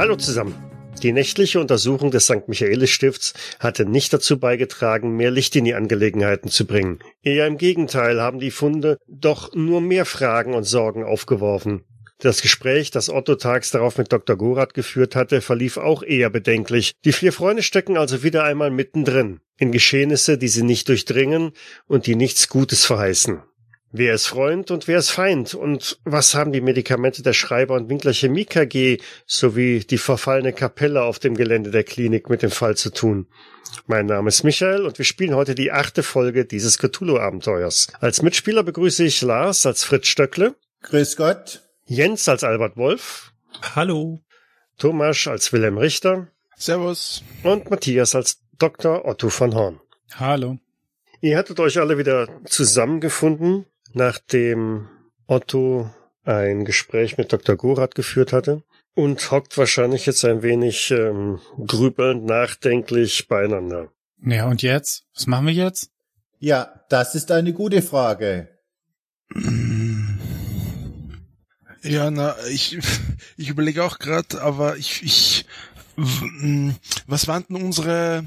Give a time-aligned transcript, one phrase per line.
[0.00, 0.69] Hallo zusammen.
[1.02, 2.46] Die nächtliche Untersuchung des St.
[2.46, 6.98] Michaelis Stifts hatte nicht dazu beigetragen, mehr Licht in die Angelegenheiten zu bringen.
[7.22, 11.84] Eher im Gegenteil haben die Funde doch nur mehr Fragen und Sorgen aufgeworfen.
[12.18, 14.36] Das Gespräch, das Otto tags darauf mit Dr.
[14.36, 16.92] Gorath geführt hatte, verlief auch eher bedenklich.
[17.06, 21.52] Die vier Freunde stecken also wieder einmal mittendrin, in Geschehnisse, die sie nicht durchdringen
[21.86, 23.40] und die nichts Gutes verheißen.
[23.92, 25.52] Wer ist Freund und wer ist Feind?
[25.54, 31.02] Und was haben die Medikamente der Schreiber und Winkler Chemie KG sowie die verfallene Kapelle
[31.02, 33.26] auf dem Gelände der Klinik mit dem Fall zu tun?
[33.88, 37.88] Mein Name ist Michael und wir spielen heute die achte Folge dieses Cthulhu-Abenteuers.
[37.98, 40.54] Als Mitspieler begrüße ich Lars als Fritz Stöckle.
[40.82, 41.62] Grüß Gott.
[41.84, 43.32] Jens als Albert Wolf.
[43.74, 44.20] Hallo.
[44.78, 46.28] Thomas als Wilhelm Richter.
[46.56, 47.24] Servus.
[47.42, 49.04] Und Matthias als Dr.
[49.04, 49.80] Otto von Horn.
[50.14, 50.58] Hallo.
[51.20, 54.88] Ihr hattet euch alle wieder zusammengefunden nachdem
[55.26, 55.90] Otto
[56.24, 57.56] ein Gespräch mit Dr.
[57.56, 58.62] Gorath geführt hatte
[58.94, 63.88] und hockt wahrscheinlich jetzt ein wenig ähm, grübelnd, nachdenklich beieinander.
[64.24, 65.04] Ja, und jetzt?
[65.14, 65.90] Was machen wir jetzt?
[66.38, 68.48] Ja, das ist eine gute Frage.
[71.82, 72.78] Ja, na, ich,
[73.36, 75.46] ich überlege auch gerade, aber ich, ich,
[77.06, 78.24] was waren denn unsere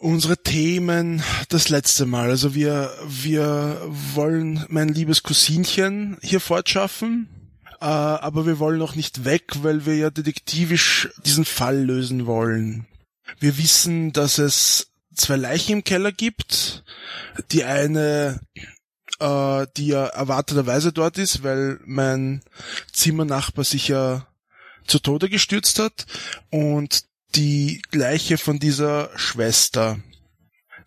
[0.00, 2.30] unsere Themen das letzte Mal.
[2.30, 3.80] Also wir, wir
[4.14, 7.28] wollen mein liebes Cousinchen hier fortschaffen,
[7.80, 12.86] äh, aber wir wollen auch nicht weg, weil wir ja detektivisch diesen Fall lösen wollen.
[13.38, 16.84] Wir wissen, dass es zwei Leichen im Keller gibt.
[17.52, 18.40] Die eine,
[19.20, 22.42] äh, die ja erwarteterweise dort ist, weil mein
[22.92, 24.26] Zimmernachbar sich ja
[24.86, 26.06] zu Tode gestürzt hat.
[26.50, 27.04] Und
[27.34, 29.98] die gleiche von dieser Schwester.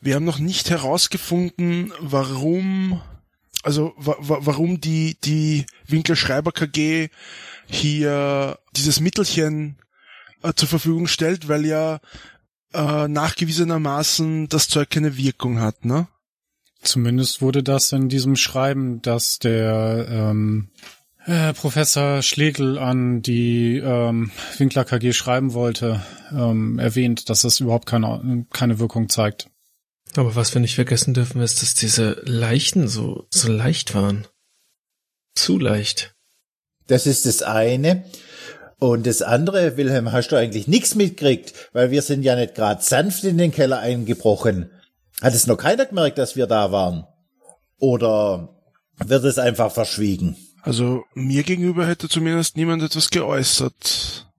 [0.02, 3.02] Wir haben noch nicht herausgefunden, warum,
[3.64, 7.10] also wa warum die, die Winkelschreiber KG
[7.66, 9.78] hier dieses Mittelchen
[10.42, 12.00] äh, zur Verfügung stellt, weil ja
[12.74, 16.08] äh, nachgewiesenermaßen das Zeug keine Wirkung hat, ne?
[16.82, 20.70] Zumindest wurde das in diesem Schreiben, dass der ähm,
[21.26, 26.02] äh, Professor Schlegel an die ähm, Winkler KG schreiben wollte,
[26.32, 29.50] ähm, erwähnt, dass es überhaupt keine, keine Wirkung zeigt.
[30.16, 34.28] Aber was wir nicht vergessen dürfen, ist, dass diese Leichen so, so leicht waren.
[35.36, 36.14] Zu leicht.
[36.88, 38.06] Das ist das eine.
[38.78, 42.84] Und das andere, Wilhelm, hast du eigentlich nichts mitgekriegt, weil wir sind ja nicht gerade
[42.84, 44.70] sanft in den Keller eingebrochen.
[45.22, 47.08] Hat es noch keiner gemerkt, dass wir da waren?
[47.80, 48.62] Oder
[48.98, 50.36] wird es einfach verschwiegen?
[50.64, 54.32] Also mir gegenüber hätte zumindest niemand etwas geäußert.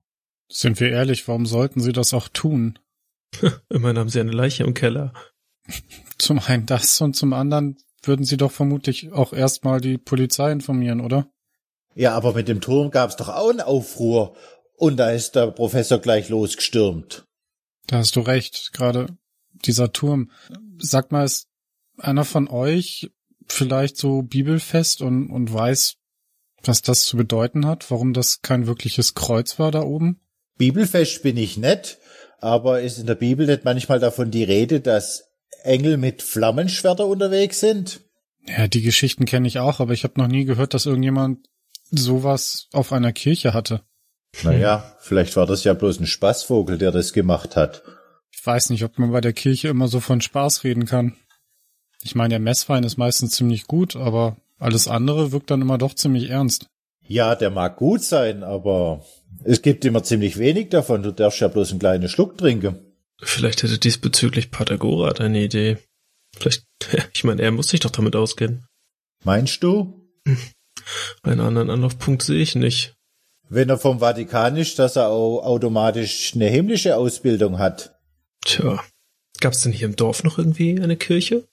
[0.49, 2.79] Sind wir ehrlich, warum sollten sie das auch tun?
[3.69, 5.13] Immerhin haben sie eine Leiche im Keller.
[6.19, 11.01] Zum einen das und zum anderen würden sie doch vermutlich auch erstmal die Polizei informieren,
[11.01, 11.29] oder?
[11.95, 14.37] Ja, aber mit dem Turm gab's doch auch einen Aufruhr
[14.77, 17.25] und da ist der Professor gleich losgestürmt.
[17.87, 19.09] Da hast du recht, gerade
[19.53, 20.31] dieser Turm.
[20.79, 21.49] Sag mal, ist
[21.99, 23.11] einer von euch
[23.47, 25.97] vielleicht so bibelfest und, und weiß,
[26.69, 30.21] was das zu bedeuten hat, warum das kein wirkliches Kreuz war da oben?
[30.57, 31.99] Bibelfest bin ich nicht,
[32.41, 35.31] aber ist in der Bibel nicht manchmal davon die Rede, dass
[35.63, 38.01] Engel mit Flammenschwerter unterwegs sind?
[38.47, 41.49] Ja, die Geschichten kenne ich auch, aber ich habe noch nie gehört, dass irgendjemand
[41.91, 43.83] sowas auf einer Kirche hatte.
[44.43, 47.83] Naja, vielleicht war das ja bloß ein Spaßvogel, der das gemacht hat.
[48.33, 51.17] Ich weiß nicht, ob man bei der Kirche immer so von Spaß reden kann.
[52.03, 55.95] Ich meine, der Messwein ist meistens ziemlich gut, aber alles andere wirkt dann immer doch
[55.95, 56.67] ziemlich ernst.
[57.07, 59.05] Ja, der mag gut sein, aber
[59.45, 61.03] es gibt immer ziemlich wenig davon.
[61.03, 62.79] Du darfst ja bloß einen kleinen Schluck trinken.
[63.21, 65.79] Vielleicht hätte diesbezüglich Patagorat eine Idee.
[66.37, 66.65] Vielleicht,
[67.15, 68.67] ich meine, er muss sich doch damit auskennen.
[69.25, 70.09] Meinst du?
[71.23, 72.95] Einen anderen Anlaufpunkt sehe ich nicht.
[73.49, 77.99] Wenn er vom Vatikan ist, dass er auch automatisch eine himmlische Ausbildung hat.
[78.45, 78.83] Tja,
[79.41, 81.47] gab's denn hier im Dorf noch irgendwie eine Kirche?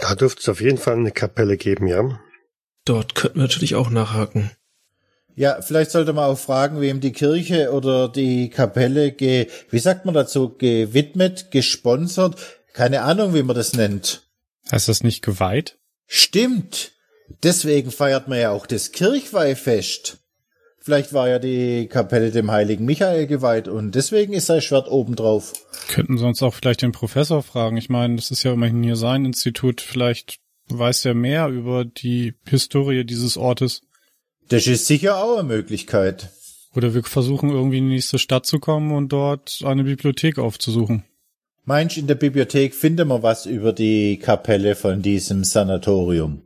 [0.00, 2.20] Da dürfte es auf jeden Fall eine Kapelle geben, ja.
[2.86, 4.52] Dort könnten wir natürlich auch nachhaken.
[5.34, 10.06] Ja, vielleicht sollte man auch fragen, wem die Kirche oder die Kapelle ge, wie sagt
[10.06, 12.36] man dazu, gewidmet, gesponsert,
[12.72, 14.22] keine Ahnung, wie man das nennt.
[14.72, 15.76] Heißt das nicht geweiht?
[16.06, 16.92] Stimmt.
[17.42, 20.18] Deswegen feiert man ja auch das Kirchweihfest.
[20.78, 25.16] Vielleicht war ja die Kapelle dem heiligen Michael geweiht und deswegen ist sein Schwert oben
[25.16, 25.52] drauf.
[25.88, 27.76] Könnten sonst auch vielleicht den Professor fragen.
[27.76, 29.80] Ich meine, das ist ja immerhin hier sein Institut.
[29.80, 33.82] Vielleicht weiß er mehr über die Historie dieses Ortes.
[34.48, 36.30] Das ist sicher auch eine Möglichkeit.
[36.74, 41.04] Oder wir versuchen irgendwie in die nächste Stadt zu kommen und dort eine Bibliothek aufzusuchen.
[41.64, 46.42] Meinst in der Bibliothek finden wir was über die Kapelle von diesem Sanatorium?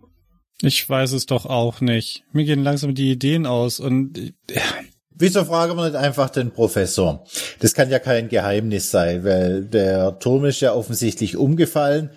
[0.63, 2.25] Ich weiß es doch auch nicht.
[2.33, 4.33] Mir gehen langsam die Ideen aus und äh,
[5.13, 7.27] Wieso fragen wir nicht einfach den Professor?
[7.59, 12.09] Das kann ja kein Geheimnis sein, weil der Turm ist ja offensichtlich umgefallen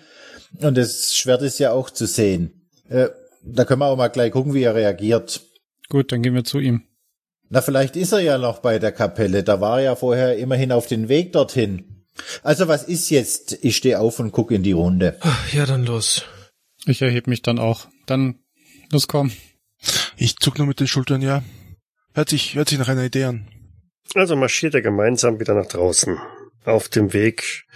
[0.60, 2.68] und das Schwert ist ja auch zu sehen.
[2.88, 3.08] Äh,
[3.42, 5.42] da können wir auch mal gleich gucken, wie er reagiert.
[5.88, 6.82] gut, dann gehen wir zu ihm.
[7.50, 9.44] Na, vielleicht ist er ja noch bei der Kapelle.
[9.44, 12.04] Da war er ja vorher immerhin auf den Weg dorthin.
[12.42, 13.58] Also was ist jetzt?
[13.62, 15.18] Ich stehe auf und gucke in die Runde.
[15.52, 16.24] Ja, dann los.
[16.86, 17.86] Ich erhebe mich dann auch.
[18.06, 18.40] Dann,
[18.90, 19.32] los komm.
[20.16, 21.42] Ich zuck nur mit den Schultern, ja.
[22.14, 23.48] Hört sich, hört sich nach einer Idee an.
[24.14, 26.18] Also marschiert er gemeinsam wieder nach draußen,
[26.64, 27.66] auf dem Weg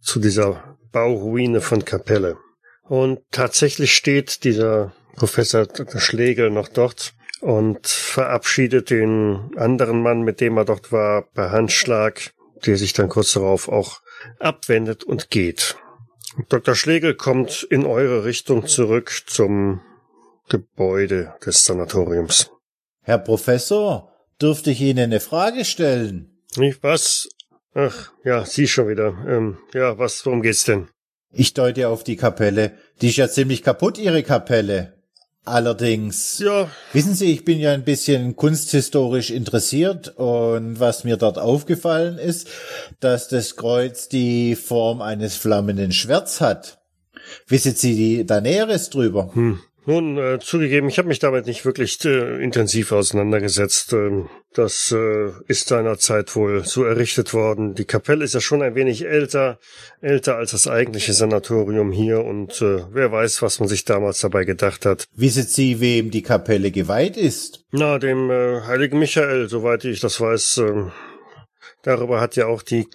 [0.00, 2.38] zu dieser Bauruine von Kapelle.
[2.84, 6.00] Und tatsächlich steht dieser Professor Dr.
[6.00, 12.32] Schlegel noch dort und verabschiedet den anderen Mann, mit dem er dort war, per Handschlag,
[12.64, 14.00] der sich dann kurz darauf auch
[14.38, 15.76] abwendet und geht.
[16.48, 16.76] Dr.
[16.76, 19.80] Schlegel kommt in eure Richtung zurück zum
[20.48, 22.50] Gebäude des Sanatoriums.
[23.02, 26.40] Herr Professor, dürfte ich Ihnen eine Frage stellen?
[26.56, 27.28] Ich was?
[27.74, 29.16] Ach, ja, Sie schon wieder.
[29.28, 30.88] Ähm, ja, was, worum geht's denn?
[31.32, 32.78] Ich deute auf die Kapelle.
[33.00, 34.94] Die ist ja ziemlich kaputt, Ihre Kapelle.
[35.46, 41.38] Allerdings, Ja, wissen Sie, ich bin ja ein bisschen kunsthistorisch interessiert und was mir dort
[41.38, 42.48] aufgefallen ist,
[43.00, 46.78] dass das Kreuz die Form eines flammenden Schwerts hat.
[47.46, 49.30] Wissen Sie da Näheres drüber?
[49.34, 49.60] hm.
[49.86, 53.92] Nun, äh, zugegeben, ich habe mich damit nicht wirklich äh, intensiv auseinandergesetzt.
[53.92, 57.74] Ähm, das äh, ist seinerzeit wohl so errichtet worden.
[57.74, 59.58] Die Kapelle ist ja schon ein wenig älter,
[60.00, 64.44] älter als das eigentliche Sanatorium hier und äh, wer weiß, was man sich damals dabei
[64.44, 65.06] gedacht hat.
[65.14, 67.64] Wissen Sie, wem die Kapelle geweiht ist?
[67.70, 70.92] Na, dem äh, heiligen Michael, soweit ich das weiß, ähm,
[71.82, 72.88] darüber hat ja auch die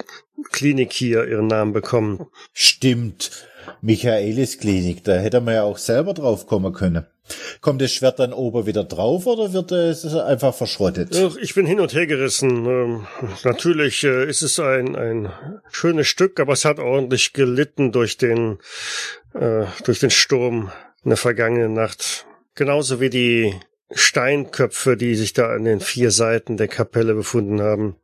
[0.51, 2.25] Klinik hier ihren Namen bekommen.
[2.53, 3.49] Stimmt.
[3.81, 7.06] Michaelis Klinik, da hätte man ja auch selber drauf kommen können.
[7.62, 11.16] Kommt das Schwert dann oben wieder drauf oder wird es einfach verschrottet?
[11.16, 12.66] Ach, ich bin hin und her gerissen.
[12.66, 13.07] Ähm,
[13.44, 15.31] natürlich äh, ist es ein, ein
[15.71, 18.57] schönes Stück, aber es hat ordentlich gelitten durch den,
[19.33, 20.72] äh, durch den Sturm
[21.04, 22.25] in der vergangenen Nacht.
[22.56, 23.54] Genauso wie die
[23.92, 27.95] Steinköpfe, die sich da an den vier Seiten der Kapelle befunden haben.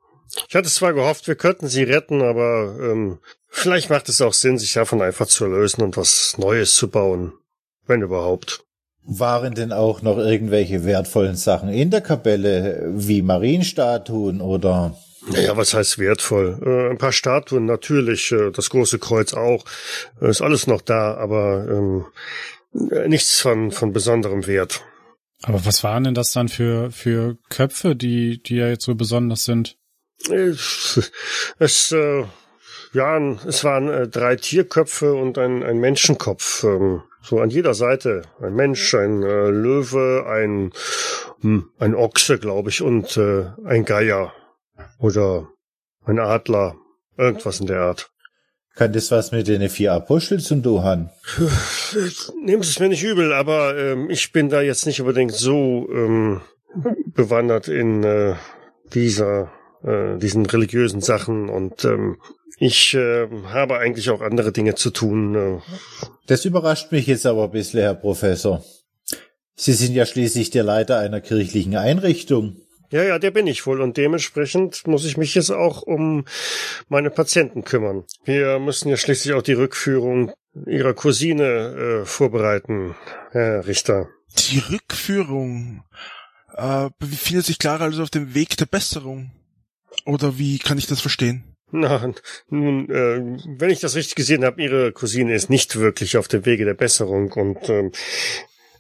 [0.48, 3.20] Ich hatte zwar gehofft, wir könnten sie retten, aber ähm,
[3.50, 7.34] vielleicht macht es auch Sinn, sich davon einfach zu lösen und was Neues zu bauen.
[7.86, 8.64] Wenn überhaupt.
[9.08, 14.98] Waren denn auch noch irgendwelche wertvollen Sachen in der Kapelle, wie Marienstatuen oder?
[15.32, 16.60] Naja, was heißt wertvoll?
[16.66, 19.66] Äh, ein paar Statuen natürlich, äh, das große Kreuz auch,
[20.22, 22.06] äh, ist alles noch da, aber ähm,
[22.92, 24.84] äh, nichts von, von besonderem Wert.
[25.44, 29.46] Aber was waren denn das dann für, für Köpfe, die, die ja jetzt so besonders
[29.46, 29.78] sind?
[31.60, 32.26] Es, äh,
[32.94, 38.24] ja, es waren äh, drei Tierköpfe und ein, ein Menschenkopf, ähm, so an jeder Seite.
[38.42, 40.72] Ein Mensch, ein äh, Löwe, ein,
[41.42, 44.34] hm, ein Ochse, glaube ich, und äh, ein Geier
[45.00, 45.50] oder
[46.06, 46.76] ein Adler,
[47.18, 48.12] irgendwas in der Art.
[48.76, 51.10] Kann das was mit den vier Aposteln zum tun haben?
[52.44, 55.88] Nehmen Sie es mir nicht übel, aber ähm, ich bin da jetzt nicht unbedingt so
[55.92, 56.42] ähm,
[57.14, 58.36] bewandert in äh,
[58.94, 59.52] dieser
[59.86, 62.18] äh, diesen religiösen Sachen und ähm,
[62.58, 65.36] ich äh, habe eigentlich auch andere Dinge zu tun.
[65.36, 65.60] Äh.
[66.28, 68.64] Das überrascht mich jetzt aber ein bisschen, Herr Professor.
[69.56, 72.58] Sie sind ja schließlich der Leiter einer kirchlichen Einrichtung.
[72.92, 76.26] Ja, ja, der bin ich wohl und dementsprechend muss ich mich jetzt auch um
[76.88, 78.04] meine Patienten kümmern.
[78.24, 80.32] Wir müssen ja schließlich auch die Rückführung
[80.66, 82.96] Ihrer Cousine äh, vorbereiten,
[83.32, 84.08] Herr Richter.
[84.38, 85.84] Die Rückführung
[86.54, 89.32] äh, befindet sich Clara also auf dem Weg der Besserung.
[90.06, 91.56] Oder wie kann ich das verstehen?
[91.72, 92.14] Na,
[92.50, 96.46] nun, äh, wenn ich das richtig gesehen habe, Ihre Cousine ist nicht wirklich auf dem
[96.46, 97.92] Wege der Besserung und ähm,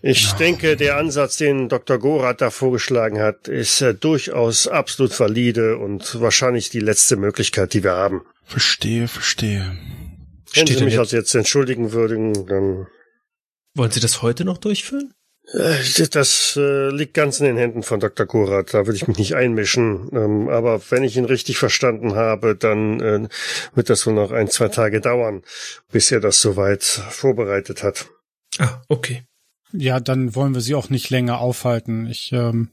[0.07, 1.97] ich denke, der Ansatz, den Dr.
[1.97, 7.83] Gorath da vorgeschlagen hat, ist äh, durchaus absolut valide und wahrscheinlich die letzte Möglichkeit, die
[7.83, 8.21] wir haben.
[8.43, 9.75] Verstehe, verstehe.
[10.53, 12.87] Wenn Steht Sie mich jetzt, also jetzt entschuldigen würden, dann
[13.73, 15.13] wollen Sie das heute noch durchführen?
[15.53, 18.25] Äh, Das äh, liegt ganz in den Händen von Dr.
[18.25, 18.73] Gorath.
[18.73, 20.09] Da würde ich mich nicht einmischen.
[20.13, 23.27] Ähm, aber wenn ich ihn richtig verstanden habe, dann äh,
[23.73, 25.43] wird das wohl noch ein, zwei Tage dauern,
[25.91, 28.07] bis er das soweit vorbereitet hat.
[28.57, 29.23] Ah, okay.
[29.71, 32.07] Ja, dann wollen wir sie auch nicht länger aufhalten.
[32.07, 32.69] Ich, ähm,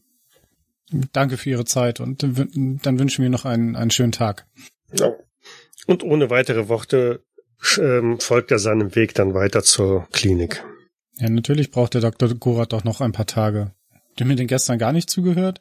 [1.12, 4.46] Danke für Ihre Zeit und dann wünschen wir noch einen, einen schönen Tag.
[4.92, 5.14] Ja.
[5.86, 7.24] Und ohne weitere Worte
[7.78, 10.62] ähm, folgt er seinem Weg dann weiter zur Klinik.
[11.18, 12.34] Ja, natürlich braucht der Dr.
[12.34, 13.72] Gorat doch noch ein paar Tage.
[14.16, 15.60] Du mir denn gestern gar nicht zugehört?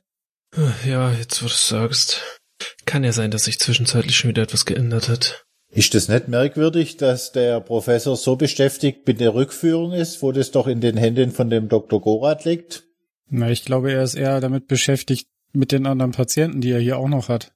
[0.85, 2.39] Ja, jetzt wo du es sagst.
[2.85, 5.45] Kann ja sein, dass sich zwischenzeitlich schon wieder etwas geändert hat.
[5.73, 10.51] Ist es nicht merkwürdig, dass der Professor so beschäftigt mit der Rückführung ist, wo das
[10.51, 12.01] doch in den Händen von dem Dr.
[12.01, 12.83] Gorat liegt?
[13.29, 16.97] Na, ich glaube, er ist eher damit beschäftigt mit den anderen Patienten, die er hier
[16.97, 17.53] auch noch hat.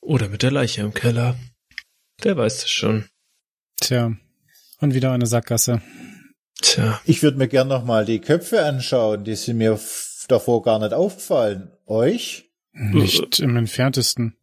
[0.00, 1.36] Oder mit der Leiche im Keller.
[2.22, 3.06] Der weiß das schon.
[3.80, 4.16] Tja,
[4.78, 5.82] und wieder eine Sackgasse.
[6.66, 7.00] Tja.
[7.04, 9.78] Ich würde mir gern noch mal die Köpfe anschauen, die sind mir
[10.26, 11.70] davor gar nicht aufgefallen.
[11.86, 12.50] Euch?
[12.72, 14.36] Nicht im entferntesten.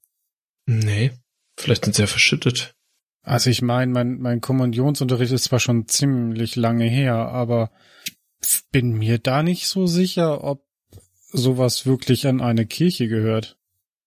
[0.66, 1.12] Nee,
[1.58, 2.76] vielleicht sind sie ja verschüttet.
[3.24, 7.72] Also ich meine, mein, mein Kommunionsunterricht ist zwar schon ziemlich lange her, aber
[8.72, 10.66] bin mir da nicht so sicher, ob
[11.32, 13.58] sowas wirklich an eine Kirche gehört.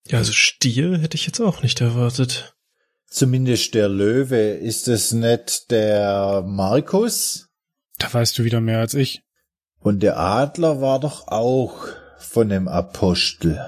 [0.06, 2.56] Ja, also Stier hätte ich jetzt auch nicht erwartet.
[3.08, 4.52] Zumindest der Löwe.
[4.52, 7.45] Ist es nicht der Markus?
[7.98, 9.22] Da weißt du wieder mehr als ich.
[9.78, 11.86] Und der Adler war doch auch
[12.18, 13.60] von dem Apostel.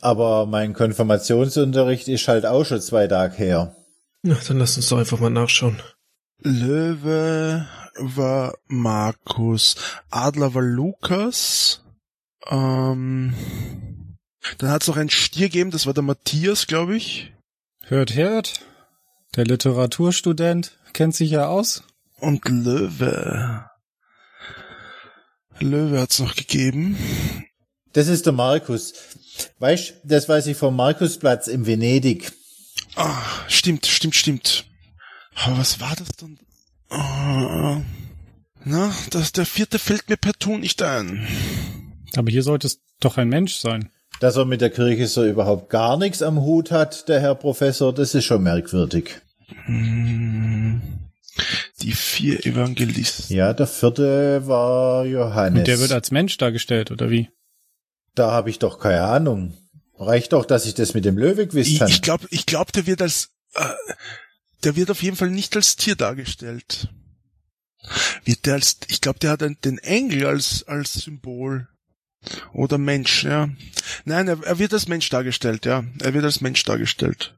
[0.00, 3.76] Aber mein Konfirmationsunterricht ist halt auch schon zwei Tage her.
[4.22, 5.80] Na, dann lass uns doch einfach mal nachschauen.
[6.38, 7.66] Löwe
[7.98, 9.76] war Markus,
[10.10, 11.82] Adler war Lukas,
[12.48, 13.34] ähm,
[14.58, 17.32] dann hat es noch einen Stier gegeben, das war der Matthias, glaube ich.
[17.82, 18.60] Hört, hört.
[19.34, 21.84] Der Literaturstudent kennt sich ja aus.
[22.20, 23.64] Und Löwe.
[25.60, 26.96] Löwe hat's noch gegeben.
[27.92, 28.94] Das ist der Markus.
[29.58, 32.32] Weißt, das weiß ich vom Markusplatz in Venedig.
[32.94, 34.64] Ah, stimmt, stimmt, stimmt.
[35.34, 36.38] Aber was war das dann?
[36.90, 37.82] Oh,
[38.64, 41.26] na, das, der vierte fällt mir per Ton nicht ein.
[42.16, 43.90] Aber hier sollte es doch ein Mensch sein.
[44.20, 47.92] Dass er mit der Kirche so überhaupt gar nichts am Hut hat, der Herr Professor,
[47.92, 49.20] das ist schon merkwürdig.
[49.66, 50.80] Hm,
[51.82, 53.36] die vier Evangelisten.
[53.36, 55.60] Ja, der vierte war Johannes.
[55.60, 57.28] Und der wird als Mensch dargestellt, oder wie?
[58.14, 59.56] Da habe ich doch keine Ahnung.
[59.98, 61.90] Reicht doch, dass ich das mit dem Löwe gewusst Ich, habe.
[61.90, 63.64] ich glaube, ich glaub, der wird als, äh,
[64.64, 66.88] der wird auf jeden Fall nicht als Tier dargestellt.
[68.24, 71.68] Wird der als, ich glaube, der hat einen, den Engel als, als Symbol.
[72.52, 73.48] Oder Mensch, ja.
[74.04, 75.84] Nein, er, er wird als Mensch dargestellt, ja.
[76.02, 77.36] Er wird als Mensch dargestellt.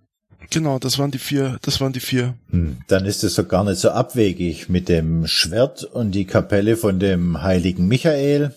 [0.51, 2.35] Genau, das waren die vier, das waren die vier.
[2.51, 6.77] Hm, dann ist es doch gar nicht so abwegig mit dem Schwert und die Kapelle
[6.77, 8.55] von dem heiligen Michael.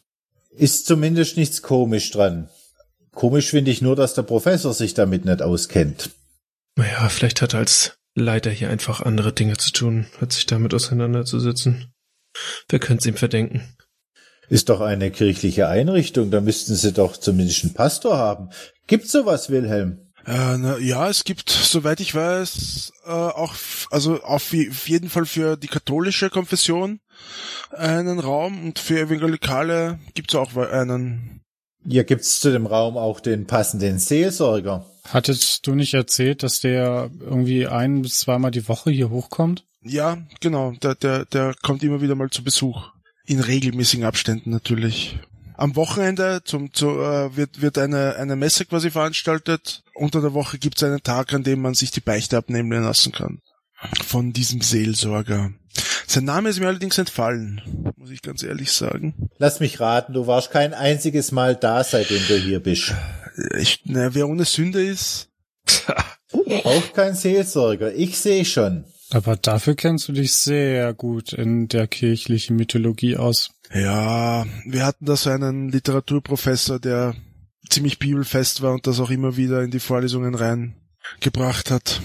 [0.51, 2.49] Ist zumindest nichts komisch dran.
[3.13, 6.11] Komisch finde ich nur, dass der Professor sich damit nicht auskennt.
[6.77, 10.73] Naja, vielleicht hat er als Leiter hier einfach andere Dinge zu tun, als sich damit
[10.73, 11.93] auseinanderzusetzen.
[12.69, 13.75] Wer könnte es ihm verdenken?
[14.47, 18.49] Ist doch eine kirchliche Einrichtung, da müssten sie doch zumindest einen Pastor haben.
[18.87, 20.00] Gibt's sowas, Wilhelm?
[20.25, 23.55] Äh, na, ja, es gibt, soweit ich weiß, äh, auch,
[23.89, 26.99] also auf jeden Fall für die katholische Konfession
[27.71, 31.41] einen Raum und für Evangelikale gibt's auch einen.
[31.83, 34.85] Ja, gibt's zu dem Raum auch den passenden Seelsorger?
[35.09, 39.65] Hattest du nicht erzählt, dass der irgendwie ein bis zweimal die Woche hier hochkommt?
[39.83, 42.89] Ja, genau, der, der, der kommt immer wieder mal zu Besuch.
[43.25, 45.17] In regelmäßigen Abständen natürlich.
[45.61, 49.83] Am Wochenende zum, zu, äh, wird, wird eine, eine Messe quasi veranstaltet.
[49.93, 53.41] Unter der Woche gibt's einen Tag, an dem man sich die Beichte abnehmen lassen kann.
[54.03, 55.51] Von diesem Seelsorger.
[56.07, 57.61] Sein Name ist mir allerdings entfallen,
[57.95, 59.29] muss ich ganz ehrlich sagen.
[59.37, 62.95] Lass mich raten, du warst kein einziges Mal da, seitdem du hier bist.
[63.55, 65.29] Ich, na, wer ohne Sünde ist,
[66.63, 68.85] Auch kein Seelsorger, ich sehe schon.
[69.11, 73.51] Aber dafür kennst du dich sehr gut in der kirchlichen Mythologie aus.
[73.73, 77.15] Ja, wir hatten da so einen Literaturprofessor, der
[77.69, 82.01] ziemlich bibelfest war und das auch immer wieder in die Vorlesungen reingebracht hat.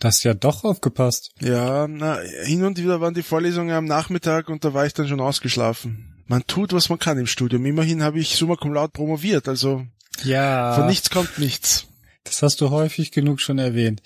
[0.00, 1.32] Das ja doch aufgepasst.
[1.40, 5.08] Ja, na, hin und wieder waren die Vorlesungen am Nachmittag und da war ich dann
[5.08, 6.22] schon ausgeschlafen.
[6.26, 7.64] Man tut, was man kann im Studium.
[7.64, 9.86] Immerhin habe ich summa cum laude promoviert, also
[10.24, 10.74] Ja.
[10.74, 11.86] von nichts kommt nichts.
[12.24, 14.02] Das hast du häufig genug schon erwähnt.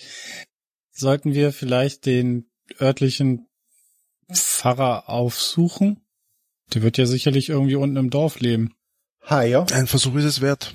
[0.92, 2.50] Sollten wir vielleicht den
[2.80, 3.48] örtlichen
[4.30, 5.99] Pfarrer aufsuchen?
[6.74, 8.74] Der wird ja sicherlich irgendwie unten im Dorf leben.
[9.22, 9.66] Haier?
[9.72, 10.74] Ein Versuch ist es wert.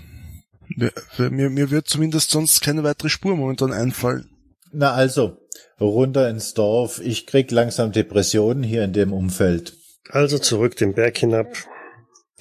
[0.68, 4.30] Mir, mir, mir wird zumindest sonst keine weitere Spur momentan einfallen.
[4.72, 5.38] Na also,
[5.80, 7.00] runter ins Dorf.
[7.00, 9.78] Ich krieg langsam Depressionen hier in dem Umfeld.
[10.10, 11.56] Also zurück den Berg hinab.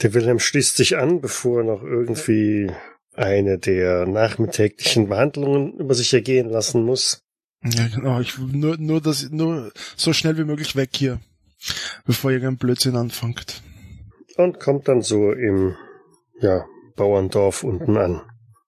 [0.03, 2.71] Der Wilhelm schließt sich an, bevor er noch irgendwie
[3.15, 7.23] eine der nachmittäglichen Behandlungen über sich ergehen lassen muss.
[7.63, 8.21] Ja, genau.
[8.21, 11.21] Ich nur, nur das, nur so schnell wie möglich weg hier,
[12.05, 13.63] bevor irgendein Blödsinn anfängt.
[14.37, 15.77] Und kommt dann so im,
[16.41, 16.65] ja,
[16.97, 18.23] Bauerndorf unten an.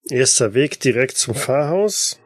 [0.08, 2.20] Erster Weg direkt zum Pfarrhaus.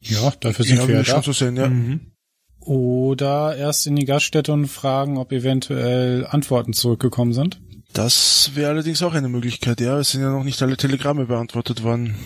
[0.00, 1.12] Ja, dafür sind ja, wir ja will da.
[1.12, 1.68] schon so sehen, ja.
[1.68, 2.12] Mhm.
[2.60, 7.60] Oder erst in die Gaststätte und fragen, ob eventuell Antworten zurückgekommen sind.
[7.92, 9.98] Das wäre allerdings auch eine Möglichkeit, ja.
[9.98, 12.16] Es sind ja noch nicht alle Telegramme beantwortet worden.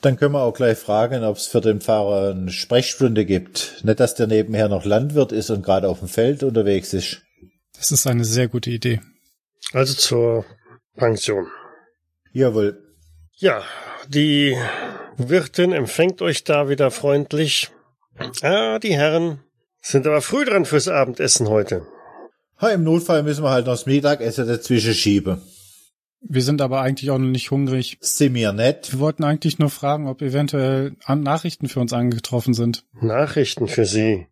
[0.00, 3.84] Dann können wir auch gleich fragen, ob es für den Pfarrer eine Sprechstunde gibt.
[3.84, 7.22] Nicht, dass der nebenher noch Landwirt ist und gerade auf dem Feld unterwegs ist.
[7.76, 9.00] Das ist eine sehr gute Idee.
[9.72, 10.44] Also zur
[10.96, 11.46] Pension.
[12.32, 12.82] Jawohl.
[13.36, 13.62] Ja,
[14.08, 14.56] die
[15.16, 17.70] Wirtin empfängt euch da wieder freundlich.
[18.42, 19.40] Ah, die Herren
[19.82, 21.86] sind aber früh dran fürs Abendessen heute.
[22.60, 25.40] Ha, Im Notfall müssen wir halt noch das Mittagessen dazwischen schieben.
[26.22, 27.98] Wir sind aber eigentlich auch noch nicht hungrig.
[28.00, 28.92] Wir nett?
[28.92, 32.84] Wir wollten eigentlich nur fragen, ob eventuell Nachrichten für uns angetroffen sind.
[33.00, 34.26] Nachrichten für Sie.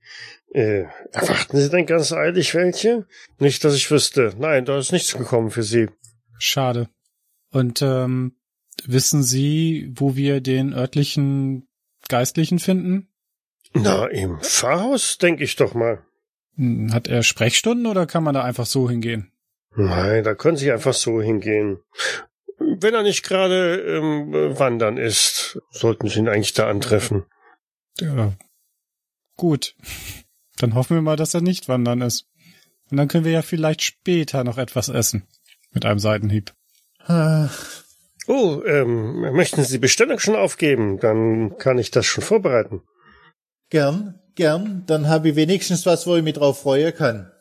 [0.52, 3.06] Äh, erwarten Sie denn ganz eilig welche?
[3.38, 4.34] Nicht, dass ich wüsste.
[4.38, 5.88] Nein, da ist nichts gekommen für Sie.
[6.38, 6.88] Schade.
[7.50, 8.36] Und ähm,
[8.84, 11.68] wissen Sie, wo wir den örtlichen
[12.08, 13.08] Geistlichen finden?
[13.74, 16.02] Na, im Pfarrhaus, denke ich doch mal.
[16.56, 19.30] Hm, Hat er Sprechstunden oder kann man da einfach so hingehen?
[19.74, 21.78] Nein, da können Sie einfach so hingehen.
[22.58, 27.24] Wenn er nicht gerade ähm, wandern ist, sollten Sie ihn eigentlich da antreffen.
[28.00, 28.32] Ja.
[29.36, 29.76] Gut.
[30.56, 32.26] Dann hoffen wir mal, dass er nicht wandern ist.
[32.90, 35.28] Und dann können wir ja vielleicht später noch etwas essen.
[35.72, 36.52] Mit einem Seitenhieb.
[37.06, 37.48] Ah,
[38.30, 40.98] Oh, ähm, möchten Sie die Bestellung schon aufgeben?
[41.00, 42.82] Dann kann ich das schon vorbereiten.
[43.70, 44.84] Gern, gern.
[44.86, 47.32] Dann habe ich wenigstens was, wo ich mich drauf freuen kann.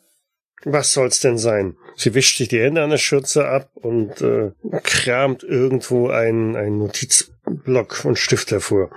[0.64, 1.76] Was soll's denn sein?
[1.98, 4.52] Sie wischt sich die Hände an der Schürze ab und äh,
[4.84, 8.90] kramt irgendwo einen, einen Notizblock und Stift hervor.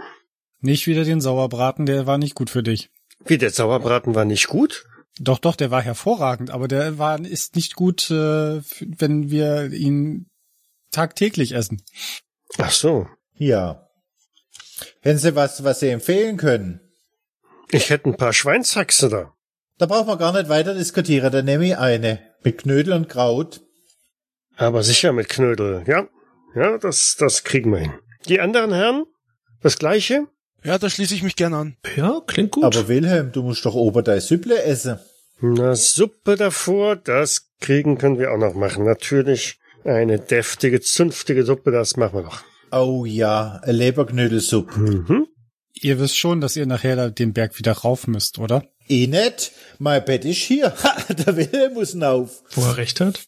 [0.59, 2.91] Nicht wieder den Sauerbraten, der war nicht gut für dich.
[3.25, 4.85] Wie, der Sauerbraten war nicht gut?
[5.19, 10.27] Doch, doch, der war hervorragend, aber der war ist nicht gut, äh, wenn wir ihn
[10.91, 11.81] tagtäglich essen.
[12.59, 13.07] Ach so.
[13.33, 13.89] Ja.
[15.01, 16.81] Hätten Sie was, was Sie empfehlen können?
[17.71, 19.33] Ich hätte ein paar Schweinshaxe da.
[19.81, 21.31] Da braucht man gar nicht weiter diskutieren.
[21.31, 22.19] Dann nehme ich eine.
[22.43, 23.61] Mit Knödel und Kraut.
[24.55, 25.83] Aber sicher mit Knödel.
[25.87, 26.07] Ja,
[26.53, 27.93] ja, das, das kriegen wir hin.
[28.27, 29.05] Die anderen Herren?
[29.63, 30.27] Das gleiche?
[30.63, 31.77] Ja, da schließe ich mich gern an.
[31.95, 32.63] Ja, klingt gut.
[32.63, 34.99] Aber Wilhelm, du musst doch ober dein Süpple essen.
[35.39, 38.85] Na, Suppe davor, das kriegen können wir auch noch machen.
[38.85, 42.43] Natürlich eine deftige, zünftige Suppe, das machen wir doch.
[42.71, 44.79] Oh ja, eine Leberknödelsuppe.
[44.79, 45.27] Mhm.
[45.73, 48.63] Ihr wisst schon, dass ihr nachher da den Berg wieder rauf müsst, oder?
[48.87, 49.51] Eh nicht.
[49.79, 50.73] Mein Bett ist hier.
[50.83, 52.43] Ha, der Wilhelm muss hinauf.
[52.51, 53.21] Wo er recht hat.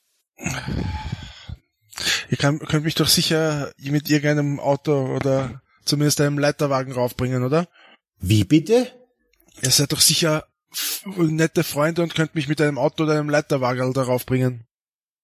[2.30, 7.68] Ihr kann, könnt mich doch sicher mit irgendeinem Auto oder zumindest einem Leiterwagen raufbringen, oder?
[8.20, 8.88] Wie bitte?
[9.62, 10.46] Ihr seid doch sicher
[11.16, 14.66] nette Freunde und könnt mich mit einem Auto oder einem Leiterwagen darauf bringen.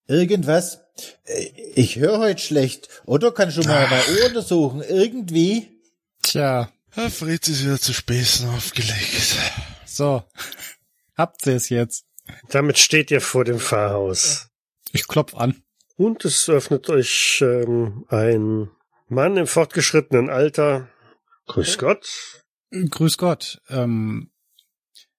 [0.08, 0.82] Irgendwas?
[1.26, 2.88] Äh, Ich höre heute schlecht.
[3.06, 4.82] Oder kannst du mal mein Ohr untersuchen?
[4.82, 5.82] Irgendwie?
[6.22, 9.36] Tja, Herr Fritz ist wieder zu Späßen aufgelegt.
[10.00, 10.24] So.
[11.16, 12.06] Habt ihr es jetzt?
[12.50, 14.50] Damit steht ihr vor dem Pfarrhaus.
[14.92, 15.62] Ich klopf an.
[15.98, 18.72] Und es öffnet euch ähm, ein
[19.10, 20.88] Mann im fortgeschrittenen Alter.
[21.48, 22.08] Grüß Gott.
[22.72, 23.62] Grüß Gott.
[23.70, 24.32] Ähm,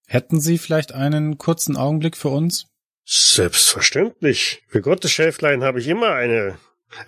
[0.06, 2.66] hätten Sie vielleicht einen kurzen Augenblick für uns?
[3.04, 4.62] Selbstverständlich.
[4.68, 6.58] Für Gottes Schäflein habe ich immer eine,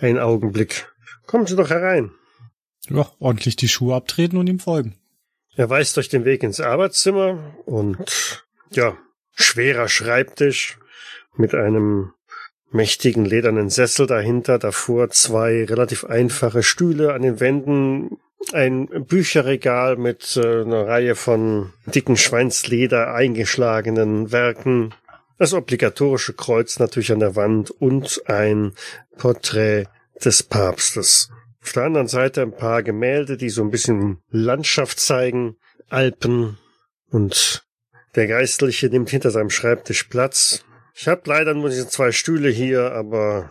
[0.00, 0.92] einen Augenblick.
[1.26, 2.10] Kommen Sie doch herein.
[2.90, 4.98] Ja, ordentlich die Schuhe abtreten und ihm folgen.
[5.54, 8.96] Er weist euch den Weg ins Arbeitszimmer und ja,
[9.34, 10.78] schwerer Schreibtisch
[11.36, 12.12] mit einem
[12.70, 18.18] mächtigen ledernen Sessel dahinter, davor zwei relativ einfache Stühle an den Wänden,
[18.52, 24.94] ein Bücherregal mit äh, einer Reihe von dicken Schweinsleder eingeschlagenen Werken,
[25.38, 28.72] das obligatorische Kreuz natürlich an der Wand und ein
[29.18, 29.84] Porträt
[30.24, 31.30] des Papstes.
[31.62, 35.56] Auf der anderen Seite ein paar Gemälde, die so ein bisschen Landschaft zeigen,
[35.88, 36.58] Alpen
[37.10, 37.64] und
[38.14, 40.64] der Geistliche nimmt hinter seinem Schreibtisch Platz.
[40.94, 43.50] Ich habe leider nur diese zwei Stühle hier, aber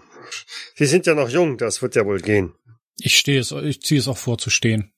[0.76, 2.54] Sie sind ja noch jung, das wird ja wohl gehen.
[3.00, 4.92] Ich stehe es, ich ziehe es auch vor zu stehen.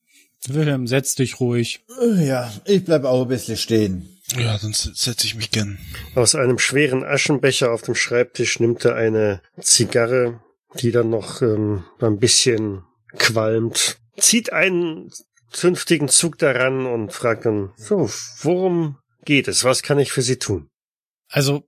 [0.47, 1.85] Wilhelm, setz dich ruhig.
[2.17, 4.09] Ja, ich bleib auch ein bisschen stehen.
[4.37, 5.79] Ja, dann s- setze ich mich gern.
[6.15, 10.41] Aus einem schweren Aschenbecher auf dem Schreibtisch nimmt er eine Zigarre,
[10.79, 12.83] die dann noch ähm, ein bisschen
[13.17, 15.11] qualmt, zieht einen
[15.51, 18.09] zünftigen Zug daran und fragt dann, so,
[18.41, 19.63] worum geht es?
[19.63, 20.69] Was kann ich für Sie tun?
[21.29, 21.63] Also,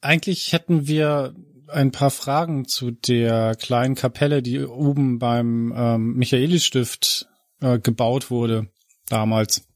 [0.00, 1.34] eigentlich hätten wir
[1.68, 7.26] ein paar Fragen zu der kleinen Kapelle, die oben beim ähm, Michaelisstift
[7.60, 8.68] äh, gebaut wurde
[9.08, 9.66] damals.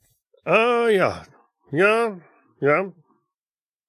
[0.45, 1.25] Ah, ja,
[1.73, 2.19] ja,
[2.61, 2.93] ja,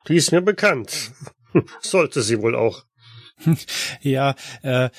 [0.08, 1.12] die ist mir bekannt.
[1.82, 2.84] Sollte sie wohl auch.
[4.02, 4.90] Ja, äh,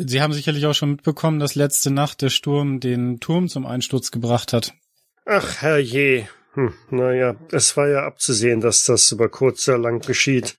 [0.00, 4.12] Sie haben sicherlich auch schon mitbekommen, dass letzte Nacht der Sturm den Turm zum Einsturz
[4.12, 4.74] gebracht hat.
[5.26, 6.28] Ach, herrje.
[6.54, 10.56] Hm, naja, es war ja abzusehen, dass das über kurz oder lang geschieht.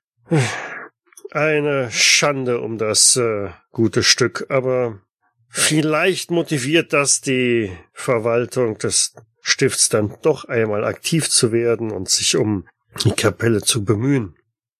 [1.31, 4.99] Eine Schande um das äh, gute Stück, aber
[5.47, 12.35] vielleicht motiviert das die Verwaltung des Stifts dann doch einmal aktiv zu werden und sich
[12.35, 12.67] um
[13.05, 14.35] die Kapelle zu bemühen.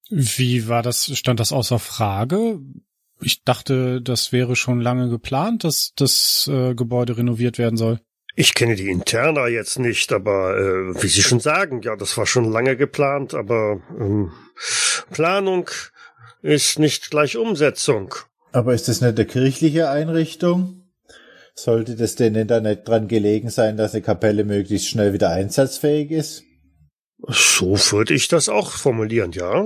[0.10, 1.18] Wie war das?
[1.18, 2.60] Stand das außer Frage?
[3.22, 8.00] Ich dachte, das wäre schon lange geplant, dass das äh, Gebäude renoviert werden soll.
[8.36, 12.26] Ich kenne die Interna jetzt nicht, aber äh, wie Sie schon sagen, ja, das war
[12.26, 14.32] schon lange geplant, aber ähm,
[15.12, 15.70] Planung
[16.42, 18.16] ist nicht gleich Umsetzung.
[18.52, 20.90] Aber ist das nicht eine kirchliche Einrichtung?
[21.54, 26.12] Sollte das denn da nicht dran gelegen sein, dass eine Kapelle möglichst schnell wieder einsatzfähig
[26.12, 26.44] ist?
[27.28, 29.66] So würde ich das auch formulieren, ja.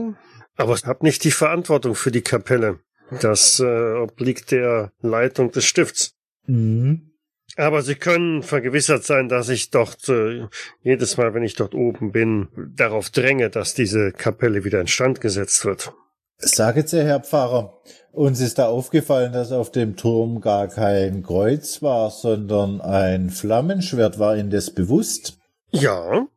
[0.56, 2.80] Aber ich habe nicht die Verantwortung für die Kapelle.
[3.22, 6.14] Das äh, obliegt der Leitung des Stifts.
[6.46, 7.12] Mhm.
[7.56, 10.48] Aber Sie können vergewissert sein, dass ich dort äh,
[10.82, 15.64] jedes Mal, wenn ich dort oben bin, darauf dränge, dass diese Kapelle wieder instand gesetzt
[15.64, 15.94] wird.
[16.38, 17.80] Sagen Sie, Herr Pfarrer,
[18.12, 24.18] uns ist da aufgefallen, dass auf dem Turm gar kein Kreuz war, sondern ein Flammenschwert.
[24.20, 25.38] War Ihnen das bewusst?
[25.70, 26.28] Ja,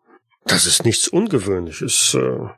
[0.44, 2.14] das ist nichts Ungewöhnliches.
[2.14, 2.48] Äh,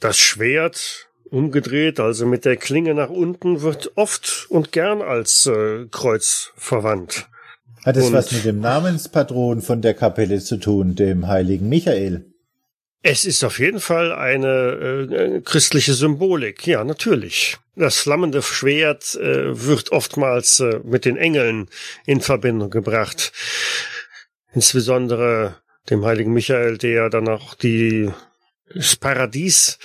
[0.00, 5.86] Das Schwert umgedreht, also mit der Klinge nach unten, wird oft und gern als äh,
[5.90, 7.28] Kreuz verwandt.
[7.84, 12.26] Hat es Und- was mit dem Namenspatron von der Kapelle zu tun, dem heiligen Michael?
[13.02, 17.56] Es ist auf jeden Fall eine äh, christliche Symbolik, ja, natürlich.
[17.74, 21.68] Das flammende Schwert äh, wird oftmals äh, mit den Engeln
[22.04, 23.32] in Verbindung gebracht.
[24.52, 25.56] Insbesondere
[25.88, 28.10] dem heiligen Michael, der dann auch die,
[28.74, 29.78] das Paradies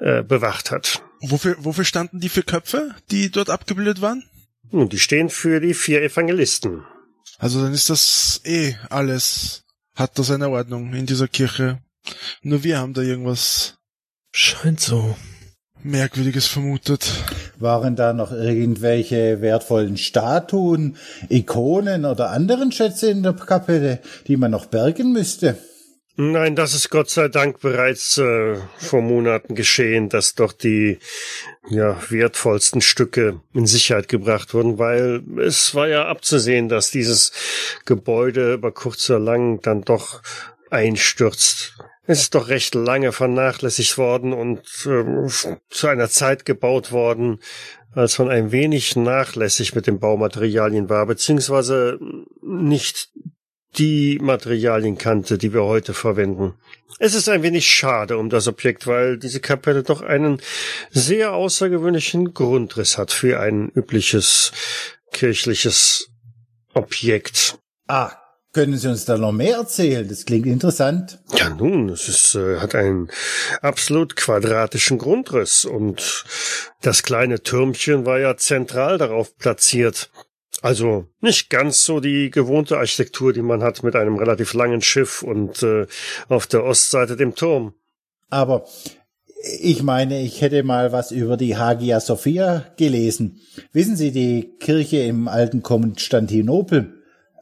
[0.00, 1.02] äh, bewacht hat.
[1.20, 4.24] Wofür, wofür standen die vier Köpfe, die dort abgebildet waren?
[4.70, 6.84] Nun, die stehen für die vier Evangelisten.
[7.38, 11.80] Also dann ist das eh alles, hat das eine Ordnung in dieser Kirche.
[12.42, 13.78] Nur wir haben da irgendwas
[14.32, 15.16] Scheint so.
[15.82, 17.10] Merkwürdiges vermutet.
[17.58, 20.96] Waren da noch irgendwelche wertvollen Statuen,
[21.28, 25.56] Ikonen oder anderen Schätze in der Kapelle, die man noch bergen müsste?
[26.20, 30.98] Nein, das ist Gott sei Dank bereits äh, vor Monaten geschehen, dass doch die
[31.68, 37.30] ja, wertvollsten Stücke in Sicherheit gebracht wurden, weil es war ja abzusehen, dass dieses
[37.84, 40.20] Gebäude über kurz oder lang dann doch
[40.70, 41.78] einstürzt.
[42.04, 45.30] Es ist doch recht lange vernachlässigt worden und ähm,
[45.70, 47.38] zu einer Zeit gebaut worden,
[47.94, 52.00] als man ein wenig nachlässig mit den Baumaterialien war, beziehungsweise
[52.42, 53.10] nicht
[53.76, 56.54] die Materialien kannte, die wir heute verwenden.
[56.98, 60.40] Es ist ein wenig schade um das Objekt, weil diese Kapelle doch einen
[60.90, 64.52] sehr außergewöhnlichen Grundriss hat für ein übliches
[65.12, 66.08] kirchliches
[66.74, 67.58] Objekt.
[67.86, 68.12] Ah,
[68.52, 70.08] können Sie uns da noch mehr erzählen?
[70.08, 71.18] Das klingt interessant.
[71.36, 73.08] Ja, nun, es ist, äh, hat einen
[73.60, 76.24] absolut quadratischen Grundriss und
[76.80, 80.10] das kleine Türmchen war ja zentral darauf platziert.
[80.60, 85.22] Also nicht ganz so die gewohnte Architektur, die man hat mit einem relativ langen Schiff
[85.22, 85.86] und äh,
[86.28, 87.74] auf der Ostseite dem Turm.
[88.28, 88.66] Aber
[89.60, 93.40] ich meine, ich hätte mal was über die Hagia Sophia gelesen.
[93.72, 96.97] Wissen Sie, die Kirche im alten Konstantinopel,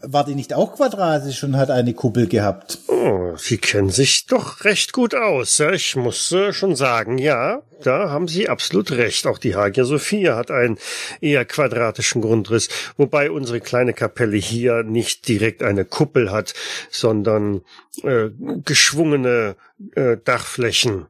[0.09, 2.79] war die nicht auch quadratisch und hat eine Kuppel gehabt?
[2.89, 5.61] Oh, Sie kennen sich doch recht gut aus.
[5.61, 9.27] Ich muss äh, schon sagen, ja, da haben Sie absolut recht.
[9.27, 10.79] Auch die Hagia Sophia hat einen
[11.21, 16.55] eher quadratischen Grundriss, wobei unsere kleine Kapelle hier nicht direkt eine Kuppel hat,
[16.91, 17.63] sondern
[18.03, 18.31] äh,
[18.65, 19.57] geschwungene
[19.95, 21.07] äh, Dachflächen.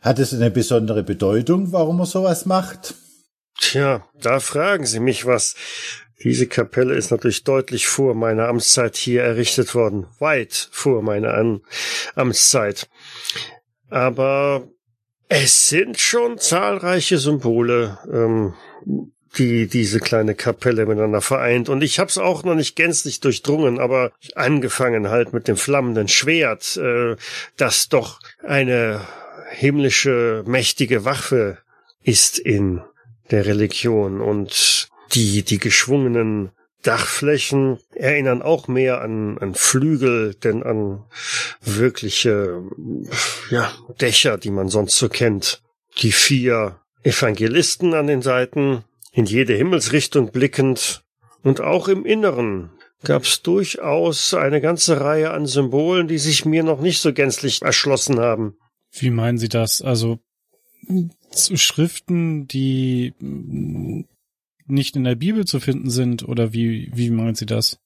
[0.00, 2.94] Hat es eine besondere Bedeutung, warum man sowas macht?
[3.58, 5.54] Tja, da fragen Sie mich was.
[6.22, 11.60] Diese Kapelle ist natürlich deutlich vor meiner Amtszeit hier errichtet worden, weit vor meiner An
[12.14, 12.88] Amtszeit.
[13.90, 14.68] Aber
[15.28, 18.54] es sind schon zahlreiche Symbole, ähm,
[19.38, 21.68] die diese kleine Kapelle miteinander vereint.
[21.68, 26.08] Und ich habe es auch noch nicht gänzlich durchdrungen, aber angefangen halt mit dem flammenden
[26.08, 27.16] Schwert, äh,
[27.56, 29.02] das doch eine
[29.50, 31.58] himmlische, mächtige Waffe
[32.02, 32.80] ist in
[33.30, 36.50] der Religion und die, die geschwungenen
[36.82, 41.04] Dachflächen erinnern auch mehr an, an Flügel, denn an
[41.60, 42.62] wirkliche,
[43.50, 45.62] ja, Dächer, die man sonst so kennt.
[45.98, 51.02] Die vier Evangelisten an den Seiten, in jede Himmelsrichtung blickend
[51.42, 52.70] und auch im Inneren
[53.02, 57.62] gab es durchaus eine ganze Reihe an Symbolen, die sich mir noch nicht so gänzlich
[57.62, 58.56] erschlossen haben.
[58.92, 59.82] Wie meinen Sie das?
[59.82, 60.18] Also
[61.30, 63.14] zu Schriften, die
[64.66, 67.78] nicht in der Bibel zu finden sind oder wie, wie meinen Sie das?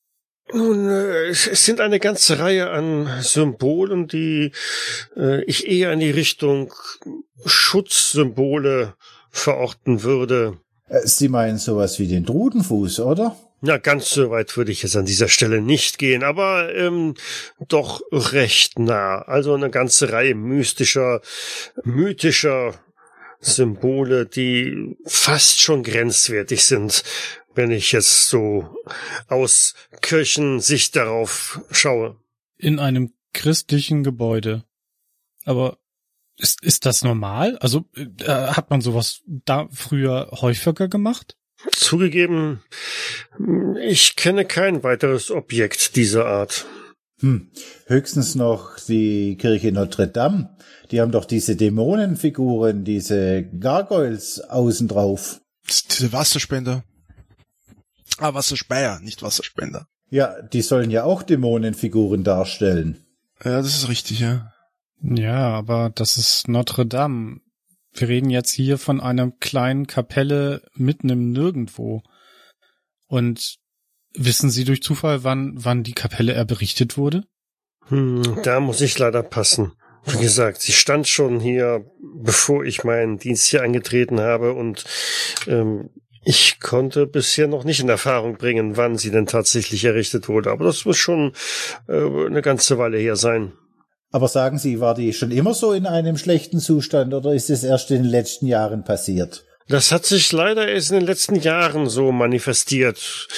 [0.53, 4.53] Nun, äh, es sind eine ganze Reihe an Symbolen, die
[5.17, 6.73] äh, ich eher in die Richtung
[7.45, 8.95] Schutzsymbole
[9.31, 10.59] verorten würde.
[10.89, 13.37] Äh, Sie meinen sowas wie den Drudenfuß, oder?
[13.63, 17.15] Ja, ganz so weit würde ich jetzt an dieser Stelle nicht gehen, aber ähm,
[17.69, 19.21] doch recht nah.
[19.21, 21.21] Also eine ganze Reihe mystischer,
[21.85, 22.75] mythischer
[23.41, 27.03] Symbole, die fast schon grenzwertig sind,
[27.55, 28.77] wenn ich jetzt so
[29.29, 32.17] aus Kirchensicht darauf schaue.
[32.59, 34.65] In einem christlichen Gebäude.
[35.45, 35.79] Aber
[36.37, 37.59] ist, ist das normal?
[37.59, 41.37] Also äh, hat man sowas da früher häufiger gemacht?
[41.73, 42.63] Zugegeben,
[43.83, 46.67] ich kenne kein weiteres Objekt dieser Art.
[47.21, 47.51] Hm,
[47.87, 50.57] höchstens noch die Kirche Notre Dame.
[50.91, 55.41] Die haben doch diese Dämonenfiguren, diese Gargoyles außen drauf.
[55.69, 56.83] Diese Wasserspender.
[58.19, 59.87] Ah, Wasserspeier, nicht Wasserspender.
[60.09, 63.05] Ja, die sollen ja auch Dämonenfiguren darstellen.
[63.45, 64.53] Ja, das ist richtig, ja.
[65.03, 67.41] Ja, aber das ist Notre Dame.
[67.93, 72.03] Wir reden jetzt hier von einer kleinen Kapelle mitten im Nirgendwo.
[73.07, 73.59] Und
[74.15, 77.25] wissen Sie durch Zufall, wann, wann die Kapelle erberichtet wurde?
[77.89, 79.73] Hm, da muss ich leider passen.
[80.07, 84.85] Wie gesagt, sie stand schon hier, bevor ich meinen Dienst hier angetreten habe und
[85.47, 85.91] ähm,
[86.25, 90.51] ich konnte bisher noch nicht in Erfahrung bringen, wann sie denn tatsächlich errichtet wurde.
[90.51, 91.33] Aber das muss schon
[91.89, 93.53] äh, eine ganze Weile her sein.
[94.13, 97.63] Aber sagen Sie, war die schon immer so in einem schlechten Zustand oder ist es
[97.63, 99.45] erst in den letzten Jahren passiert?
[99.71, 103.29] Das hat sich leider erst in den letzten Jahren so manifestiert.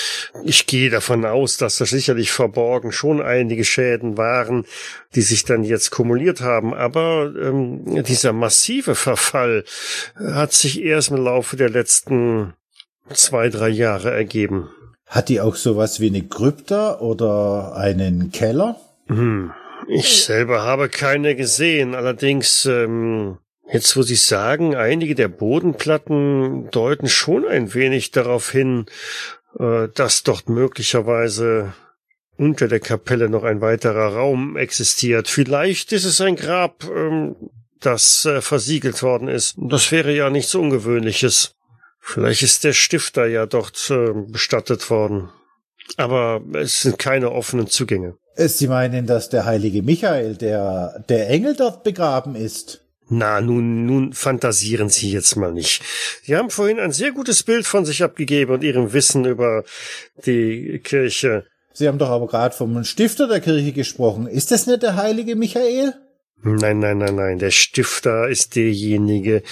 [0.44, 4.64] Ich gehe davon aus, dass da sicherlich verborgen schon einige Schäden waren,
[5.14, 6.72] die sich dann jetzt kumuliert haben.
[6.72, 9.64] Aber ähm, dieser massive Verfall
[10.16, 12.54] hat sich erst im Laufe der letzten
[13.12, 14.70] zwei, drei Jahre ergeben.
[15.06, 18.80] Hat die auch sowas wie eine Krypta oder einen Keller?
[19.08, 19.52] Hm.
[19.86, 23.36] Ich selber habe keine gesehen, allerdings ähm,
[23.72, 28.86] jetzt wo Sie sagen, einige der Bodenplatten deuten schon ein wenig darauf hin,
[29.58, 31.74] äh, dass dort möglicherweise
[32.36, 35.28] unter der Kapelle noch ein weiterer Raum existiert.
[35.28, 37.36] Vielleicht ist es ein Grab, ähm,
[37.80, 39.54] das äh, versiegelt worden ist.
[39.58, 41.54] Das wäre ja nichts Ungewöhnliches.
[42.00, 45.30] Vielleicht ist der Stifter ja dort äh, bestattet worden.
[45.96, 48.16] Aber es sind keine offenen Zugänge.
[48.36, 52.81] Sie meinen, dass der heilige Michael, der, der Engel dort begraben ist?
[53.08, 55.82] Na, nun, nun fantasieren Sie jetzt mal nicht.
[56.22, 59.64] Sie haben vorhin ein sehr gutes Bild von sich abgegeben und Ihrem Wissen über
[60.24, 61.44] die Kirche.
[61.74, 64.26] Sie haben doch aber gerade vom Stifter der Kirche gesprochen.
[64.26, 65.94] Ist das nicht der heilige Michael?
[66.42, 67.38] Nein, nein, nein, nein.
[67.38, 69.42] Der Stifter ist derjenige,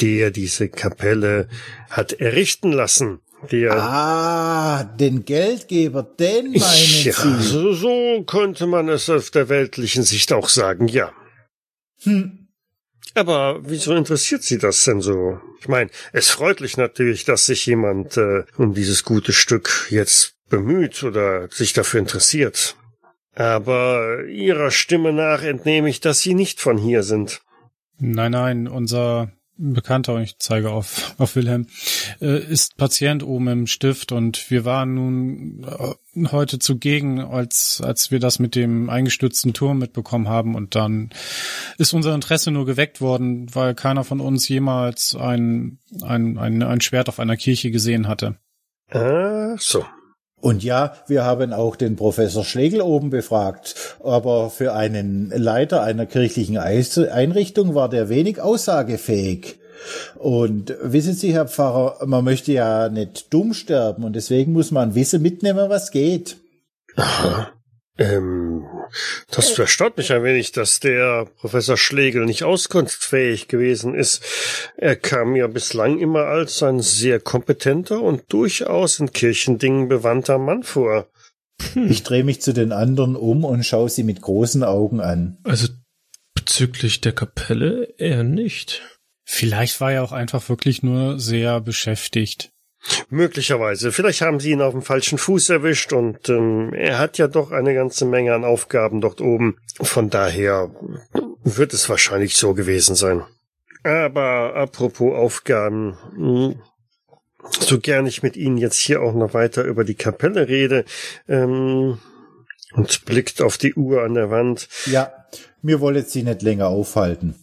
[0.00, 1.48] der diese Kapelle
[1.90, 3.20] hat errichten lassen.
[3.50, 7.42] Der ah, den Geldgeber, den meinen ja, Sie?
[7.42, 11.12] So, so könnte man es auf der weltlichen Sicht auch sagen, ja.
[12.02, 12.43] Hm.
[13.14, 15.40] Aber wieso interessiert Sie das denn so?
[15.60, 20.34] Ich meine, es freut mich natürlich, dass sich jemand äh, um dieses gute Stück jetzt
[20.48, 22.76] bemüht oder sich dafür interessiert.
[23.34, 27.42] Aber Ihrer Stimme nach entnehme ich, dass Sie nicht von hier sind.
[27.98, 31.66] Nein, nein, unser Bekannter, ich zeige auf, auf Wilhelm,
[32.20, 38.10] äh, ist Patient oben im Stift und wir waren nun äh, heute zugegen, als, als
[38.10, 41.10] wir das mit dem eingestürzten Turm mitbekommen haben und dann
[41.78, 46.80] ist unser Interesse nur geweckt worden, weil keiner von uns jemals ein, ein, ein, ein
[46.80, 48.36] Schwert auf einer Kirche gesehen hatte.
[48.90, 49.84] Ah, so.
[50.44, 56.04] Und ja, wir haben auch den Professor Schlegel oben befragt, aber für einen Leiter einer
[56.04, 59.58] kirchlichen Einrichtung war der wenig aussagefähig.
[60.16, 64.94] Und wissen Sie, Herr Pfarrer, man möchte ja nicht dumm sterben und deswegen muss man
[64.94, 66.36] Wissen mitnehmen, was geht.
[66.94, 67.48] Aha.
[67.96, 68.64] Ähm,
[69.30, 74.22] das erstaunt mich ein wenig, dass der Professor Schlegel nicht auskunftsfähig gewesen ist.
[74.76, 80.62] Er kam mir bislang immer als ein sehr kompetenter und durchaus in Kirchendingen bewandter Mann
[80.62, 81.08] vor.
[81.72, 81.90] Hm.
[81.90, 85.38] Ich drehe mich zu den anderen um und schaue sie mit großen Augen an.
[85.44, 85.68] Also
[86.34, 88.82] bezüglich der Kapelle eher nicht.
[89.24, 92.53] Vielleicht war er auch einfach wirklich nur sehr beschäftigt.
[93.08, 93.92] Möglicherweise.
[93.92, 97.50] Vielleicht haben sie ihn auf dem falschen Fuß erwischt und ähm, er hat ja doch
[97.50, 99.56] eine ganze Menge an Aufgaben dort oben.
[99.80, 100.70] Von daher
[101.44, 103.22] wird es wahrscheinlich so gewesen sein.
[103.82, 106.56] Aber apropos Aufgaben, hm,
[107.50, 110.84] so gern ich mit Ihnen jetzt hier auch noch weiter über die Kapelle rede
[111.28, 111.98] ähm,
[112.72, 114.68] und blickt auf die Uhr an der Wand.
[114.86, 115.12] Ja,
[115.62, 117.34] mir wollet Sie nicht länger aufhalten.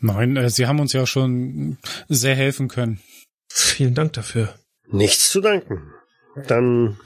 [0.00, 3.00] Nein, äh, Sie haben uns ja schon sehr helfen können.
[3.48, 4.54] Vielen Dank dafür.
[4.90, 5.92] Nichts zu danken.
[6.46, 6.98] Dann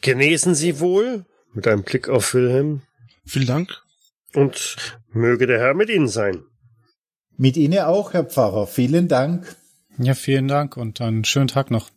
[0.00, 2.82] genesen Sie wohl, mit einem Blick auf Wilhelm,
[3.24, 3.82] Vielen Dank.
[4.34, 4.76] und
[5.10, 6.42] möge der Herr mit Ihnen sein.
[7.36, 8.66] Mit Ihnen auch, Herr Pfarrer.
[8.66, 9.56] Vielen Dank.
[9.98, 11.90] Ja, vielen Dank und einen schönen Tag noch.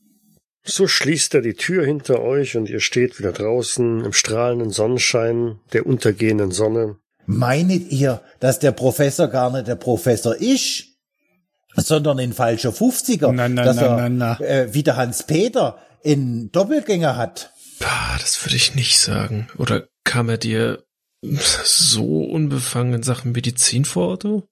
[0.63, 5.59] So schließt er die Tür hinter euch und ihr steht wieder draußen im strahlenden Sonnenschein
[5.73, 6.97] der untergehenden Sonne.
[7.25, 10.88] Meinet ihr, dass der Professor gar nicht der Professor ist,
[11.75, 14.39] sondern ein falscher 50er, Na, na, dass na, er na, na.
[14.45, 17.53] Äh, wie der Hans-Peter in Doppelgänger hat?
[17.81, 19.47] Ah, das würde ich nicht sagen.
[19.57, 20.83] Oder kam er dir
[21.21, 24.47] so unbefangen in Sachen Medizin vor, Otto?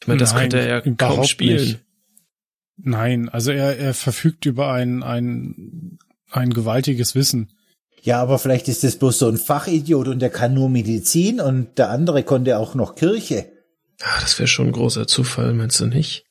[0.00, 1.56] Ich meine, das Nein, könnte er ja kaum spielen.
[1.64, 1.80] nicht.
[2.76, 5.98] Nein, also er, er verfügt über ein, ein,
[6.30, 7.52] ein gewaltiges Wissen.
[8.02, 11.78] Ja, aber vielleicht ist das bloß so ein Fachidiot und der kann nur Medizin und
[11.78, 13.50] der andere konnte auch noch Kirche.
[14.02, 16.23] Ah, das wäre schon ein großer Zufall, meinst du nicht?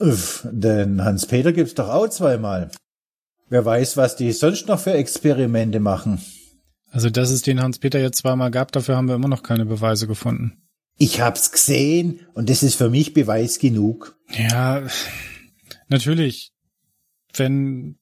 [0.00, 2.70] Uff, den Hans-Peter gibt's doch auch zweimal.
[3.50, 6.20] Wer weiß, was die sonst noch für Experimente machen.
[6.90, 10.06] Also, dass es den Hans-Peter jetzt zweimal gab, dafür haben wir immer noch keine Beweise
[10.06, 10.62] gefunden.
[10.96, 14.16] Ich hab's gesehen und das ist für mich Beweis genug.
[14.30, 14.82] Ja,
[15.88, 16.52] natürlich.
[17.34, 17.96] Wenn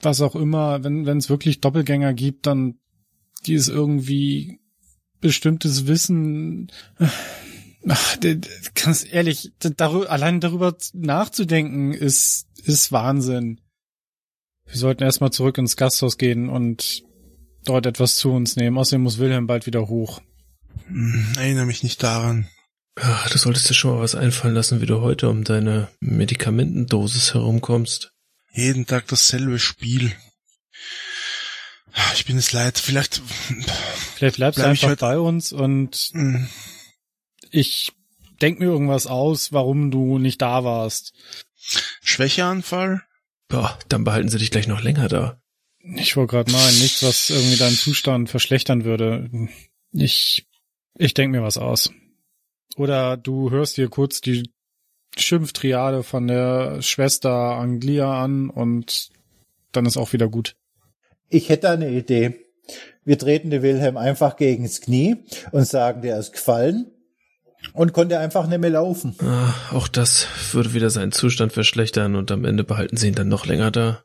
[0.00, 2.78] was auch immer, wenn wenn es wirklich Doppelgänger gibt, dann
[3.46, 4.60] die ist irgendwie
[5.20, 6.70] bestimmtes Wissen.
[7.88, 8.16] Ach,
[8.74, 13.60] ganz ehrlich, darüber, allein darüber nachzudenken ist ist Wahnsinn.
[14.66, 17.02] Wir sollten erstmal zurück ins Gasthaus gehen und
[17.64, 18.78] dort etwas zu uns nehmen.
[18.78, 20.20] Außerdem muss Wilhelm bald wieder hoch.
[20.86, 22.46] Hm, Erinnere mich nicht daran.
[22.96, 27.34] Ah, du solltest dir schon mal was einfallen lassen, wie du heute um deine Medikamentendosis
[27.34, 28.12] herumkommst.
[28.52, 30.12] Jeden Tag dasselbe Spiel.
[32.14, 32.78] Ich bin es leid.
[32.78, 33.20] Vielleicht.
[34.14, 36.48] Vielleicht bleibst du Bleib ich einfach heute- bei uns und hm,
[37.52, 37.92] ich
[38.40, 41.12] denk mir irgendwas aus, warum du nicht da warst.
[42.02, 43.02] Schwächeanfall?
[43.48, 45.40] Boah, dann behalten sie dich gleich noch länger da.
[45.96, 49.28] Ich wollte gerade meinen, nichts, was irgendwie deinen Zustand verschlechtern würde.
[49.92, 50.48] Ich,
[50.96, 51.92] ich denk mir was aus.
[52.76, 54.50] Oder du hörst dir kurz die
[55.16, 59.10] Schimpftriade von der Schwester Anglia an und
[59.72, 60.56] dann ist auch wieder gut.
[61.28, 62.40] Ich hätte eine Idee.
[63.04, 65.16] Wir treten den Wilhelm einfach gegens Knie
[65.50, 66.91] und sagen, der ist gefallen
[67.72, 69.14] und konnte einfach nicht mehr laufen.
[69.22, 73.28] Ah, auch das würde wieder seinen Zustand verschlechtern und am Ende behalten sie ihn dann
[73.28, 74.04] noch länger da.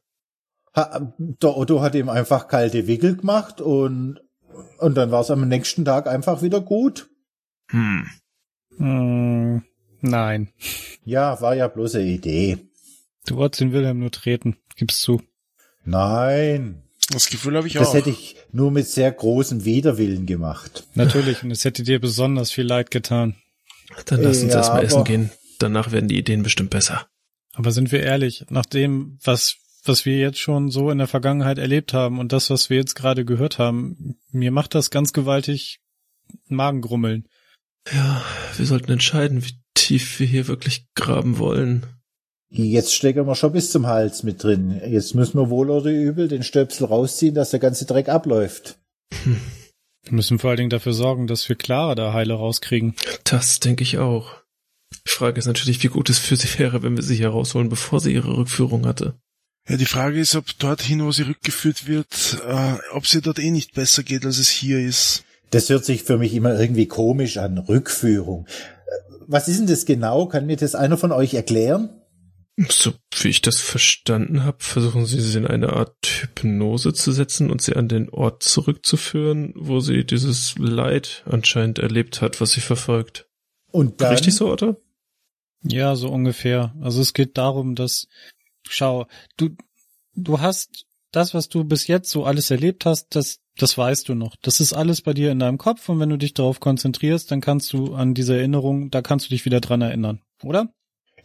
[0.75, 4.19] Ha, der Otto hat ihm einfach kalte Wickel gemacht und,
[4.79, 7.09] und dann war es am nächsten Tag einfach wieder gut.
[7.71, 8.07] Hm.
[8.77, 9.63] Hm,
[10.01, 10.49] nein.
[11.03, 12.57] Ja, war ja bloß eine Idee.
[13.25, 14.57] Du wolltest den Wilhelm nur treten.
[14.75, 15.21] Gib's zu.
[15.83, 17.93] Nein, Das Gefühl habe ich das auch.
[17.95, 20.85] hätte ich nur mit sehr großem Widerwillen gemacht.
[20.93, 23.35] Natürlich, und es hätte dir besonders viel leid getan.
[24.05, 25.31] Dann lass uns Ja, erstmal essen gehen.
[25.59, 27.07] Danach werden die Ideen bestimmt besser.
[27.53, 31.57] Aber sind wir ehrlich, nach dem, was, was wir jetzt schon so in der Vergangenheit
[31.57, 35.79] erlebt haben und das, was wir jetzt gerade gehört haben, mir macht das ganz gewaltig
[36.47, 37.27] Magengrummeln.
[37.91, 38.21] Ja,
[38.57, 41.85] wir sollten entscheiden, wie tief wir hier wirklich graben wollen.
[42.49, 44.79] Jetzt stecken wir schon bis zum Hals mit drin.
[44.85, 48.77] Jetzt müssen wir wohl oder übel den Stöpsel rausziehen, dass der ganze Dreck abläuft.
[50.07, 52.95] Wir müssen vor allen Dingen dafür sorgen, dass wir Clara da heile rauskriegen.
[53.23, 54.31] Das denke ich auch.
[55.05, 57.69] Die Frage ist natürlich, wie gut es für sie wäre, wenn wir sie hier rausholen,
[57.69, 59.15] bevor sie ihre Rückführung hatte.
[59.67, 63.51] Ja, die Frage ist, ob dorthin, wo sie rückgeführt wird, äh, ob sie dort eh
[63.51, 65.25] nicht besser geht, als es hier ist.
[65.49, 67.57] Das hört sich für mich immer irgendwie komisch an.
[67.57, 68.45] Rückführung.
[68.47, 70.27] Äh, Was ist denn das genau?
[70.27, 71.96] Kann mir das einer von euch erklären?
[72.57, 77.51] So wie ich das verstanden habe, versuchen sie sie in eine Art Hypnose zu setzen
[77.51, 82.61] und sie an den Ort zurückzuführen, wo sie dieses Leid anscheinend erlebt hat, was sie
[82.61, 83.29] verfolgt.
[83.71, 84.75] Und dann, Richtig so, oder?
[85.61, 86.73] Ja, so ungefähr.
[86.81, 88.07] Also es geht darum, dass,
[88.67, 89.05] schau,
[89.37, 89.49] du,
[90.15, 94.15] du hast das, was du bis jetzt so alles erlebt hast, das, das weißt du
[94.15, 94.35] noch.
[94.41, 97.41] Das ist alles bei dir in deinem Kopf und wenn du dich darauf konzentrierst, dann
[97.41, 100.73] kannst du an diese Erinnerung, da kannst du dich wieder dran erinnern, oder?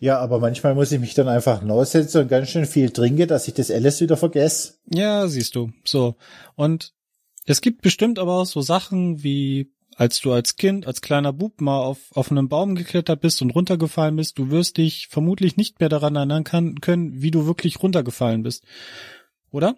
[0.02, 3.46] Ja, aber manchmal muss ich mich dann einfach hinsetzen und ganz schön viel trinken, dass
[3.46, 4.74] ich das alles wieder vergesse.
[4.90, 5.70] Ja, siehst du.
[5.84, 6.16] So.
[6.56, 6.92] Und
[7.46, 11.60] es gibt bestimmt aber auch so Sachen wie, als du als Kind, als kleiner Bub
[11.60, 15.78] mal auf, auf einen Baum geklettert bist und runtergefallen bist, du wirst dich vermutlich nicht
[15.78, 18.64] mehr daran erinnern kann, können, wie du wirklich runtergefallen bist.
[19.52, 19.76] Oder?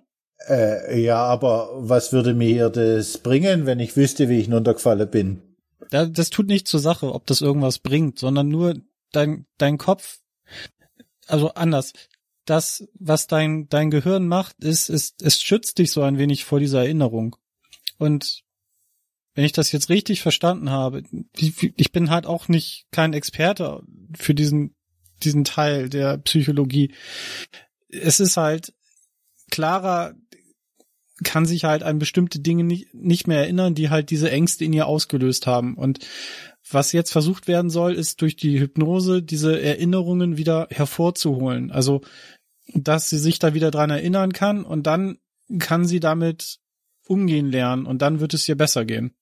[0.49, 5.43] Äh, ja, aber was würde mir das bringen, wenn ich wüsste, wie ich runtergefallen bin?
[5.91, 8.77] Da, das tut nicht zur Sache, ob das irgendwas bringt, sondern nur
[9.13, 10.19] dein, dein Kopf,
[11.27, 11.93] also anders.
[12.45, 16.61] Das, was dein, dein Gehirn macht, ist, ist, es schützt dich so ein wenig vor
[16.61, 17.37] dieser Erinnerung.
[17.97, 18.43] Und
[19.35, 21.03] wenn ich das jetzt richtig verstanden habe,
[21.35, 23.83] ich bin halt auch nicht kein Experte
[24.15, 24.75] für diesen,
[25.23, 26.95] diesen Teil der Psychologie.
[27.89, 28.75] Es ist halt,
[29.51, 30.15] Clara
[31.23, 34.73] kann sich halt an bestimmte Dinge nicht, nicht mehr erinnern, die halt diese Ängste in
[34.73, 35.75] ihr ausgelöst haben.
[35.75, 36.01] Und
[36.71, 41.71] was jetzt versucht werden soll, ist durch die Hypnose diese Erinnerungen wieder hervorzuholen.
[41.71, 42.01] Also,
[42.75, 45.19] dass sie sich da wieder dran erinnern kann und dann
[45.59, 46.59] kann sie damit
[47.07, 49.15] umgehen lernen und dann wird es ihr besser gehen.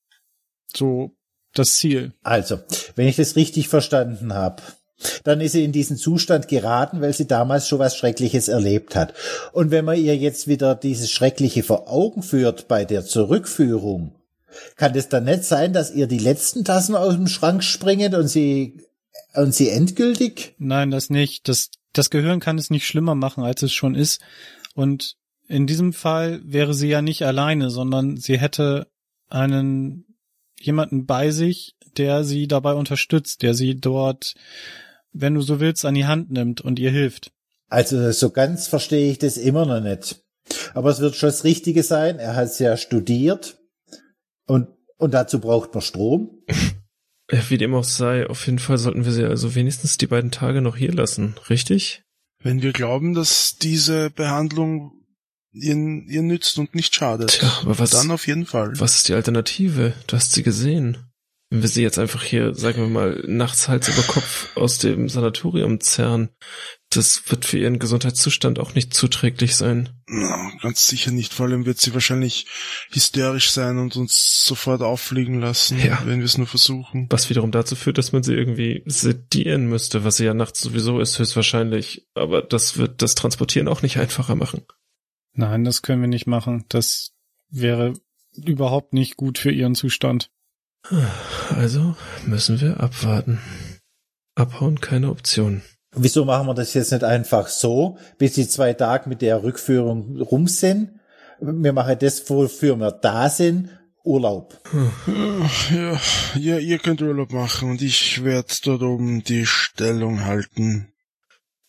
[0.75, 1.17] So
[1.53, 2.15] das Ziel.
[2.23, 2.61] Also,
[2.95, 4.63] wenn ich das richtig verstanden habe,
[5.25, 9.15] dann ist sie in diesen Zustand geraten, weil sie damals schon was Schreckliches erlebt hat.
[9.53, 14.15] Und wenn man ihr jetzt wieder dieses Schreckliche vor Augen führt bei der Zurückführung,
[14.77, 18.29] kann es dann nicht sein, dass ihr die letzten Tassen aus dem Schrank springen und
[18.29, 18.83] sie
[19.35, 20.55] und sie endgültig?
[20.59, 21.49] Nein, das nicht.
[21.49, 24.21] Das, das Gehirn kann es nicht schlimmer machen, als es schon ist.
[24.75, 25.17] Und
[25.49, 28.87] in diesem Fall wäre sie ja nicht alleine, sondern sie hätte
[29.29, 30.05] einen
[30.61, 34.35] jemanden bei sich, der sie dabei unterstützt, der sie dort
[35.13, 37.33] wenn du so willst, an die Hand nimmt und ihr hilft.
[37.69, 40.23] Also so ganz verstehe ich das immer noch nicht.
[40.75, 42.19] Aber es wird schon das Richtige sein.
[42.19, 43.59] Er hat es ja studiert
[44.47, 46.43] und, und dazu braucht man Strom.
[47.49, 50.61] Wie dem auch sei, auf jeden Fall sollten wir sie also wenigstens die beiden Tage
[50.61, 52.03] noch hier lassen, richtig?
[52.43, 54.93] Wenn wir glauben, dass diese Behandlung
[55.53, 57.31] ihr, ihr nützt und nicht schadet.
[57.31, 58.73] Tja, aber was, dann auf jeden Fall.
[58.79, 59.95] Was ist die Alternative?
[60.09, 60.99] Du hast sie gesehen
[61.53, 65.11] wenn wir sie jetzt einfach hier, sagen wir mal, nachts Hals über Kopf aus dem
[65.11, 66.31] Sanatorium zerren,
[66.89, 69.91] das wird für ihren Gesundheitszustand auch nicht zuträglich sein.
[70.07, 71.35] Na, ganz sicher nicht.
[71.35, 72.47] Vor allem wird sie wahrscheinlich
[72.91, 76.01] hysterisch sein und uns sofort auffliegen lassen, ja.
[76.07, 77.07] wenn wir es nur versuchen.
[77.11, 81.01] Was wiederum dazu führt, dass man sie irgendwie sedieren müsste, was sie ja nachts sowieso
[81.01, 82.09] ist, höchstwahrscheinlich.
[82.15, 84.63] Aber das wird das Transportieren auch nicht einfacher machen.
[85.35, 86.65] Nein, das können wir nicht machen.
[86.71, 87.13] Das
[87.51, 87.93] wäre
[88.35, 90.31] überhaupt nicht gut für ihren Zustand.
[91.51, 93.41] Also müssen wir abwarten.
[94.35, 95.63] Abhauen keine Option.
[95.95, 100.21] Wieso machen wir das jetzt nicht einfach so, bis die zwei Tage mit der Rückführung
[100.21, 100.99] rum sind?
[101.41, 103.69] Wir machen das, wofür wir da sind,
[104.05, 104.59] Urlaub.
[105.71, 106.01] Ja,
[106.35, 110.93] ja, ihr könnt Urlaub machen und ich werde dort oben die Stellung halten.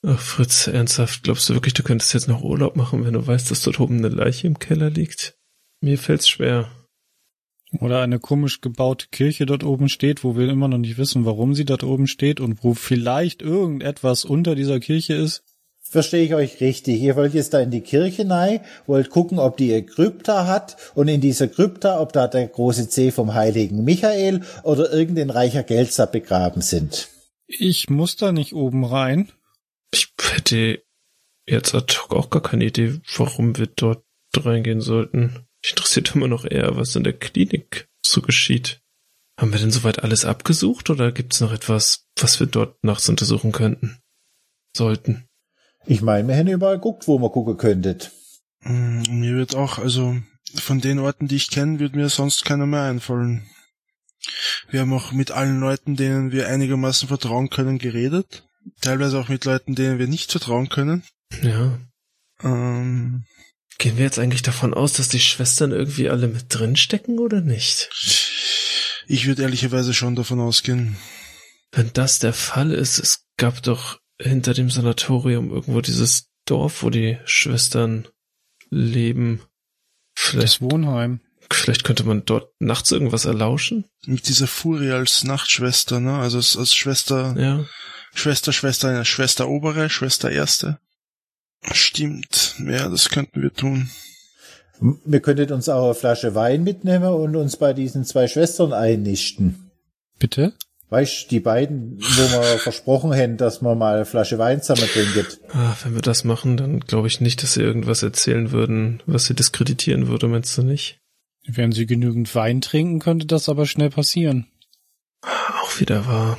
[0.05, 3.51] Ach, Fritz, ernsthaft, glaubst du wirklich, du könntest jetzt noch Urlaub machen, wenn du weißt,
[3.51, 5.35] dass dort oben eine Leiche im Keller liegt?
[5.81, 6.69] Mir fällt's schwer.
[7.79, 11.55] Oder eine komisch gebaute Kirche dort oben steht, wo wir immer noch nicht wissen, warum
[11.55, 15.43] sie dort oben steht und wo vielleicht irgendetwas unter dieser Kirche ist.
[15.93, 17.01] Verstehe ich euch richtig.
[17.01, 20.75] Ihr wollt jetzt da in die Kirche rein, wollt gucken, ob die ihr Krypta hat
[20.95, 25.61] und in dieser Krypta, ob da der große C vom heiligen Michael oder irgendein reicher
[25.61, 27.09] Geldsack begraben sind.
[27.45, 29.31] Ich muss da nicht oben rein.
[29.93, 30.81] Ich hätte
[31.45, 34.03] jetzt ad hoc auch gar keine Idee, warum wir dort
[34.35, 35.45] reingehen sollten.
[35.63, 38.81] Mich interessiert immer noch eher, was in der Klinik so geschieht.
[39.39, 43.07] Haben wir denn soweit alles abgesucht oder gibt es noch etwas, was wir dort nachts
[43.09, 43.97] untersuchen könnten?
[44.75, 45.25] Sollten.
[45.85, 48.11] Ich meine, wir hätten überall geguckt, wo man gucken könntet.
[48.61, 50.17] Mm, mir wird auch, also
[50.55, 53.49] von den Orten, die ich kenne, wird mir sonst keiner mehr einfallen.
[54.69, 58.45] Wir haben auch mit allen Leuten, denen wir einigermaßen vertrauen können, geredet.
[58.81, 61.03] Teilweise auch mit Leuten, denen wir nicht vertrauen können.
[61.41, 61.79] Ja.
[62.41, 63.25] Ähm,
[63.77, 67.41] Gehen wir jetzt eigentlich davon aus, dass die Schwestern irgendwie alle mit drin stecken oder
[67.41, 67.89] nicht?
[69.07, 70.97] Ich würde ehrlicherweise schon davon ausgehen.
[71.71, 76.89] Wenn das der Fall ist, es gab doch hinter dem Sanatorium irgendwo dieses Dorf, wo
[76.89, 78.07] die Schwestern
[78.69, 79.41] leben.
[80.15, 81.21] Vielleicht, das Wohnheim.
[81.51, 83.85] Vielleicht könnte man dort nachts irgendwas erlauschen?
[84.05, 86.17] Mit dieser Furie als Nachtschwester, ne?
[86.17, 87.35] Also als, als Schwester.
[87.37, 87.65] Ja.
[88.13, 90.79] Schwester, Schwester, Schwester obere, Schwester erste.
[91.71, 93.89] Stimmt, ja, das könnten wir tun.
[95.05, 99.71] Wir könnten uns auch eine Flasche Wein mitnehmen und uns bei diesen zwei Schwestern einnisten.
[100.19, 100.53] Bitte?
[100.89, 105.25] Weißt die beiden, wo wir versprochen hätten, dass wir mal eine Flasche Wein zusammen trinken.
[105.51, 109.25] Ah, wenn wir das machen, dann glaube ich nicht, dass sie irgendwas erzählen würden, was
[109.25, 110.99] sie diskreditieren würde, meinst du nicht?
[111.47, 114.47] Wenn sie genügend Wein trinken, könnte das aber schnell passieren.
[115.21, 116.37] Auch wieder wahr.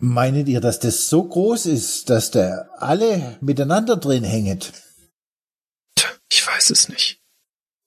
[0.00, 4.72] Meinet ihr, dass das so groß ist, dass da alle miteinander drin hänget?
[5.94, 7.20] Tja, ich weiß es nicht.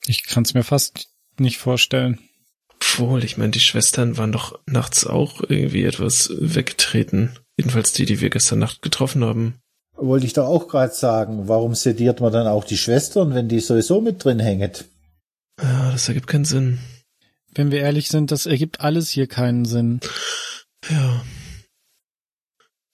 [0.05, 1.07] Ich kann es mir fast
[1.39, 2.19] nicht vorstellen.
[2.69, 7.39] Obwohl, ich meine, die Schwestern waren doch nachts auch irgendwie etwas weggetreten.
[7.57, 9.55] Jedenfalls die, die wir gestern Nacht getroffen haben.
[9.95, 13.59] Wollte ich doch auch gerade sagen, warum sediert man dann auch die Schwestern, wenn die
[13.59, 14.85] sowieso mit drin hänget?
[15.61, 16.79] Ja, das ergibt keinen Sinn.
[17.55, 19.99] Wenn wir ehrlich sind, das ergibt alles hier keinen Sinn.
[20.89, 21.23] Ja.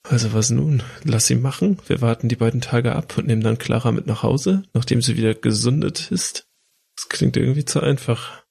[0.10, 0.82] Also was nun?
[1.04, 1.78] Lass sie machen.
[1.86, 5.18] Wir warten die beiden Tage ab und nehmen dann Clara mit nach Hause, nachdem sie
[5.18, 6.48] wieder gesundet ist.
[6.96, 8.44] Das klingt irgendwie zu einfach.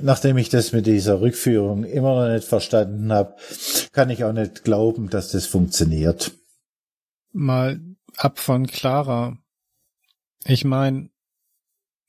[0.00, 3.34] Nachdem ich das mit dieser Rückführung immer noch nicht verstanden habe,
[3.90, 6.30] kann ich auch nicht glauben, dass das funktioniert.
[7.32, 7.80] Mal
[8.16, 9.36] ab von Clara.
[10.44, 11.10] Ich meine,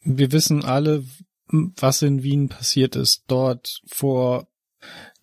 [0.02, 1.04] wir wissen alle,
[1.48, 4.48] was in Wien passiert ist, dort vor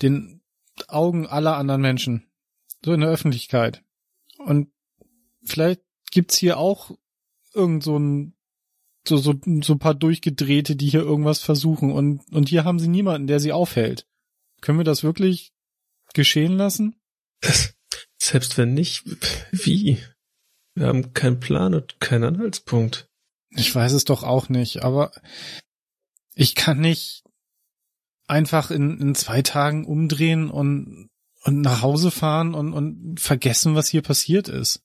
[0.02, 0.42] den
[0.88, 2.27] Augen aller anderen Menschen,
[2.88, 3.84] so in der Öffentlichkeit.
[4.38, 4.72] Und
[5.44, 6.96] vielleicht gibt's hier auch
[7.52, 8.34] irgend so ein
[9.06, 12.88] so, so, so ein paar Durchgedrehte, die hier irgendwas versuchen und, und hier haben sie
[12.88, 14.06] niemanden, der sie aufhält.
[14.60, 15.52] Können wir das wirklich
[16.14, 16.96] geschehen lassen?
[18.18, 19.04] Selbst wenn nicht,
[19.52, 19.98] wie?
[20.74, 23.08] Wir haben keinen Plan und keinen Anhaltspunkt.
[23.50, 25.12] Ich weiß es doch auch nicht, aber
[26.34, 27.22] ich kann nicht
[28.26, 31.08] einfach in, in zwei Tagen umdrehen und,
[31.48, 34.82] und nach Hause fahren und, und vergessen, was hier passiert ist.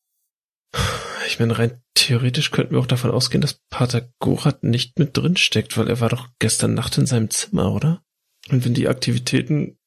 [1.27, 5.37] Ich meine, rein theoretisch könnten wir auch davon ausgehen, dass Pater Gorat nicht mit drin
[5.37, 8.01] steckt, weil er war doch gestern Nacht in seinem Zimmer, oder?
[8.49, 9.77] Und wenn die Aktivitäten,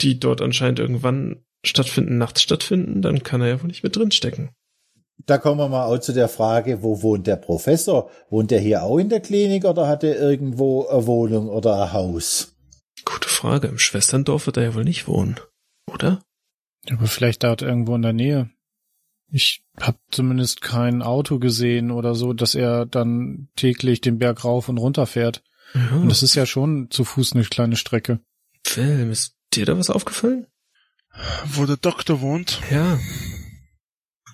[0.00, 4.10] die dort anscheinend irgendwann stattfinden, nachts stattfinden, dann kann er ja wohl nicht mit drin
[4.10, 4.50] stecken.
[5.26, 8.10] Da kommen wir mal auch zu der Frage, wo wohnt der Professor?
[8.28, 11.92] Wohnt er hier auch in der Klinik oder hat er irgendwo eine Wohnung oder ein
[11.92, 12.56] Haus?
[13.04, 13.68] Gute Frage.
[13.68, 15.38] Im Schwesterndorf wird er ja wohl nicht wohnen,
[15.86, 16.22] oder?
[16.90, 18.50] Aber vielleicht dort irgendwo in der Nähe.
[19.30, 24.68] Ich habe zumindest kein Auto gesehen oder so, dass er dann täglich den Berg rauf
[24.68, 25.42] und runter fährt.
[25.74, 25.96] Ja.
[25.96, 28.20] Und das ist ja schon zu Fuß eine kleine Strecke.
[28.74, 30.46] Wilm, ist dir da was aufgefallen?
[31.46, 32.60] Wo der Doktor wohnt.
[32.70, 32.98] Ja.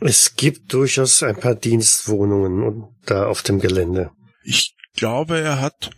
[0.01, 4.11] Es gibt durchaus ein paar Dienstwohnungen und da auf dem Gelände.
[4.43, 5.91] Ich glaube, er hat,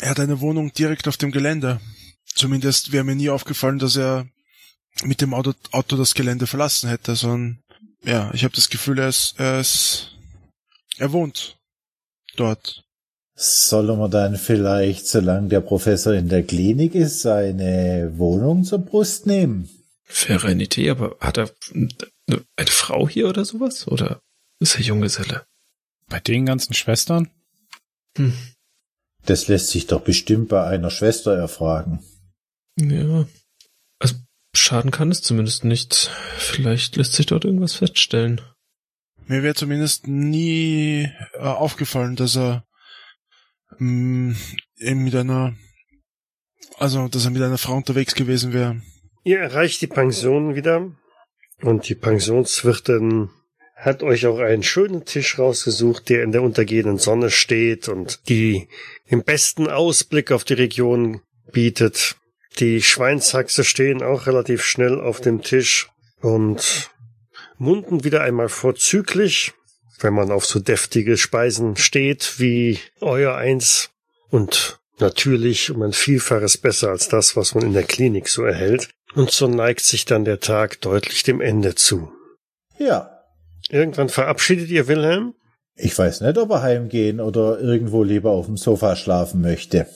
[0.00, 1.80] er hat eine Wohnung direkt auf dem Gelände.
[2.24, 4.26] Zumindest wäre mir nie aufgefallen, dass er
[5.02, 7.58] mit dem Auto, Auto das Gelände verlassen hätte, sondern
[8.04, 10.16] ja, ich habe das Gefühl, er ist, er ist,
[10.98, 11.56] er wohnt
[12.36, 12.84] dort.
[13.36, 19.26] Sollen wir dann vielleicht, solange der Professor in der Klinik ist, seine Wohnung zur Brust
[19.26, 19.68] nehmen?
[20.60, 23.88] Idee, aber hat er eine Frau hier oder sowas?
[23.88, 24.20] Oder
[24.60, 25.44] ist er Junggeselle?
[26.08, 27.28] Bei den ganzen Schwestern?
[28.16, 28.34] Hm.
[29.26, 32.04] Das lässt sich doch bestimmt bei einer Schwester erfragen.
[32.78, 33.26] Ja.
[34.54, 36.10] Schaden kann es zumindest nicht.
[36.38, 38.40] Vielleicht lässt sich dort irgendwas feststellen.
[39.26, 42.64] Mir wäre zumindest nie äh, aufgefallen, dass er
[43.78, 44.36] mh,
[44.78, 45.54] eben mit einer,
[46.78, 48.80] also dass er mit einer Frau unterwegs gewesen wäre.
[49.24, 50.92] Ihr erreicht die Pension wieder
[51.62, 53.30] und die Pensionswirtin
[53.76, 58.68] hat euch auch einen schönen Tisch rausgesucht, der in der untergehenden Sonne steht und die
[59.10, 62.16] den besten Ausblick auf die Region bietet.
[62.58, 65.88] Die Schweinshaxe stehen auch relativ schnell auf dem Tisch
[66.20, 66.90] und
[67.58, 69.52] munden wieder einmal vorzüglich,
[70.00, 73.90] wenn man auf so deftige Speisen steht wie euer eins
[74.30, 78.90] und natürlich um ein Vielfaches besser als das, was man in der Klinik so erhält.
[79.14, 82.12] Und so neigt sich dann der Tag deutlich dem Ende zu.
[82.78, 83.10] Ja.
[83.70, 85.34] Irgendwann verabschiedet ihr Wilhelm?
[85.76, 89.88] Ich weiß nicht, ob er heimgehen oder irgendwo lieber auf dem Sofa schlafen möchte.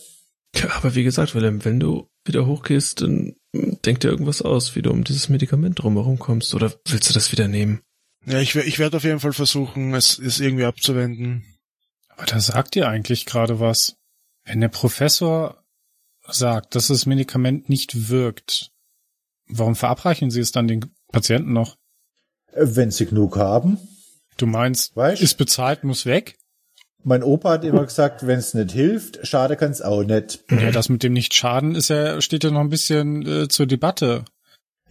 [0.54, 4.82] Ja, aber wie gesagt, Wilhelm, wenn du wieder hochgehst, dann denk dir irgendwas aus, wie
[4.82, 6.54] du um dieses Medikament drumherum kommst.
[6.54, 7.80] Oder willst du das wieder nehmen?
[8.26, 11.44] Ja, ich, ich werde auf jeden Fall versuchen, es, es irgendwie abzuwenden.
[12.08, 13.96] Aber da sagt ihr eigentlich gerade was.
[14.44, 15.62] Wenn der Professor
[16.26, 18.70] sagt, dass das Medikament nicht wirkt,
[19.46, 21.76] warum verabreichen Sie es dann den Patienten noch?
[22.54, 23.78] Wenn sie genug haben.
[24.36, 25.20] Du meinst, Weißt?
[25.22, 26.37] ist bezahlt, muss weg?
[27.04, 30.44] Mein Opa hat immer gesagt, wenn es nicht hilft, schade kann's auch nicht.
[30.50, 34.24] Ja, das mit dem Nicht-Schaden ist ja, steht ja noch ein bisschen äh, zur Debatte.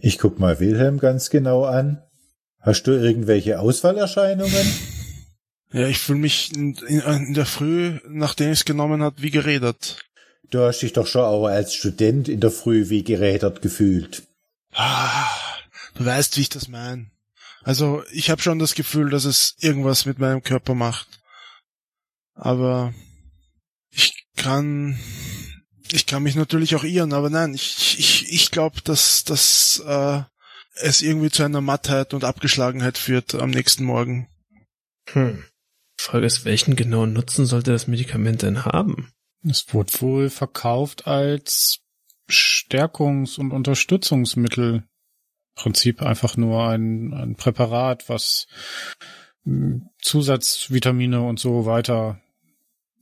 [0.00, 2.02] Ich guck mal Wilhelm ganz genau an.
[2.60, 4.66] Hast du irgendwelche Ausfallerscheinungen?
[5.72, 9.30] Ja, ich fühle mich in, in, in der Früh, nachdem ich es genommen hat, wie
[9.30, 9.98] geredet.
[10.50, 14.22] Du hast dich doch schon auch als Student in der Früh wie gerädert gefühlt.
[14.72, 15.26] Ah,
[15.94, 17.10] du weißt, wie ich das meine.
[17.64, 21.20] Also, ich habe schon das Gefühl, dass es irgendwas mit meinem Körper macht.
[22.38, 22.94] Aber
[23.90, 24.98] ich kann,
[25.90, 30.22] ich kann mich natürlich auch irren, aber nein, ich, ich, ich glaube, dass, dass äh,
[30.76, 34.28] es irgendwie zu einer Mattheit und Abgeschlagenheit führt am nächsten Morgen.
[35.10, 35.44] Hm.
[35.96, 39.12] Frage ist, welchen genauen Nutzen sollte das Medikament denn haben?
[39.42, 41.80] Es wurde wohl verkauft als
[42.30, 44.74] Stärkungs- und Unterstützungsmittel.
[44.74, 44.84] Im
[45.56, 48.46] Prinzip einfach nur ein, ein Präparat, was
[49.42, 52.20] mh, Zusatzvitamine und so weiter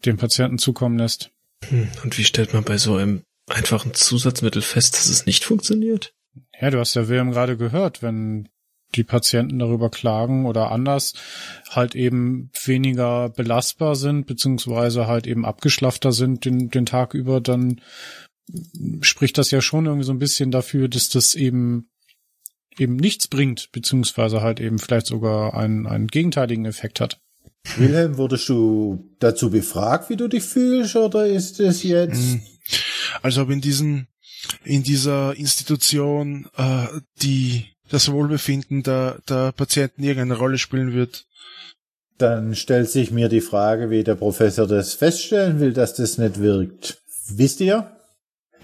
[0.04, 1.30] dem Patienten zukommen lässt.
[1.68, 1.88] Hm.
[2.04, 6.12] Und wie stellt man bei so einem einfachen Zusatzmittel fest, dass es nicht funktioniert?
[6.60, 8.48] Ja, du hast ja Wilhelm gerade gehört, wenn
[8.94, 11.14] die Patienten darüber klagen oder anders
[11.70, 17.80] halt eben weniger belastbar sind, beziehungsweise halt eben abgeschlafter sind den, den Tag über, dann
[19.00, 21.88] spricht das ja schon irgendwie so ein bisschen dafür, dass das eben
[22.78, 27.20] eben nichts bringt, beziehungsweise halt eben vielleicht sogar einen, einen gegenteiligen Effekt hat.
[27.76, 32.32] Wilhelm, wurdest du dazu befragt, wie du dich fühlst, oder ist es jetzt?
[32.32, 32.40] Hm.
[33.22, 34.08] Also ob in diesen,
[34.64, 36.86] in dieser Institution äh,
[37.22, 41.24] die das Wohlbefinden der, der Patienten irgendeine Rolle spielen wird.
[42.18, 46.40] Dann stellt sich mir die Frage, wie der Professor das feststellen will, dass das nicht
[46.40, 47.02] wirkt.
[47.28, 47.92] Wisst ihr?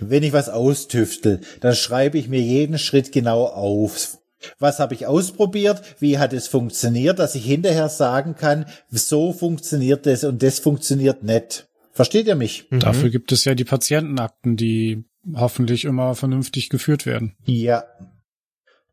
[0.01, 4.19] Wenn ich was austüftel, dann schreibe ich mir jeden Schritt genau auf.
[4.59, 5.83] Was habe ich ausprobiert?
[5.99, 11.23] Wie hat es funktioniert, dass ich hinterher sagen kann, so funktioniert das und das funktioniert
[11.23, 11.69] nicht.
[11.93, 12.71] Versteht ihr mich?
[12.71, 12.81] Mhm.
[12.81, 17.37] Dafür gibt es ja die Patientenakten, die hoffentlich immer vernünftig geführt werden.
[17.45, 17.85] Ja.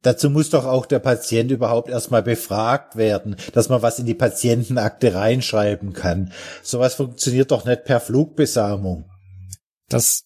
[0.01, 4.13] Dazu muss doch auch der Patient überhaupt erstmal befragt werden, dass man was in die
[4.13, 6.31] Patientenakte reinschreiben kann.
[6.63, 9.09] Sowas funktioniert doch nicht per Flugbesamung.
[9.89, 10.23] Das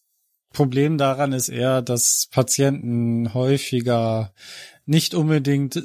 [0.51, 4.31] Problem daran ist eher, dass Patienten häufiger
[4.85, 5.81] nicht unbedingt äh,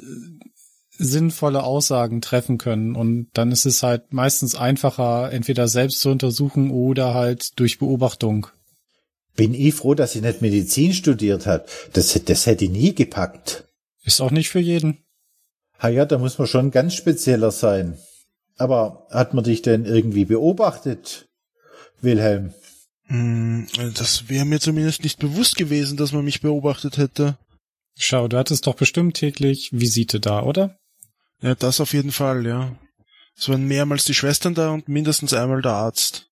[0.97, 2.95] sinnvolle Aussagen treffen können.
[2.95, 8.47] Und dann ist es halt meistens einfacher, entweder selbst zu untersuchen oder halt durch Beobachtung.
[9.35, 11.69] Bin ich froh, dass sie nicht Medizin studiert hat.
[11.93, 13.65] Das, das hätte ich nie gepackt.
[14.03, 14.97] Ist auch nicht für jeden.
[15.79, 17.97] Ha ja, da muss man schon ganz spezieller sein.
[18.57, 21.29] Aber hat man dich denn irgendwie beobachtet,
[22.01, 22.53] Wilhelm?
[23.05, 27.37] Hm, das wäre mir zumindest nicht bewusst gewesen, dass man mich beobachtet hätte.
[28.01, 30.79] Schau, du hattest doch bestimmt täglich Visite da, oder?
[31.41, 32.79] Ja, das auf jeden Fall, ja.
[33.35, 36.29] Es waren mehrmals die Schwestern da und mindestens einmal der Arzt.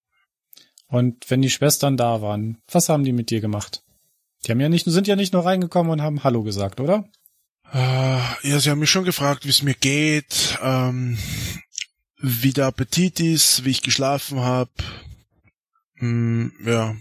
[0.88, 3.84] Und wenn die Schwestern da waren, was haben die mit dir gemacht?
[4.46, 7.10] Die haben ja nicht, sind ja nicht nur reingekommen und haben Hallo gesagt, oder?
[7.74, 11.18] Äh, ja, sie haben mich schon gefragt, wie es mir geht, ähm,
[12.18, 14.72] wie der Appetit ist, wie ich geschlafen habe.
[15.96, 16.96] Hm, ja,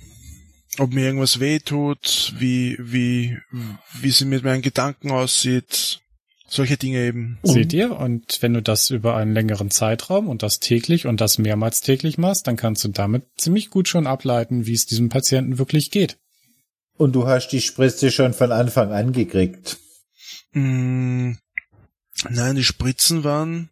[0.78, 3.38] ob mir irgendwas weh tut, wie, wie,
[4.00, 6.00] wie sie mit meinen Gedanken aussieht.
[6.48, 7.38] Solche Dinge eben.
[7.42, 7.96] Seht ihr?
[7.96, 12.18] Und wenn du das über einen längeren Zeitraum und das täglich und das mehrmals täglich
[12.18, 16.18] machst, dann kannst du damit ziemlich gut schon ableiten, wie es diesem Patienten wirklich geht.
[16.96, 19.78] Und du hast die Spritze schon von Anfang an gekriegt.
[20.52, 21.32] Mm,
[22.30, 23.70] nein, die Spritzen waren,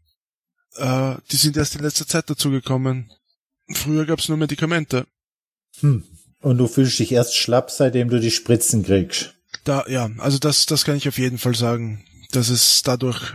[0.76, 3.10] äh, die sind erst in letzter Zeit dazugekommen.
[3.70, 5.06] Früher gab's nur Medikamente.
[5.80, 6.04] Hm.
[6.44, 9.32] Und du fühlst dich erst schlapp, seitdem du die Spritzen kriegst.
[9.64, 12.04] Da, ja, also das, das kann ich auf jeden Fall sagen.
[12.32, 13.32] Das ist dadurch,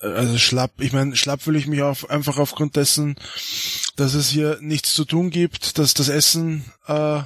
[0.00, 3.16] äh, also schlapp, ich meine, schlapp fühle ich mich auf, einfach aufgrund dessen,
[3.96, 7.22] dass es hier nichts zu tun gibt, dass das Essen äh,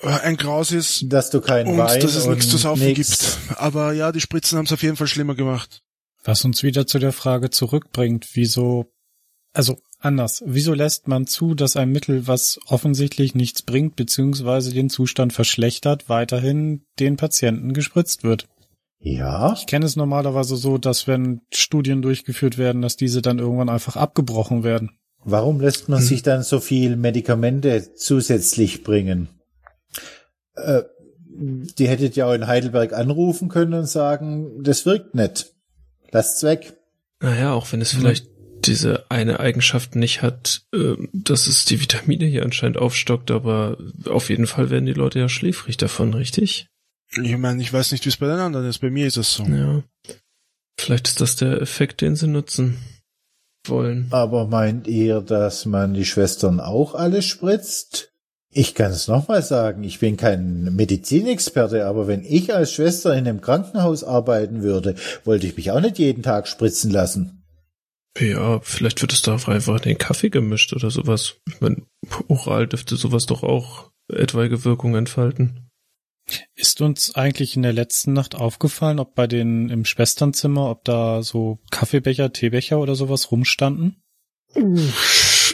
[0.00, 1.04] ein Graus ist.
[1.08, 2.96] Dass du keinen und Wein dass es nichts zu saufen nix.
[2.96, 3.60] gibt.
[3.60, 5.82] Aber ja, die Spritzen haben es auf jeden Fall schlimmer gemacht.
[6.24, 8.90] Was uns wieder zu der Frage zurückbringt, wieso,
[9.52, 14.90] also anders, wieso lässt man zu, dass ein Mittel, was offensichtlich nichts bringt, beziehungsweise den
[14.90, 18.46] Zustand verschlechtert, weiterhin den Patienten gespritzt wird?
[19.00, 19.52] Ja.
[19.52, 23.96] Ich kenne es normalerweise so, dass wenn Studien durchgeführt werden, dass diese dann irgendwann einfach
[23.96, 24.98] abgebrochen werden.
[25.24, 26.06] Warum lässt man Hm.
[26.06, 29.28] sich dann so viel Medikamente zusätzlich bringen?
[30.54, 30.82] Äh,
[31.38, 35.52] die hättet ja auch in Heidelberg anrufen können und sagen, das wirkt nicht.
[36.10, 36.78] Lasst's weg.
[37.20, 38.26] Naja, auch wenn es vielleicht
[38.66, 44.30] diese eine Eigenschaft nicht hat, äh, dass es die Vitamine hier anscheinend aufstockt, aber auf
[44.30, 46.68] jeden Fall werden die Leute ja schläfrig davon, richtig?
[47.22, 48.78] Ich meine, ich weiß nicht, wie es bei den anderen ist.
[48.78, 49.44] Bei mir ist es so.
[49.44, 49.82] Ja.
[50.78, 52.78] Vielleicht ist das der Effekt, den sie nutzen
[53.68, 54.08] wollen.
[54.10, 58.12] Aber meint ihr, dass man die Schwestern auch alle spritzt?
[58.50, 63.28] Ich kann es nochmal sagen, ich bin kein Medizinexperte, aber wenn ich als Schwester in
[63.28, 64.94] einem Krankenhaus arbeiten würde,
[65.24, 67.44] wollte ich mich auch nicht jeden Tag spritzen lassen.
[68.18, 71.36] Ja, vielleicht wird es da einfach in den Kaffee gemischt oder sowas.
[71.48, 71.82] Ich meine,
[72.28, 75.68] oral dürfte sowas doch auch etwaige Wirkung entfalten.
[76.54, 81.22] Ist uns eigentlich in der letzten Nacht aufgefallen, ob bei den im Schwesternzimmer, ob da
[81.22, 84.02] so Kaffeebecher, Teebecher oder sowas rumstanden?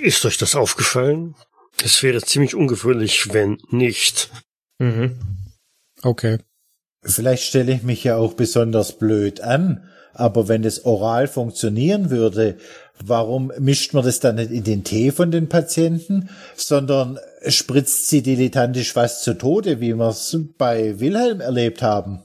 [0.01, 1.35] Ist euch das aufgefallen?
[1.83, 4.31] Es wäre ziemlich ungewöhnlich, wenn nicht.
[4.79, 5.19] Mhm.
[6.03, 6.39] Okay.
[7.05, 12.59] Vielleicht stelle ich mich ja auch besonders blöd an, aber wenn es oral funktionieren würde,
[13.05, 18.23] warum mischt man das dann nicht in den Tee von den Patienten, sondern spritzt sie
[18.23, 22.23] dilettantisch fast zu Tode, wie wir es bei Wilhelm erlebt haben?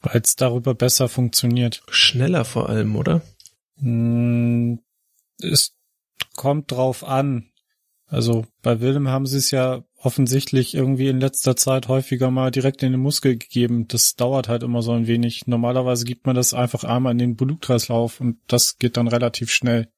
[0.00, 1.82] Weil es darüber besser funktioniert.
[1.88, 3.22] Schneller vor allem, oder?
[3.78, 4.80] Hm,
[5.40, 5.72] es
[6.36, 7.48] kommt drauf an.
[8.06, 12.82] Also bei Willem haben sie es ja offensichtlich irgendwie in letzter Zeit häufiger mal direkt
[12.82, 13.86] in den Muskel gegeben.
[13.86, 15.46] Das dauert halt immer so ein wenig.
[15.46, 19.88] Normalerweise gibt man das einfach einmal in den Blutkreislauf und das geht dann relativ schnell.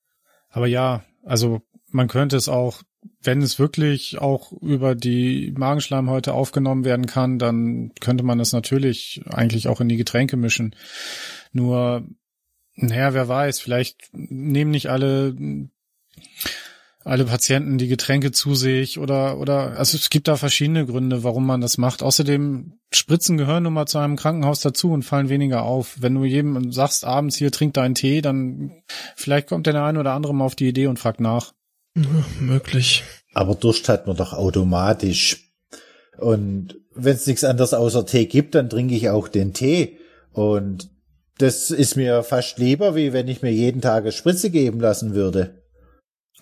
[0.51, 2.83] Aber ja, also man könnte es auch,
[3.23, 9.23] wenn es wirklich auch über die Magenschleimhäute aufgenommen werden kann, dann könnte man es natürlich
[9.27, 10.77] eigentlich auch in die Getränke mischen.
[11.53, 12.07] Nur
[12.77, 15.35] naja, wer weiß, vielleicht nehmen nicht alle
[17.05, 21.47] alle Patienten die Getränke zu sich oder oder also es gibt da verschiedene Gründe, warum
[21.47, 22.03] man das macht.
[22.03, 26.01] Außerdem Spritzen gehören nun mal zu einem Krankenhaus dazu und fallen weniger auf.
[26.01, 28.83] Wenn du jedem sagst abends hier trink deinen Tee, dann
[29.17, 31.53] vielleicht kommt der eine oder andere mal auf die Idee und fragt nach.
[31.95, 32.05] Ja,
[32.41, 33.05] möglich.
[33.35, 35.53] Aber Durst hat man doch automatisch.
[36.17, 39.99] Und wenn es nichts anderes außer Tee gibt, dann trinke ich auch den Tee.
[40.33, 40.91] Und
[41.39, 45.15] das ist mir fast lieber, wie wenn ich mir jeden Tag eine Spritze geben lassen
[45.15, 45.64] würde.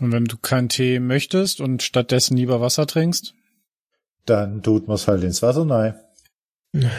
[0.02, 3.34] Und wenn du keinen Tee möchtest und stattdessen lieber Wasser trinkst?
[4.26, 5.94] Dann tut man's halt ins Wasser rein.
[6.72, 6.90] Ja.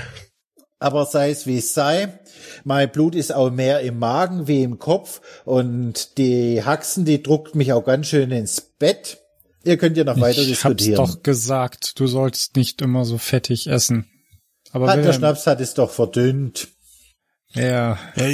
[0.79, 2.19] Aber sei es wie es sei,
[2.65, 7.55] mein Blut ist auch mehr im Magen wie im Kopf und die Haxen, die druckt
[7.55, 9.19] mich auch ganz schön ins Bett.
[9.63, 10.95] Ihr könnt ja noch weiter ich hab's diskutieren.
[10.95, 14.09] doch gesagt, du sollst nicht immer so fettig essen.
[14.71, 16.67] Aber Hat der Schnaps hat es doch verdünnt.
[17.53, 18.27] ja, Ja,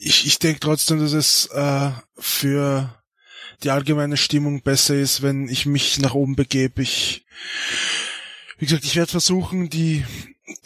[0.00, 3.01] ich, ich denke trotzdem, dass es äh, für
[3.62, 6.82] die allgemeine Stimmung besser ist, wenn ich mich nach oben begebe.
[6.82, 7.24] Ich,
[8.58, 10.04] wie gesagt, ich werde versuchen, die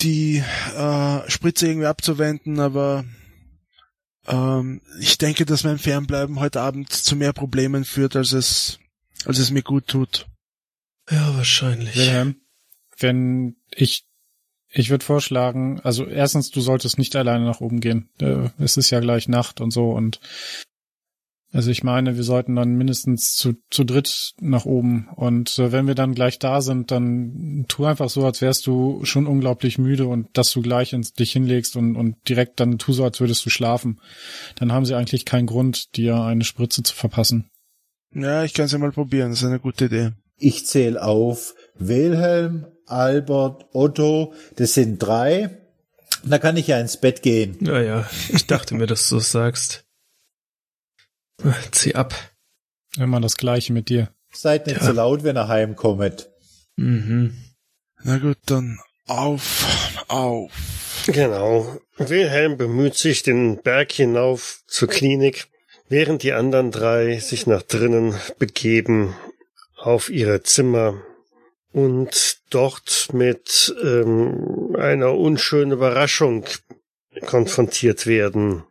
[0.01, 0.43] die
[0.77, 3.05] äh, Spritze irgendwie abzuwenden, aber
[4.27, 8.79] ähm, ich denke, dass mein Fernbleiben heute Abend zu mehr Problemen führt, als es
[9.25, 10.27] als es mir gut tut.
[11.11, 11.97] Ja, wahrscheinlich.
[11.97, 12.37] Wilhelm,
[12.99, 14.07] wenn ich,
[14.71, 18.09] ich würde vorschlagen, also erstens, du solltest nicht alleine nach oben gehen.
[18.21, 20.21] Äh, Es ist ja gleich Nacht und so und
[21.57, 25.09] also ich meine, wir sollten dann mindestens zu, zu dritt nach oben.
[25.17, 29.05] Und äh, wenn wir dann gleich da sind, dann tu einfach so, als wärst du
[29.05, 32.93] schon unglaublich müde und dass du gleich ins, dich hinlegst und, und direkt dann tu
[32.93, 34.01] so, als würdest du schlafen.
[34.57, 37.51] Dann haben sie eigentlich keinen Grund, dir eine Spritze zu verpassen.
[38.15, 39.31] Ja, ich kann es ja mal probieren.
[39.31, 40.13] Das ist eine gute Idee.
[40.39, 45.59] Ich zähle auf Wilhelm, Albert, Otto, das sind drei.
[46.25, 47.57] Da kann ich ja ins Bett gehen.
[47.61, 49.86] Naja, ich dachte mir, dass du es sagst.
[51.73, 52.15] Zieh ab.
[52.97, 54.11] Immer das Gleiche mit dir.
[54.33, 54.87] Seid nicht Ja.
[54.87, 56.29] so laut, wenn ihr heimkommt.
[56.77, 57.35] Mhm.
[58.03, 60.53] Na gut, dann auf, auf.
[61.07, 61.79] Genau.
[61.99, 65.49] Wilhelm bemüht sich den Berg hinauf zur Klinik,
[65.89, 69.15] während die anderen drei sich nach drinnen begeben
[69.77, 71.01] auf ihre Zimmer
[71.73, 76.45] und dort mit ähm, einer unschönen Überraschung
[77.25, 78.65] konfrontiert werden.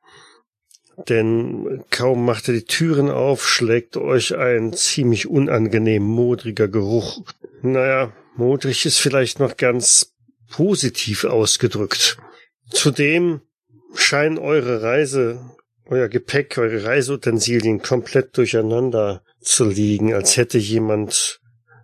[1.10, 7.22] Denn kaum macht er die Türen auf, schlägt euch ein ziemlich unangenehm modriger Geruch.
[7.62, 10.14] Naja, modrig ist vielleicht noch ganz
[10.50, 12.18] positiv ausgedrückt.
[12.70, 13.41] Zudem
[13.93, 15.39] scheinen eure Reise,
[15.86, 21.39] euer Gepäck, eure Reiseutensilien komplett durcheinander zu liegen, als hätte jemand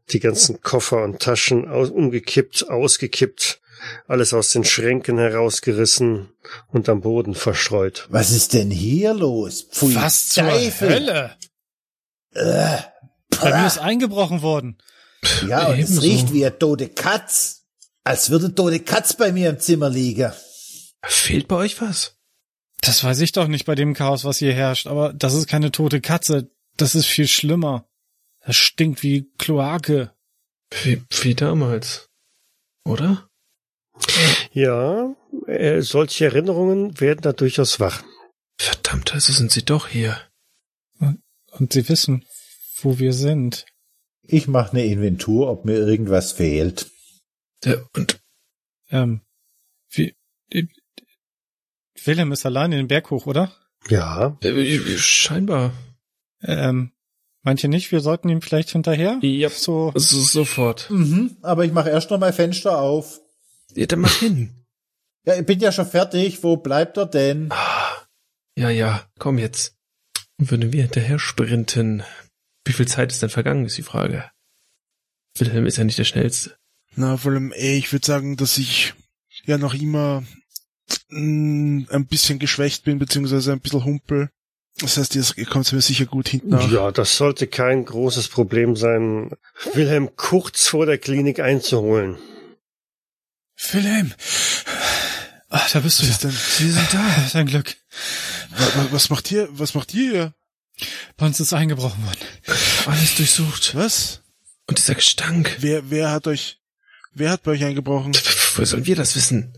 [0.10, 3.61] die ganzen Koffer und Taschen aus, umgekippt, ausgekippt,
[4.08, 6.30] alles aus den Schränken herausgerissen
[6.68, 8.08] und am Boden verstreut.
[8.10, 9.64] Was ist denn hier los?
[9.72, 10.90] Pfui, Was zur Teufel.
[10.90, 11.36] Hölle?
[12.34, 12.78] Äh,
[13.42, 14.78] Bei mir ist eingebrochen worden.
[15.48, 16.02] ja, und es Ebenso.
[16.02, 17.66] riecht wie eine tote Katz.
[18.04, 20.32] Als würde eine tote Katz bei mir im Zimmer liegen.
[21.04, 22.18] Fehlt bei euch was?
[22.82, 25.72] Das weiß ich doch nicht bei dem Chaos, was hier herrscht, aber das ist keine
[25.72, 26.50] tote Katze.
[26.78, 27.88] Das ist viel schlimmer.
[28.44, 30.12] Das stinkt wie Kloake.
[30.84, 32.08] Wie, wie damals.
[32.86, 33.28] Oder?
[34.54, 35.16] Ja,
[35.48, 38.04] äh, solche Erinnerungen werden da durchaus wach.
[38.58, 40.18] Verdammt, also sind sie doch hier.
[41.52, 42.26] Und sie wissen,
[42.82, 43.66] wo wir sind.
[44.24, 46.90] Ich mache eine Inventur, ob mir irgendwas fehlt.
[47.64, 48.20] Der, und
[48.90, 49.22] Ähm,
[49.90, 50.16] wie,
[50.50, 50.64] äh,
[52.04, 53.52] Willem ist allein in den Berg hoch, oder?
[53.90, 55.74] Ja, äh, scheinbar.
[56.44, 56.92] Ähm,
[57.42, 57.92] manche nicht?
[57.92, 59.20] Wir sollten ihm vielleicht hinterher?
[59.22, 60.90] Ja, So, so, sofort.
[60.90, 63.20] Mhm, aber ich mache erst noch mal Fenster auf.
[63.76, 64.66] Ja, dann mach hin.
[65.26, 66.44] Ja, ich bin ja schon fertig.
[66.44, 67.48] Wo bleibt er denn?
[67.52, 68.06] Ah,
[68.58, 69.76] Ja, ja, komm jetzt.
[70.38, 72.04] Würden wir hinterher sprinten.
[72.66, 74.30] Wie viel Zeit ist denn vergangen, ist die Frage.
[75.38, 76.56] Wilhelm ist ja nicht der Schnellste.
[76.96, 78.94] Na, vor allem, ey, ich würde sagen, dass ich
[79.46, 80.24] ja noch immer
[81.10, 84.30] mh, ein bisschen geschwächt bin, beziehungsweise ein bisschen humpel.
[84.80, 86.70] Das heißt, ihr ihr kommt mir sicher gut hinten nach.
[86.72, 89.32] ja, das sollte kein großes Problem sein,
[89.74, 92.18] Wilhelm kurz vor der Klinik einzuholen.
[93.72, 94.14] Wilhelm!
[95.50, 96.14] Ach, da bist du Was ja.
[96.14, 96.32] ist denn?
[96.32, 97.30] Sie sind da.
[97.34, 97.76] Dein Glück.
[98.52, 100.34] Wa- wa- Was macht ihr, was macht ihr hier?
[101.18, 102.20] Bei uns ist eingebrochen worden.
[102.88, 103.76] Alles durchsucht.
[103.76, 104.22] Was?
[104.68, 105.58] Und dieser Gestank.
[105.60, 106.60] Wer, wer hat euch,
[107.14, 108.14] wer hat bei euch eingebrochen?
[108.56, 109.54] Woher sollen wir das wissen?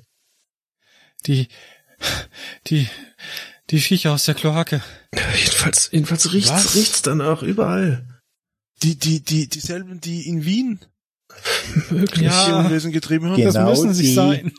[1.26, 1.48] Die,
[2.68, 2.90] die,
[3.70, 4.84] die Viecher aus der Kloake.
[5.38, 6.76] Jedenfalls, jedenfalls riecht's, Was?
[6.76, 8.08] riecht's danach überall.
[8.82, 10.84] Die, die, die, dieselben, die in Wien
[11.90, 12.26] Wirklich.
[12.26, 12.50] Ja.
[12.50, 13.36] ihr Unwesen getrieben haben?
[13.36, 14.14] Genau das müssen sie die.
[14.14, 14.52] sein.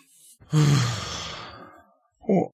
[2.27, 2.51] Oh.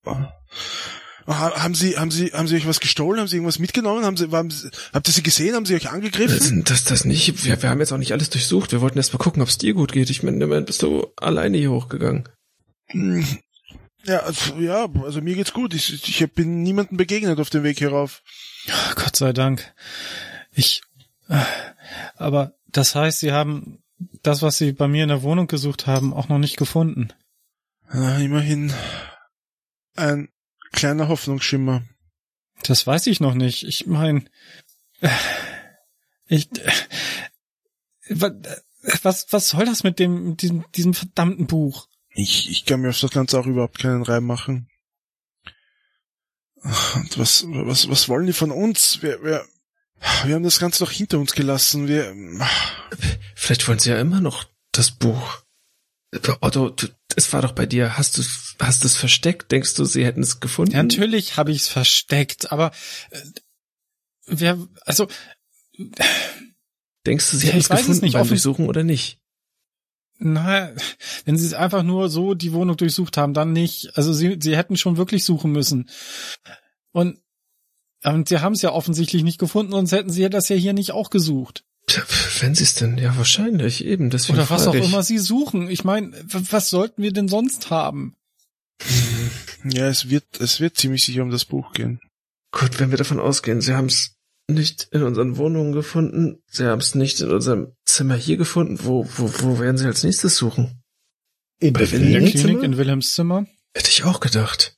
[1.26, 3.20] Ha haben Sie, haben Sie, haben Sie euch was gestohlen?
[3.20, 4.04] Haben Sie irgendwas mitgenommen?
[4.04, 5.54] Haben Sie, haben Sie habt ihr sie gesehen?
[5.54, 6.64] Haben Sie euch angegriffen?
[6.64, 7.44] Das, das nicht.
[7.44, 8.72] Wir, wir haben jetzt auch nicht alles durchsucht.
[8.72, 10.10] Wir wollten erst mal gucken, ob es dir gut geht.
[10.10, 12.28] Ich meine, immerhin bist du alleine hier hochgegangen.
[12.86, 13.24] Hm.
[14.04, 15.74] Ja, also, ja, also mir geht's gut.
[15.74, 18.22] Ich, ich bin niemandem begegnet auf dem Weg hierauf.
[18.96, 19.72] Gott sei Dank.
[20.52, 20.82] Ich,
[21.28, 21.36] äh,
[22.16, 23.79] aber das heißt, Sie haben
[24.22, 27.12] das, was Sie bei mir in der Wohnung gesucht haben, auch noch nicht gefunden.
[27.92, 28.72] Na, immerhin
[29.96, 30.28] ein
[30.72, 31.82] kleiner Hoffnungsschimmer.
[32.62, 33.64] Das weiß ich noch nicht.
[33.64, 34.24] Ich meine,
[36.26, 36.48] ich,
[38.08, 41.88] was, was soll das mit dem, diesem, diesem verdammten Buch?
[42.10, 44.68] Ich, ich kann mir auf das Ganze auch überhaupt keinen Reim machen.
[46.62, 49.02] Und was, was, was wollen die von uns?
[49.02, 49.44] Wir, wir,
[50.24, 51.88] wir haben das Ganze doch hinter uns gelassen.
[51.88, 52.14] Wir.
[53.34, 55.42] Vielleicht wollen sie ja immer noch das Buch.
[56.40, 57.96] Otto, du, es war doch bei dir.
[57.96, 58.22] Hast du
[58.60, 59.52] hast es versteckt?
[59.52, 60.72] Denkst du, sie hätten es gefunden?
[60.72, 62.72] Ja, natürlich habe ich es versteckt, aber
[63.10, 63.20] äh,
[64.26, 65.06] wer, also
[67.06, 69.18] denkst du, sie hätten es gefunden nicht, beim Durchsuchen oder nicht?
[70.18, 70.70] Na,
[71.24, 73.96] wenn sie es einfach nur so die Wohnung durchsucht haben, dann nicht.
[73.96, 75.88] Also sie, sie hätten schon wirklich suchen müssen.
[76.92, 77.20] Und,
[78.04, 80.92] und sie haben es ja offensichtlich nicht gefunden, sonst hätten sie das ja hier nicht
[80.92, 81.64] auch gesucht.
[82.40, 84.10] Wenn sie es denn, ja wahrscheinlich, eben.
[84.10, 84.84] Deswegen Oder was auch ich.
[84.84, 85.68] immer sie suchen.
[85.68, 88.16] Ich meine, was sollten wir denn sonst haben?
[89.64, 92.00] Ja, es wird, es wird ziemlich sicher um das Buch gehen.
[92.52, 94.16] Gut, wenn wir davon ausgehen, sie haben es
[94.48, 99.06] nicht in unseren Wohnungen gefunden, sie haben es nicht in unserem Zimmer hier gefunden, wo,
[99.16, 100.82] wo, wo werden sie als nächstes suchen?
[101.58, 103.46] In, Bei der, Klinik, Klinik in Wilhelms Zimmer?
[103.74, 104.76] Hätte ich auch gedacht.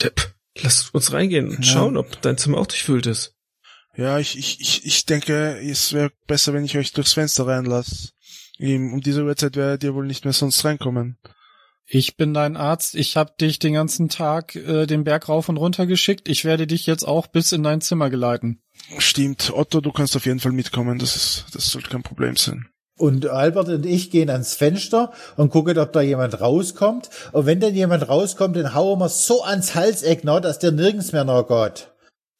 [0.00, 1.72] Depp, lass uns reingehen und ja.
[1.72, 3.34] schauen, ob dein Zimmer auch durchfüllt ist.
[3.96, 8.10] Ja, ich, ich, ich, ich denke, es wäre besser, wenn ich euch durchs Fenster reinlasse.
[8.58, 11.18] Um diese Uhrzeit werdet ihr wohl nicht mehr sonst reinkommen.
[11.86, 12.94] Ich bin dein Arzt.
[12.94, 16.28] Ich habe dich den ganzen Tag äh, den Berg rauf und runter geschickt.
[16.28, 18.62] Ich werde dich jetzt auch bis in dein Zimmer geleiten.
[18.98, 19.52] Stimmt.
[19.54, 20.98] Otto, du kannst auf jeden Fall mitkommen.
[20.98, 22.68] Das ist, das sollte kein Problem sein.
[22.96, 27.10] Und Albert und ich gehen ans Fenster und gucken, ob da jemand rauskommt.
[27.32, 31.12] Und wenn dann jemand rauskommt, dann hauen wir so ans Halseck noch, dass der nirgends
[31.12, 31.90] mehr noch geht.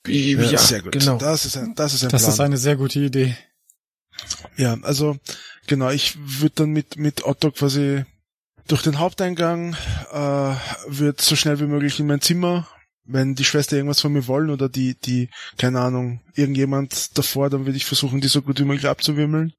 [0.06, 0.92] Ja, ja, sehr gut.
[0.92, 1.18] Genau.
[1.18, 2.32] Das ist ein, das ist ein Das Plan.
[2.34, 3.36] ist eine sehr gute Idee.
[4.56, 5.16] Ja, also
[5.66, 8.04] genau, ich würde dann mit mit Otto quasi
[8.68, 9.76] durch den Haupteingang,
[10.12, 10.54] äh,
[10.86, 12.68] wird so schnell wie möglich in mein Zimmer.
[13.06, 15.28] Wenn die Schwester irgendwas von mir wollen oder die, die,
[15.58, 19.52] keine Ahnung, irgendjemand davor, dann würde ich versuchen, die so gut wie möglich abzuwimmeln.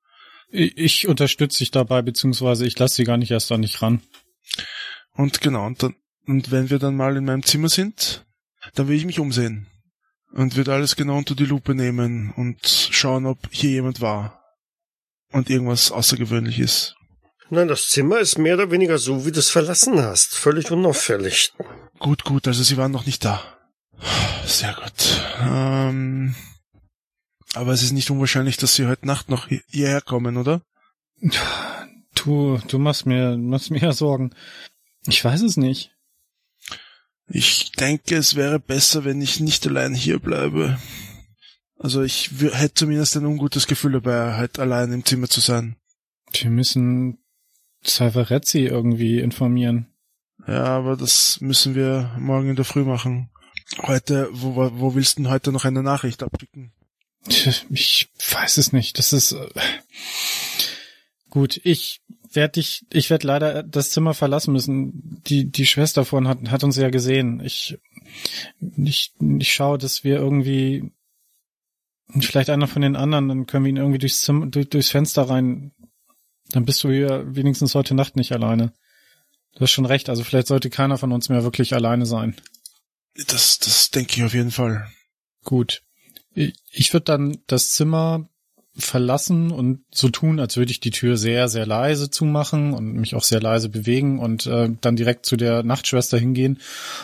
[0.50, 4.02] Ich, unterstütze dich dabei, beziehungsweise ich lasse sie gar nicht erst da nicht ran.
[5.14, 5.96] Und genau, und dann,
[6.28, 8.26] und wenn wir dann mal in meinem Zimmer sind,
[8.76, 9.68] dann will ich mich umsehen
[10.34, 12.60] und würde alles genau unter die Lupe nehmen und
[12.92, 14.44] schauen, ob hier jemand war
[15.32, 16.96] und irgendwas Außergewöhnliches.
[17.50, 20.34] Nein, das Zimmer ist mehr oder weniger so, wie du es verlassen hast.
[20.36, 21.54] Völlig unauffällig.
[22.00, 23.42] Gut, gut, also sie waren noch nicht da.
[24.46, 25.22] Sehr gut.
[25.42, 26.36] Ähm,
[27.56, 30.62] aber es ist nicht unwahrscheinlich, dass sie heute Nacht noch hierher kommen, oder?
[32.14, 34.34] Du, du machst mir, machst mir ja Sorgen.
[35.08, 35.92] Ich weiß es nicht.
[37.28, 40.80] Ich denke, es wäre besser, wenn ich nicht allein hier bleibe.
[41.78, 45.76] Also ich hätte zumindest ein ungutes Gefühl dabei, halt allein im Zimmer zu sein.
[46.32, 47.20] Wir müssen
[47.84, 49.88] Salvarezzi irgendwie informieren.
[50.48, 53.30] Ja, aber das müssen wir morgen in der Früh machen.
[53.82, 56.75] Heute, wo, wo willst du denn heute noch eine Nachricht abschicken?
[57.28, 58.98] Ich weiß es nicht.
[59.00, 59.48] Das ist äh,
[61.30, 61.60] gut.
[61.64, 62.02] Ich
[62.32, 65.22] werde dich, ich werde leider das Zimmer verlassen müssen.
[65.26, 67.42] Die die Schwester von hat hat uns ja gesehen.
[67.44, 67.78] Ich
[68.78, 70.92] ich ich schaue, dass wir irgendwie
[72.20, 75.24] vielleicht einer von den anderen, dann können wir ihn irgendwie durchs Zimmer, durch, durchs Fenster
[75.24, 75.72] rein
[76.50, 78.74] dann bist du hier wenigstens heute Nacht nicht alleine.
[79.56, 82.36] Du hast schon recht, also vielleicht sollte keiner von uns mehr wirklich alleine sein.
[83.28, 84.92] Das, das denke ich auf jeden Fall.
[85.44, 85.82] Gut.
[86.36, 88.30] Ich würde dann das Zimmer
[88.78, 93.16] verlassen und so tun, als würde ich die Tür sehr, sehr leise zumachen und mich
[93.16, 96.60] auch sehr leise bewegen und äh, dann direkt zu der Nachtschwester hingehen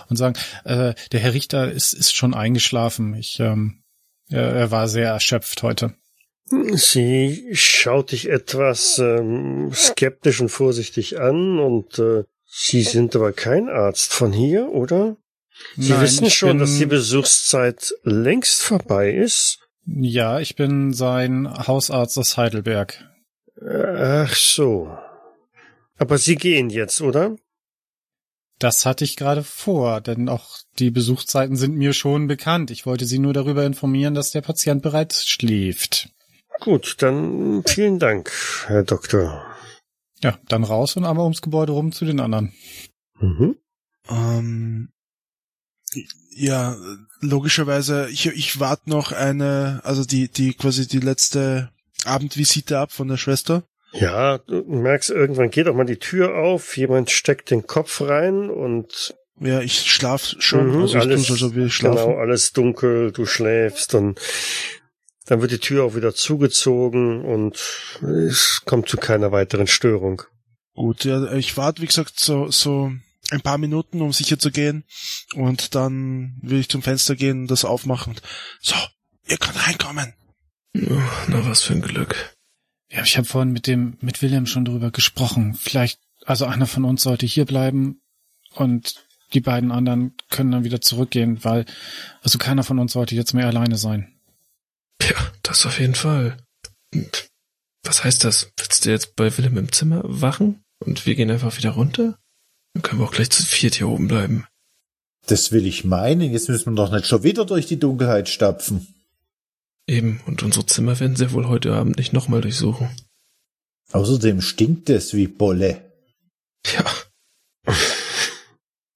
[0.10, 3.14] und sagen, äh, der Herr Richter ist, ist schon eingeschlafen.
[3.16, 3.84] Ich, ähm,
[4.30, 5.94] er, er war sehr erschöpft heute.
[6.74, 12.24] Sie schaut dich etwas ähm, skeptisch und vorsichtig an und äh,
[12.54, 15.16] Sie sind aber kein Arzt von hier, oder?
[15.78, 19.60] Sie Nein, wissen schon, dass die Besuchszeit längst vorbei ist?
[19.86, 23.04] Ja, ich bin sein Hausarzt aus Heidelberg.
[23.64, 24.98] Ach so.
[25.98, 27.36] Aber Sie gehen jetzt, oder?
[28.60, 32.70] Das hatte ich gerade vor, denn auch die Besuchszeiten sind mir schon bekannt.
[32.70, 36.10] Ich wollte Sie nur darüber informieren, dass der Patient bereits schläft.
[36.60, 38.32] Gut, dann vielen Dank,
[38.68, 39.44] Herr Doktor.
[40.22, 42.54] Ja, dann raus und einmal ums Gebäude rum zu den anderen.
[43.20, 43.58] Mhm.
[44.08, 44.90] Ähm,
[46.34, 46.78] Ja,
[47.20, 51.70] logischerweise, ich, ich warte noch eine, also die, die quasi die letzte
[52.06, 53.64] Abendvisite ab von der Schwester.
[53.94, 58.50] Ja, du merkst, irgendwann geht auch mal die Tür auf, jemand steckt den Kopf rein
[58.50, 61.98] und Ja, ich schlaf schon, Mhm, also ich alles, tu's, als ob wir schlafen.
[61.98, 64.18] genau, alles dunkel, du schläfst und
[65.26, 67.56] dann wird die Tür auch wieder zugezogen und
[68.02, 70.22] es kommt zu keiner weiteren Störung.
[70.74, 72.92] Gut, ja, ich warte, wie gesagt, so, so
[73.32, 74.84] ein paar Minuten, um sicher zu gehen.
[75.34, 78.14] Und dann will ich zum Fenster gehen und das aufmachen.
[78.14, 78.22] Und,
[78.60, 78.76] so,
[79.28, 80.14] ihr könnt reinkommen.
[80.76, 82.36] Oh, na, was für ein Glück.
[82.90, 85.54] Ja, ich habe vorhin mit dem, mit Wilhelm schon drüber gesprochen.
[85.54, 88.02] Vielleicht, also einer von uns sollte hier bleiben
[88.54, 88.96] und
[89.34, 91.66] die beiden anderen können dann wieder zurückgehen, weil,
[92.22, 94.14] also keiner von uns sollte jetzt mehr alleine sein.
[95.02, 96.38] Ja, das auf jeden Fall.
[96.94, 97.30] Und
[97.84, 98.52] Was heißt das?
[98.58, 100.64] Willst du jetzt bei Willem im Zimmer wachen?
[100.80, 102.18] Und wir gehen einfach wieder runter?
[102.74, 104.46] Dann können wir auch gleich zu viert hier oben bleiben.
[105.28, 106.32] Das will ich meinen.
[106.32, 108.88] Jetzt müssen wir doch nicht schon wieder durch die Dunkelheit stapfen.
[109.88, 112.90] Eben, und unsere Zimmer werden sie wohl heute Abend nicht nochmal durchsuchen.
[113.92, 115.92] Außerdem stinkt es wie Bolle.
[116.74, 116.86] Ja.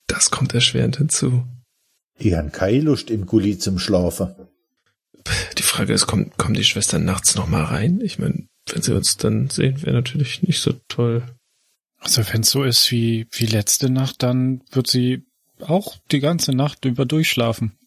[0.08, 1.46] Das kommt erschwerend hinzu.
[2.18, 4.34] Ich han keine Lust im Gully zum Schlafen.
[5.58, 8.00] Die Frage ist, kommen, kommen die Schwestern nachts nochmal rein?
[8.02, 11.24] Ich meine, wenn sie uns dann sehen, wäre natürlich nicht so toll.
[12.06, 15.26] Also wenn es so ist wie, wie letzte Nacht, dann wird sie
[15.60, 17.80] auch die ganze Nacht über durchschlafen.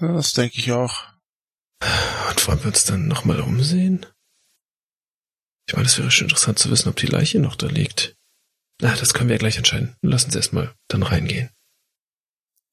[0.00, 1.08] Ja, das denke ich auch.
[2.30, 4.06] Und wollen wir uns dann nochmal umsehen?
[5.66, 8.14] Ich meine, es wäre schon interessant zu wissen, ob die Leiche noch da liegt.
[8.80, 9.96] Na, das können wir ja gleich entscheiden.
[10.00, 11.50] Lass uns erstmal dann reingehen.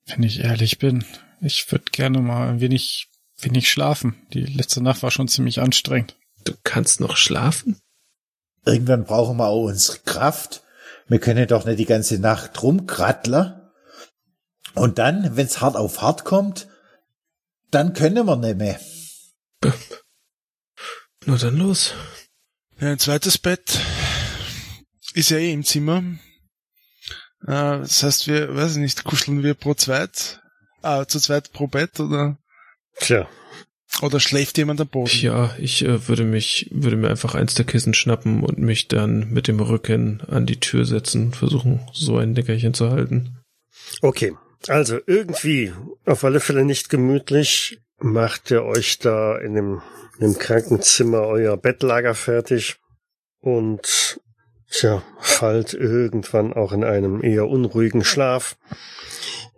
[0.05, 1.05] Wenn ich ehrlich bin,
[1.41, 4.27] ich würde gerne mal ein wenig, wenig schlafen.
[4.31, 6.15] Die letzte Nacht war schon ziemlich anstrengend.
[6.45, 7.79] Du kannst noch schlafen?
[8.67, 10.61] Irgendwann brauchen wir auch unsere Kraft.
[11.07, 13.53] Wir können doch nicht die ganze Nacht rumkratteln.
[14.75, 16.67] Und dann, wenn's hart auf hart kommt,
[17.71, 18.79] dann können wir nicht mehr.
[21.25, 21.93] Nur dann los.
[22.79, 23.79] Ja, ein zweites Bett
[25.13, 26.03] ist ja eh im Zimmer.
[27.43, 30.41] Äh, das heißt, wir, weiß ich nicht, kuscheln wir pro zweit,
[30.81, 32.37] ah, zu zweit pro Bett oder,
[32.99, 33.29] Tja,
[34.01, 35.09] oder schläft jemand am Boden?
[35.21, 39.31] Ja, ich äh, würde mich, würde mir einfach eins der Kissen schnappen und mich dann
[39.31, 43.37] mit dem Rücken an die Tür setzen und versuchen, so ein Nickerchen zu halten.
[44.01, 44.33] okay.
[44.67, 45.71] Also irgendwie,
[46.05, 49.81] auf alle Fälle nicht gemütlich, macht ihr euch da in dem,
[50.19, 52.77] in dem Krankenzimmer euer Bettlager fertig
[53.39, 54.19] und
[54.69, 58.57] tja, fallt irgendwann auch in einem eher unruhigen Schlaf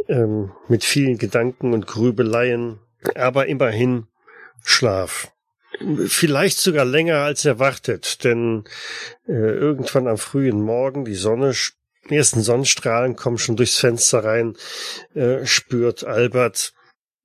[0.08, 2.80] ähm, mit vielen Gedanken und Grübeleien,
[3.16, 4.08] aber immerhin
[4.64, 5.32] Schlaf.
[6.08, 8.66] Vielleicht sogar länger als erwartet, denn
[9.28, 11.54] äh, irgendwann am frühen Morgen, die Sonne,
[12.10, 14.58] die ersten Sonnenstrahlen kommen schon durchs Fenster rein,
[15.14, 16.74] äh, spürt Albert,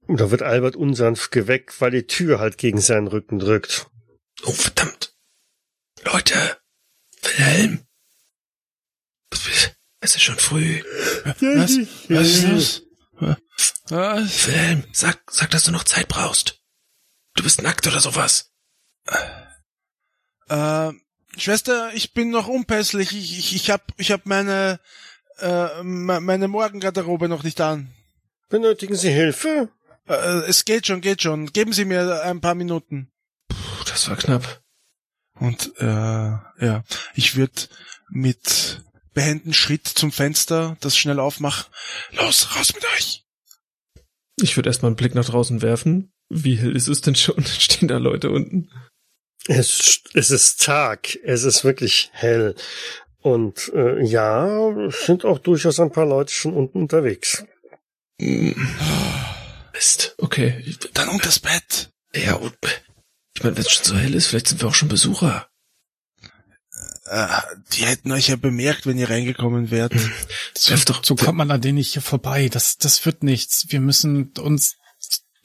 [0.06, 3.86] oder wird Albert unsanft geweckt, weil die Tür halt gegen seinen Rücken drückt.
[4.44, 5.14] Oh, verdammt.
[6.04, 6.58] Leute,
[7.22, 7.86] Wilhelm.
[10.00, 10.82] Es ist schon früh.
[11.24, 11.78] Was?
[12.08, 12.82] Was ist los?
[13.18, 14.46] Was?
[14.46, 16.60] Wilhelm, sag, sag, dass du noch Zeit brauchst.
[17.34, 18.52] Du bist nackt oder sowas.
[20.48, 20.92] Äh,
[21.36, 23.12] Schwester, ich bin noch unpässlich.
[23.12, 24.80] Ich, ich, ich hab, ich hab meine,
[25.38, 27.92] äh, me- meine Morgengarderobe noch nicht an.
[28.48, 29.68] Benötigen Sie Hilfe?
[30.06, 30.14] Äh,
[30.46, 31.52] es geht schon, geht schon.
[31.52, 33.10] Geben Sie mir ein paar Minuten.
[33.48, 34.62] Puh, das war knapp.
[35.40, 37.62] Und äh, ja, ich würde
[38.10, 38.82] mit
[39.12, 41.72] behenden Schritt zum Fenster das schnell aufmachen.
[42.12, 43.24] Los, raus mit euch!
[44.36, 46.12] Ich würde erstmal einen Blick nach draußen werfen.
[46.36, 47.44] Wie hell ist es denn schon?
[47.44, 48.70] Stehen da Leute unten?
[49.46, 52.54] Es, es ist Tag, es ist wirklich hell.
[53.20, 57.44] Und äh, ja, es sind auch durchaus ein paar Leute schon unten unterwegs.
[58.20, 58.54] Hm.
[59.72, 60.64] Mist, okay.
[60.94, 61.90] Dann unters Bett.
[62.14, 62.56] Ja, und
[63.36, 65.48] ich meine, wenn es schon so hell ist, vielleicht sind wir auch schon Besucher.
[67.06, 67.26] Äh,
[67.72, 69.92] die hätten euch ja bemerkt, wenn ihr reingekommen wärt.
[70.54, 72.48] So, Werf doch- so kommt man an denen nicht hier vorbei.
[72.48, 73.66] Das, das wird nichts.
[73.68, 74.76] Wir müssen uns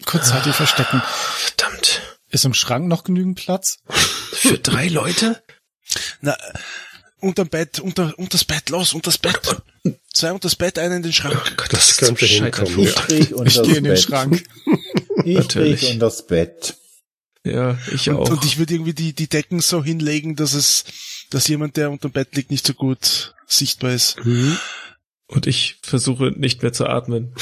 [0.05, 1.01] kurzzeitig verstecken.
[1.03, 2.01] Verdammt.
[2.29, 3.79] Ist im Schrank noch genügend Platz?
[4.31, 5.41] Für drei Leute?
[6.21, 6.37] Na,
[7.19, 9.39] unterm Bett, unter, unters Bett, los, unters Bett.
[10.13, 11.57] Zwei unters Bett, einer in den Oh Schrank.
[11.57, 12.79] Gott, Das ist könnte hinkommen.
[13.09, 14.01] Ich unters Ich gehe in den Bett.
[14.03, 14.43] Schrank.
[15.25, 15.79] Ich Natürlich.
[15.81, 16.75] krieg unters Bett.
[17.43, 18.29] Ja, ich Und, auch.
[18.29, 20.83] und ich würde irgendwie die, die Decken so hinlegen, dass es,
[21.29, 24.17] dass jemand, der unterm Bett liegt, nicht so gut sichtbar ist.
[25.27, 27.33] Und ich versuche nicht mehr zu atmen.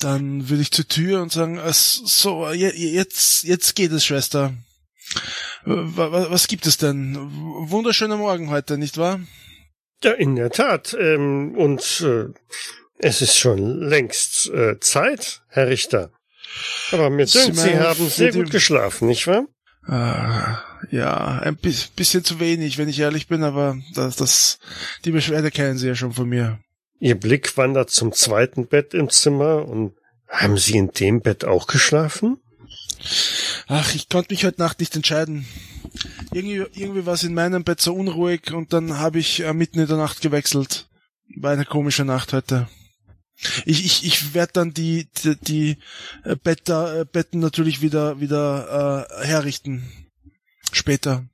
[0.00, 4.52] Dann würde ich zur Tür und sagen, äh, so, je- jetzt, jetzt geht es, Schwester.
[5.64, 7.16] Wa- Was gibt es denn?
[7.70, 9.20] Wunderschöner Morgen heute, nicht wahr?
[10.02, 10.94] Ja, in der Tat.
[10.98, 12.26] Ähm, und äh,
[12.98, 16.10] Es ist schon längst äh, Zeit, Herr Richter.
[16.92, 19.46] Aber mir dünkt, Sie haben sehr gut geschlafen, nicht wahr?
[19.88, 24.58] Äh, ja, ein bisschen zu wenig, wenn ich ehrlich bin, aber das, das,
[25.04, 26.58] die Beschwerde kennen Sie ja schon von mir.
[26.98, 29.94] Ihr Blick wandert zum zweiten Bett im Zimmer und
[30.28, 32.38] haben Sie in dem Bett auch geschlafen?
[33.68, 35.46] Ach, ich konnte mich heute Nacht nicht entscheiden.
[36.32, 39.78] Irgendwie, irgendwie war es in meinem Bett so unruhig und dann habe ich äh, mitten
[39.78, 40.88] in der Nacht gewechselt.
[41.36, 42.68] War eine komische Nacht heute.
[43.66, 45.78] Ich, ich, ich werde dann die, die, die
[46.24, 49.90] äh, Better, äh, Betten natürlich wieder, wieder äh, herrichten.
[50.72, 51.24] Später.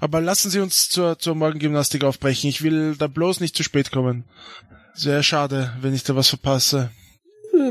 [0.00, 2.50] Aber lassen Sie uns zur, zur Morgengymnastik aufbrechen.
[2.50, 4.24] Ich will da bloß nicht zu spät kommen.
[4.94, 6.90] Sehr schade, wenn ich da was verpasse.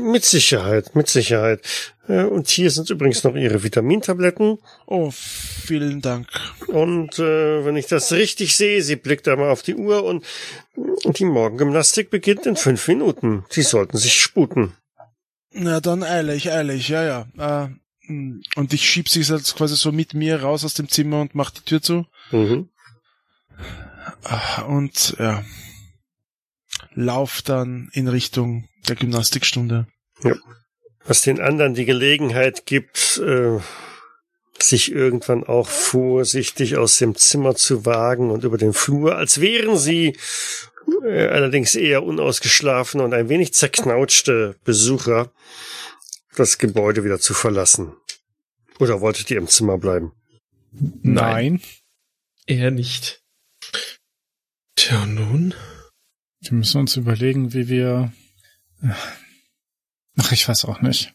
[0.02, 1.60] Mit Sicherheit, mit Sicherheit.
[2.08, 4.58] Äh, und hier sind übrigens noch Ihre Vitamintabletten.
[4.86, 6.28] Oh, vielen Dank.
[6.68, 10.24] Und äh, wenn ich das richtig sehe, sie blickt einmal auf die Uhr und
[10.76, 13.44] die Morgengymnastik beginnt in fünf Minuten.
[13.50, 14.74] Sie sollten sich sputen.
[15.52, 17.04] Na dann eilig, eilig, ja,
[17.38, 17.66] ja.
[17.66, 17.68] Äh,
[18.56, 21.50] und ich schieb sie jetzt quasi so mit mir raus aus dem Zimmer und mach
[21.50, 22.06] die Tür zu.
[22.32, 22.68] Mhm.
[24.66, 25.44] Und ja,
[26.94, 29.86] lauf dann in Richtung der Gymnastikstunde.
[30.22, 30.34] Ja.
[31.04, 33.58] Was den anderen die Gelegenheit gibt, äh,
[34.58, 39.76] sich irgendwann auch vorsichtig aus dem Zimmer zu wagen und über den Flur, als wären
[39.76, 40.16] sie
[41.04, 45.32] äh, allerdings eher unausgeschlafene und ein wenig zerknautschte Besucher,
[46.36, 47.92] das Gebäude wieder zu verlassen.
[48.78, 50.12] Oder wolltet ihr im Zimmer bleiben?
[50.72, 51.60] Nein.
[52.46, 53.22] Eher nicht.
[54.76, 55.54] Tja, nun?
[56.44, 58.12] Wir müssen uns überlegen, wie wir.
[60.18, 61.14] Ach, ich weiß auch nicht.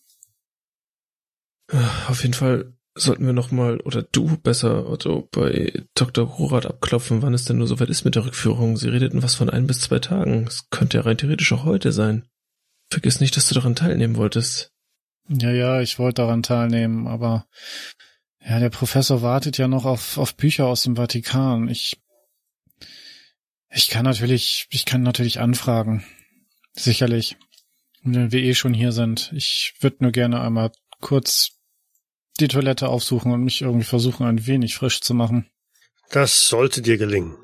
[2.08, 6.26] Auf jeden Fall sollten wir nochmal, oder du besser, Otto, bei Dr.
[6.26, 8.76] Rorat abklopfen, wann es denn nur soweit ist mit der Rückführung.
[8.76, 10.46] Sie redeten was von ein bis zwei Tagen.
[10.48, 12.28] Es könnte ja rein theoretisch auch heute sein.
[12.90, 14.72] Vergiss nicht, dass du daran teilnehmen wolltest.
[15.28, 17.46] Ja, ja, ich wollte daran teilnehmen, aber
[18.44, 21.68] ja, der Professor wartet ja noch auf, auf Bücher aus dem Vatikan.
[21.68, 22.02] Ich
[23.72, 26.04] ich kann natürlich, ich kann natürlich anfragen.
[26.74, 27.38] Sicherlich.
[28.02, 29.32] Wenn wir eh schon hier sind.
[29.36, 31.52] Ich würde nur gerne einmal kurz
[32.40, 35.50] die Toilette aufsuchen und mich irgendwie versuchen, ein wenig frisch zu machen.
[36.12, 37.38] Das sollte dir gelingen.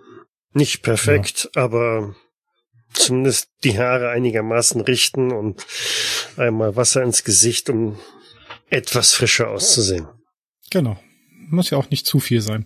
[0.54, 1.64] Nicht perfekt, ja.
[1.64, 2.16] aber
[2.94, 5.66] zumindest die Haare einigermaßen richten und
[6.38, 8.00] einmal Wasser ins Gesicht, um
[8.70, 10.08] etwas frischer auszusehen.
[10.72, 10.98] Genau
[11.50, 12.66] muss ja auch nicht zu viel sein.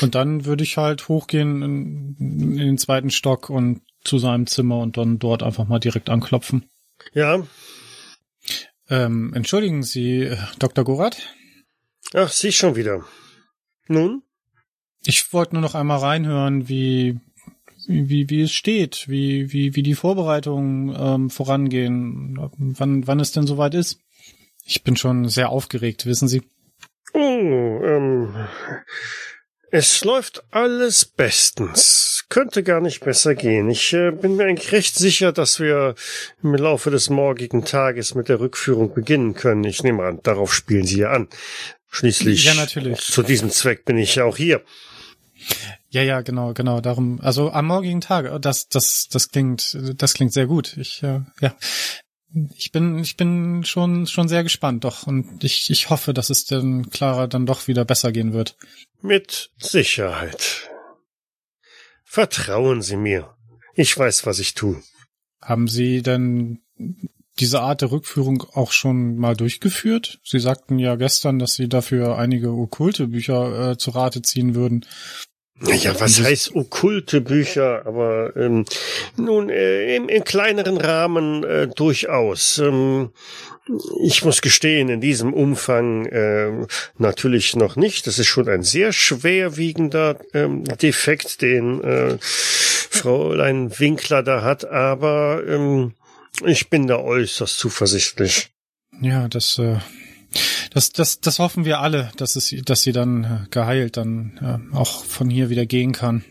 [0.00, 4.78] Und dann würde ich halt hochgehen in, in, den zweiten Stock und zu seinem Zimmer
[4.78, 6.68] und dann dort einfach mal direkt anklopfen.
[7.12, 7.46] Ja.
[8.88, 10.84] Ähm, entschuldigen Sie, Dr.
[10.84, 11.18] Gorath?
[12.14, 13.04] Ach, Sie schon wieder.
[13.86, 14.22] Nun?
[15.04, 17.18] Ich wollte nur noch einmal reinhören, wie,
[17.86, 23.46] wie, wie es steht, wie, wie, wie die Vorbereitungen ähm, vorangehen, wann, wann es denn
[23.46, 24.00] soweit ist.
[24.64, 26.42] Ich bin schon sehr aufgeregt, wissen Sie.
[27.12, 28.34] Oh, ähm,
[29.72, 32.24] es läuft alles bestens.
[32.28, 33.70] Könnte gar nicht besser gehen.
[33.70, 35.94] Ich äh, bin mir eigentlich recht sicher, dass wir
[36.42, 39.64] im Laufe des morgigen Tages mit der Rückführung beginnen können.
[39.64, 41.28] Ich nehme an, darauf spielen Sie ja an.
[41.88, 43.00] Schließlich ja, natürlich.
[43.00, 44.62] zu diesem Zweck bin ich ja auch hier.
[45.88, 46.80] Ja, ja, genau, genau.
[46.80, 50.76] Darum, also am morgigen Tag, das, das, das klingt, das klingt sehr gut.
[50.76, 51.54] Ich, äh, ja,
[52.54, 55.06] ich bin, ich bin schon, schon sehr gespannt, doch.
[55.06, 58.56] Und ich, ich hoffe, dass es denn Clara dann doch wieder besser gehen wird.
[59.00, 60.70] Mit Sicherheit.
[62.04, 63.34] Vertrauen Sie mir.
[63.74, 64.82] Ich weiß, was ich tue.
[65.40, 66.60] Haben Sie denn
[67.38, 70.20] diese Art der Rückführung auch schon mal durchgeführt?
[70.24, 74.84] Sie sagten ja gestern, dass Sie dafür einige okkulte Bücher äh, zu Rate ziehen würden.
[75.62, 77.86] Ja, was heißt okkulte Bücher?
[77.86, 78.64] Aber ähm,
[79.16, 82.58] nun, äh, im, im kleineren Rahmen äh, durchaus.
[82.58, 83.10] Ähm,
[84.02, 86.66] ich muss gestehen, in diesem Umfang äh,
[86.98, 88.06] natürlich noch nicht.
[88.06, 95.42] Das ist schon ein sehr schwerwiegender ähm, Defekt, den äh, Fräulein Winkler da hat, aber
[95.46, 95.94] ähm,
[96.44, 98.50] ich bin da äußerst zuversichtlich.
[99.00, 99.78] Ja, das äh,
[100.72, 104.76] das, das, das hoffen wir alle, dass es, dass sie dann äh, geheilt dann äh,
[104.76, 106.24] auch von hier wieder gehen kann.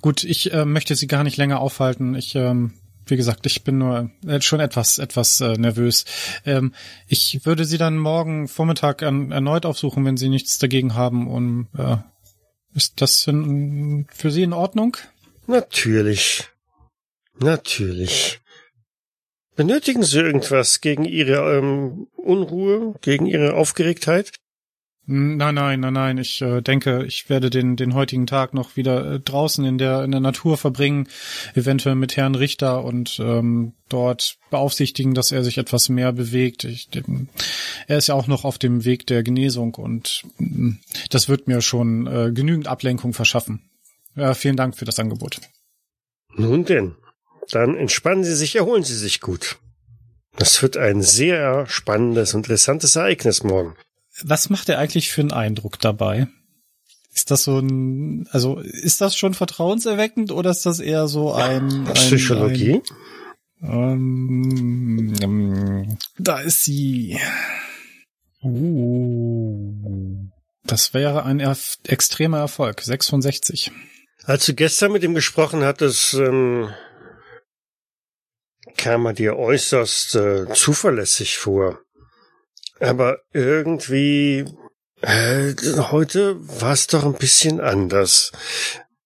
[0.00, 2.14] Gut, ich äh, möchte sie gar nicht länger aufhalten.
[2.14, 2.72] Ich, ähm,
[3.06, 6.04] wie gesagt, ich bin nur äh, schon etwas, etwas äh, nervös.
[6.46, 6.72] Ähm,
[7.06, 11.28] ich würde sie dann morgen Vormittag an, erneut aufsuchen, wenn sie nichts dagegen haben.
[11.28, 11.98] Und äh,
[12.74, 14.96] ist das in, für Sie in Ordnung?
[15.46, 16.48] Natürlich.
[17.38, 18.40] Natürlich.
[19.60, 24.32] Benötigen Sie irgendwas gegen Ihre ähm, Unruhe, gegen Ihre Aufgeregtheit?
[25.04, 26.16] Nein, nein, nein, nein.
[26.16, 30.02] Ich äh, denke, ich werde den, den heutigen Tag noch wieder äh, draußen in der,
[30.02, 31.08] in der Natur verbringen,
[31.54, 36.64] eventuell mit Herrn Richter und ähm, dort beaufsichtigen, dass er sich etwas mehr bewegt.
[36.64, 37.28] Ich, dem,
[37.86, 40.76] er ist ja auch noch auf dem Weg der Genesung und mh,
[41.10, 43.60] das wird mir schon äh, genügend Ablenkung verschaffen.
[44.16, 45.38] Ja, vielen Dank für das Angebot.
[46.34, 46.94] Nun denn,
[47.54, 49.58] dann entspannen Sie sich, erholen Sie sich gut.
[50.36, 53.76] Das wird ein sehr spannendes und interessantes Ereignis morgen.
[54.22, 56.28] Was macht er eigentlich für einen Eindruck dabei?
[57.12, 61.86] Ist das so ein, also ist das schon vertrauenserweckend oder ist das eher so ein,
[61.86, 62.82] ein Psychologie?
[63.60, 67.18] Ein, ähm, da ist sie.
[68.42, 70.30] Uh,
[70.64, 72.80] das wäre ein erf extremer Erfolg.
[72.80, 73.70] 66.
[74.24, 76.70] Als du gestern mit ihm gesprochen hattest, ähm,
[78.76, 81.80] kam er dir äußerst äh, zuverlässig vor.
[82.78, 84.44] Aber irgendwie
[85.02, 85.54] äh,
[85.90, 88.32] heute war es doch ein bisschen anders.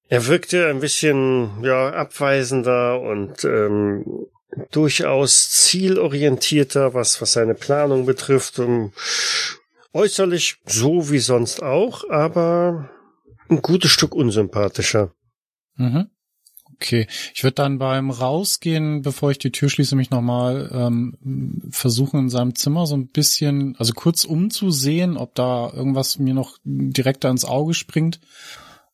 [0.09, 4.27] Er wirkte ein bisschen ja abweisender und ähm,
[4.70, 8.59] durchaus zielorientierter, was was seine Planung betrifft.
[8.59, 8.93] Und
[9.93, 12.91] äußerlich so wie sonst auch, aber
[13.49, 15.12] ein gutes Stück unsympathischer.
[15.77, 16.11] Mhm.
[16.85, 21.16] Okay, ich würde dann beim Rausgehen, bevor ich die Tür schließe, mich nochmal ähm,
[21.70, 26.59] versuchen in seinem Zimmer so ein bisschen, also kurz umzusehen, ob da irgendwas mir noch
[26.62, 28.20] direkt ins Auge springt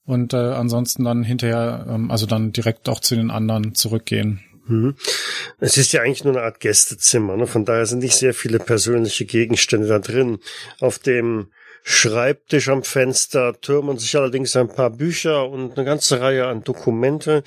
[0.05, 4.39] und äh, ansonsten dann hinterher, ähm, also dann direkt auch zu den anderen zurückgehen.
[4.69, 4.95] Mhm.
[5.59, 7.49] Es ist ja eigentlich nur eine Art Gästezimmer, ne?
[7.49, 10.39] von daher sind nicht sehr viele persönliche Gegenstände da drin.
[10.79, 11.49] Auf dem
[11.83, 17.43] Schreibtisch am Fenster türmen sich allerdings ein paar Bücher und eine ganze Reihe an Dokumente,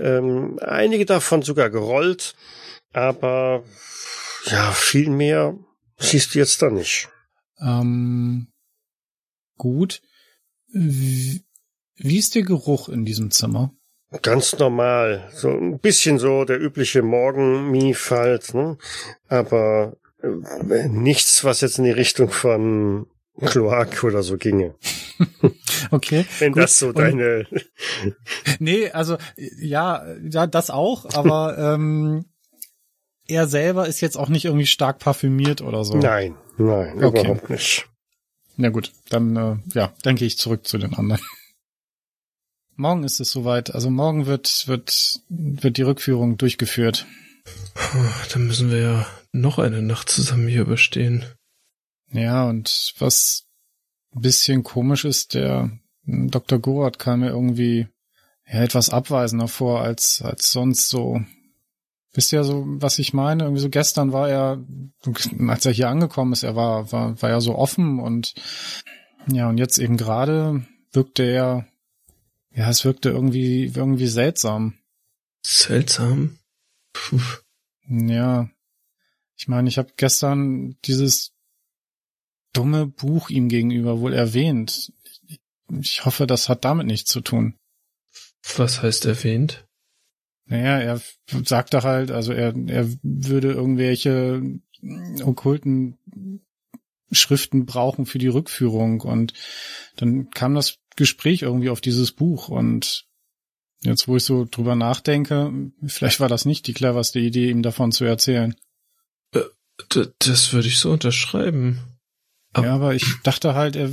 [0.00, 2.34] ähm, einige davon sogar gerollt,
[2.92, 3.64] aber
[4.46, 5.56] ja, viel mehr
[5.98, 7.08] siehst du jetzt da nicht.
[7.60, 8.48] Ähm,
[9.56, 10.02] gut.
[10.68, 11.44] Wie,
[11.96, 13.74] wie ist der Geruch in diesem Zimmer?
[14.20, 18.76] Ganz normal, so ein bisschen so der übliche Morgenmief halt, ne?
[19.28, 23.06] aber äh, nichts, was jetzt in die Richtung von
[23.40, 24.74] Kloak oder so ginge.
[25.90, 26.26] okay.
[26.38, 26.62] Wenn gut.
[26.62, 27.46] das so deine.
[28.58, 32.26] nee, also ja, ja, das auch, aber ähm,
[33.26, 35.96] er selber ist jetzt auch nicht irgendwie stark parfümiert oder so.
[35.96, 37.20] Nein, nein, Okay.
[37.20, 37.88] überhaupt nicht.
[38.56, 41.22] Na gut, dann äh, ja, dann gehe ich zurück zu den anderen.
[42.76, 43.74] Morgen ist es soweit.
[43.74, 47.06] Also morgen wird wird wird die Rückführung durchgeführt.
[48.32, 51.24] Dann müssen wir ja noch eine Nacht zusammen hier überstehen.
[52.12, 53.46] Ja, und was
[54.14, 55.70] ein bisschen komisch ist, der
[56.04, 56.58] hm, Dr.
[56.58, 57.88] Gorat kam mir irgendwie
[58.46, 61.22] ja, etwas abweisender vor als, als sonst so.
[62.14, 63.44] Wisst ihr so, was ich meine?
[63.44, 64.62] Irgendwie so gestern war er,
[65.48, 68.34] als er hier angekommen ist, er war, war, war ja so offen und
[69.28, 71.66] ja, und jetzt eben gerade wirkte er,
[72.50, 74.74] ja, es wirkte irgendwie, irgendwie seltsam.
[75.42, 76.38] Seltsam.
[76.92, 77.20] Puh.
[77.88, 78.50] Ja.
[79.36, 81.31] Ich meine, ich habe gestern dieses
[82.52, 84.92] dumme Buch ihm gegenüber wohl erwähnt.
[85.80, 87.54] Ich hoffe, das hat damit nichts zu tun.
[88.56, 89.66] Was heißt erwähnt?
[90.46, 91.00] Naja, er
[91.44, 94.42] sagte halt, also er, er würde irgendwelche
[95.22, 95.98] okkulten
[97.10, 99.34] Schriften brauchen für die Rückführung und
[99.96, 103.06] dann kam das Gespräch irgendwie auf dieses Buch und
[103.82, 105.52] jetzt, wo ich so drüber nachdenke,
[105.86, 108.54] vielleicht war das nicht die cleverste Idee, ihm davon zu erzählen.
[109.94, 111.80] D das würde ich so unterschreiben.
[112.52, 113.90] Aber- ja, aber ich dachte halt, er,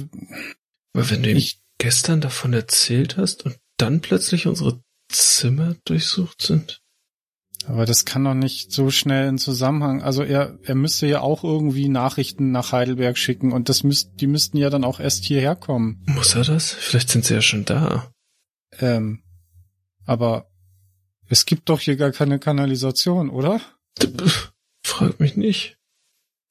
[0.94, 4.81] Aber wenn du Ich- gestern davon erzählt hast und dann plötzlich unsere
[5.11, 6.81] Zimmer durchsucht sind?
[7.65, 10.02] Aber das kann doch nicht so schnell in Zusammenhang.
[10.02, 14.27] Also er, er müsste ja auch irgendwie Nachrichten nach Heidelberg schicken und das müsst, die
[14.27, 16.02] müssten ja dann auch erst hierher kommen.
[16.07, 16.72] Muss er das?
[16.73, 18.11] Vielleicht sind sie ja schon da.
[18.80, 19.23] Ähm,
[20.06, 20.49] aber
[21.27, 23.61] es gibt doch hier gar keine Kanalisation, oder?
[24.84, 25.77] Frag mich nicht.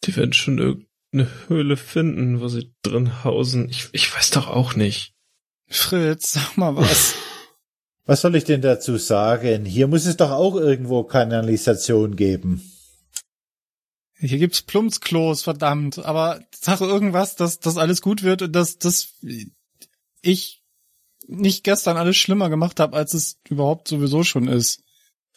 [0.05, 3.69] Die werden schon irgendeine Höhle finden, wo sie drin hausen.
[3.69, 5.15] Ich, ich weiß doch auch nicht.
[5.67, 7.15] Fritz, sag mal was.
[8.05, 9.67] Was soll ich denn dazu sagen?
[9.67, 12.73] Hier muss es doch auch irgendwo Kanalisation geben.
[14.19, 15.99] Hier gibt's Plumpsklos, verdammt.
[15.99, 19.09] Aber sag irgendwas, dass das alles gut wird und dass, dass
[20.23, 20.63] ich
[21.27, 24.81] nicht gestern alles schlimmer gemacht habe, als es überhaupt sowieso schon ist.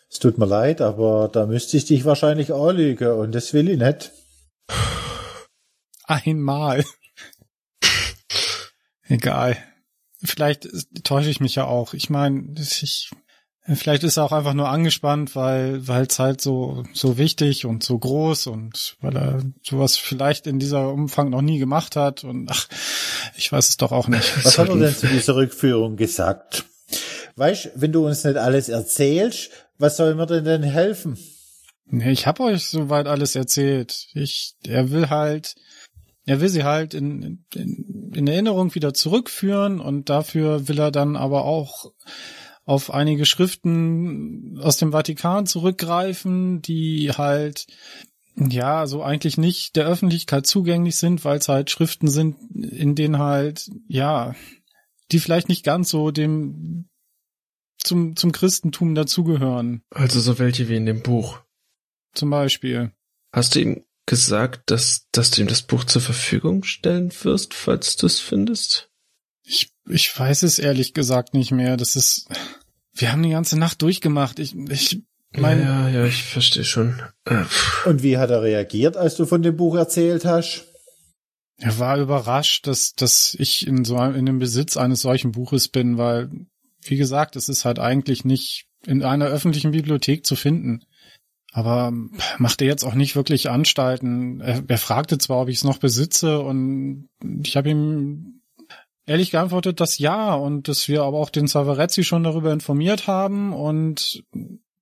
[0.10, 3.68] Es tut mir leid, aber da müsste ich dich wahrscheinlich auch lügen und das will
[3.68, 4.14] ich nicht.
[6.12, 6.84] Einmal.
[9.04, 9.58] Egal.
[10.24, 10.68] Vielleicht
[11.04, 11.94] täusche ich mich ja auch.
[11.94, 13.10] Ich meine, ich,
[13.76, 17.84] Vielleicht ist er auch einfach nur angespannt, weil weil es halt so so wichtig und
[17.84, 22.50] so groß und weil er sowas vielleicht in dieser Umfang noch nie gemacht hat und
[22.50, 22.68] ach,
[23.38, 24.34] ich weiß es doch auch nicht.
[24.46, 26.66] Was hat er denn zu dieser Rückführung gesagt?
[27.36, 31.18] Weißt, wenn du uns nicht alles erzählst, was soll mir denn denn helfen?
[31.86, 34.08] Nee, ich habe euch soweit alles erzählt.
[34.14, 35.56] Ich, er will halt,
[36.26, 41.16] er will sie halt in, in, in Erinnerung wieder zurückführen und dafür will er dann
[41.16, 41.92] aber auch
[42.64, 47.66] auf einige Schriften aus dem Vatikan zurückgreifen, die halt
[48.36, 53.18] ja, so eigentlich nicht der Öffentlichkeit zugänglich sind, weil es halt Schriften sind, in denen
[53.18, 54.36] halt, ja,
[55.12, 56.88] die vielleicht nicht ganz so dem
[57.78, 59.82] zum, zum Christentum dazugehören.
[59.90, 61.42] Also so welche wie in dem Buch.
[62.14, 62.92] Zum Beispiel.
[63.34, 67.96] Hast du ihm gesagt, dass, dass du ihm das Buch zur Verfügung stellen wirst, falls
[67.96, 68.90] du es findest?
[69.44, 71.78] Ich, ich weiß es ehrlich gesagt nicht mehr.
[71.78, 72.28] Das ist,
[72.94, 74.40] wir haben die ganze Nacht durchgemacht.
[74.40, 75.02] Ich, ich
[75.32, 75.64] meine.
[75.64, 77.02] Ja, ja, ich verstehe schon.
[77.26, 77.44] Äh,
[77.86, 80.66] Und wie hat er reagiert, als du von dem Buch erzählt hast?
[81.58, 85.68] Er war überrascht, dass, dass ich in so einem, in dem Besitz eines solchen Buches
[85.68, 86.32] bin, weil,
[86.82, 90.84] wie gesagt, es ist halt eigentlich nicht in einer öffentlichen Bibliothek zu finden.
[91.52, 91.92] Aber
[92.38, 94.40] machte jetzt auch nicht wirklich Anstalten.
[94.40, 97.10] Er, er fragte zwar, ob ich es noch besitze, und
[97.44, 98.42] ich habe ihm
[99.06, 103.52] ehrlich geantwortet, dass ja, und dass wir aber auch den Savarezzi schon darüber informiert haben
[103.54, 104.24] und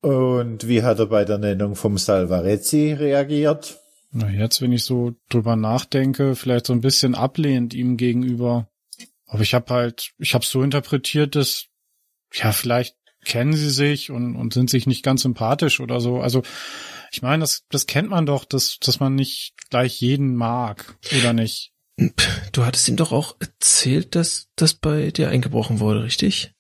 [0.02, 3.80] Und wie hat er bei der Nennung vom Salvarezzi reagiert?
[4.12, 8.68] na jetzt, wenn ich so drüber nachdenke, vielleicht so ein bisschen ablehnend ihm gegenüber.
[9.28, 11.68] Aber ich habe halt, ich habe so interpretiert, dass
[12.34, 16.20] ja vielleicht kennen sie sich und, und sind sich nicht ganz sympathisch oder so.
[16.20, 16.42] Also
[17.12, 21.34] ich meine, das, das kennt man doch, dass, dass man nicht gleich jeden mag, oder
[21.34, 21.74] nicht?
[22.54, 26.54] Du hattest ihm doch auch erzählt, dass das bei dir eingebrochen wurde, richtig?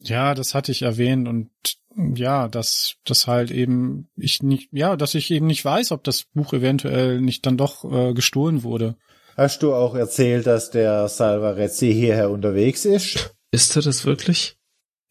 [0.00, 1.50] Ja, das hatte ich erwähnt und
[1.96, 6.24] ja, dass das halt eben ich nicht, ja, dass ich eben nicht weiß, ob das
[6.34, 8.96] Buch eventuell nicht dann doch äh, gestohlen wurde.
[9.36, 13.34] Hast du auch erzählt, dass der Salvarezzi hierher unterwegs ist?
[13.50, 14.56] Ist er das wirklich?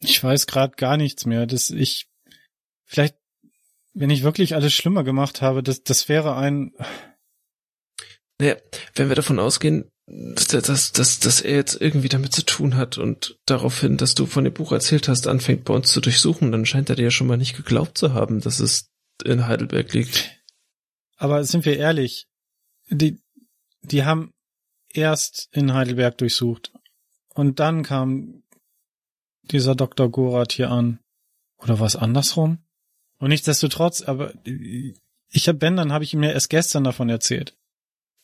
[0.02, 1.46] Ich weiß gerade gar nichts mehr.
[1.46, 2.08] Das ich
[2.84, 3.16] vielleicht,
[3.94, 6.72] wenn ich wirklich alles schlimmer gemacht habe, das das wäre ein
[8.38, 8.56] Naja,
[8.94, 12.98] wenn wir davon ausgehen, dass, dass, dass, dass er jetzt irgendwie damit zu tun hat
[12.98, 16.66] und daraufhin, dass du von dem Buch erzählt hast, anfängt bei uns zu durchsuchen, dann
[16.66, 18.90] scheint er dir ja schon mal nicht geglaubt zu haben, dass es
[19.24, 20.42] in Heidelberg liegt.
[21.16, 22.26] Aber sind wir ehrlich,
[22.88, 23.20] die,
[23.82, 24.32] die haben
[24.88, 26.72] erst in Heidelberg durchsucht.
[27.34, 28.41] Und dann kam
[29.42, 30.10] dieser Dr.
[30.10, 30.98] Gorath hier an.
[31.58, 32.58] Oder was andersrum?
[33.18, 37.54] Und nichtsdestotrotz, aber ich hab Ben, dann habe ich ihm ja erst gestern davon erzählt.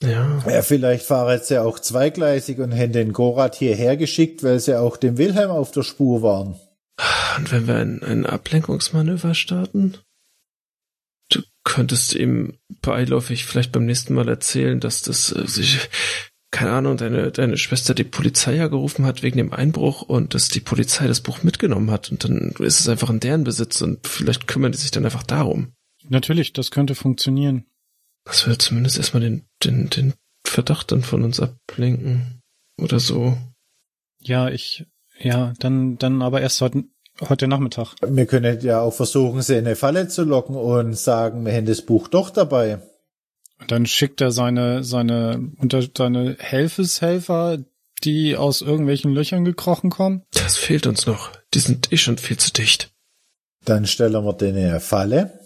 [0.03, 0.43] Ja.
[0.47, 4.97] Ja, vielleicht fahren sie auch zweigleisig und hätten den Gorat hierher geschickt, weil sie auch
[4.97, 6.59] dem Wilhelm auf der Spur waren.
[7.37, 9.97] Und wenn wir ein, ein Ablenkungsmanöver starten?
[11.31, 15.89] Du könntest ihm beiläufig vielleicht beim nächsten Mal erzählen, dass das äh, sich,
[16.51, 20.49] keine Ahnung, deine, deine Schwester die Polizei ja gerufen hat wegen dem Einbruch und dass
[20.49, 24.07] die Polizei das Buch mitgenommen hat und dann ist es einfach in deren Besitz und
[24.07, 25.73] vielleicht kümmern die sich dann einfach darum.
[26.09, 27.65] Natürlich, das könnte funktionieren.
[28.25, 30.15] Das würde zumindest erstmal den, den, den
[30.45, 32.41] Verdacht dann von uns ablenken.
[32.81, 33.37] Oder so.
[34.21, 34.87] Ja, ich,
[35.19, 36.85] ja, dann, dann aber erst heute,
[37.21, 37.95] heute Nachmittag.
[38.07, 41.67] Wir können ja auch versuchen, sie in eine Falle zu locken und sagen, wir haben
[41.67, 42.81] das Buch doch dabei.
[43.59, 47.59] Und dann schickt er seine, seine, unter, seine Helfeshelfer,
[48.05, 50.23] die aus irgendwelchen Löchern gekrochen kommen.
[50.33, 51.33] Das fehlt uns noch.
[51.55, 52.93] Die sind eh schon viel zu dicht.
[53.65, 55.41] Dann stellen wir denen eine Falle.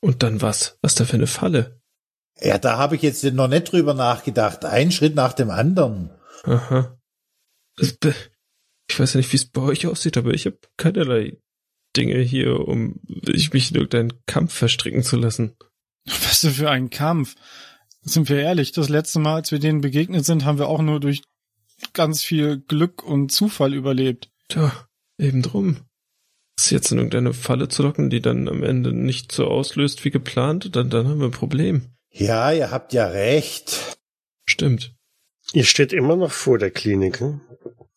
[0.00, 0.78] Und dann was?
[0.82, 1.80] Was da für eine Falle?
[2.40, 4.64] Ja, da habe ich jetzt noch nicht drüber nachgedacht.
[4.64, 6.10] Ein Schritt nach dem anderen.
[6.42, 6.98] Aha.
[7.78, 11.38] Ich weiß ja nicht, wie es bei euch aussieht, aber ich habe keinerlei
[11.96, 15.56] Dinge hier, um ich mich in irgendeinen Kampf verstricken zu lassen.
[16.06, 17.34] Was denn für ein Kampf?
[18.02, 21.00] Sind wir ehrlich, das letzte Mal, als wir denen begegnet sind, haben wir auch nur
[21.00, 21.22] durch
[21.92, 24.30] ganz viel Glück und Zufall überlebt.
[24.48, 24.72] Tja,
[25.18, 25.78] eben drum.
[26.56, 30.10] Das jetzt in irgendeine Falle zu locken, die dann am Ende nicht so auslöst wie
[30.10, 31.94] geplant, dann, dann haben wir ein Problem.
[32.10, 33.98] Ja, ihr habt ja recht.
[34.46, 34.94] Stimmt.
[35.52, 37.40] Ihr steht immer noch vor der Klinik, hm?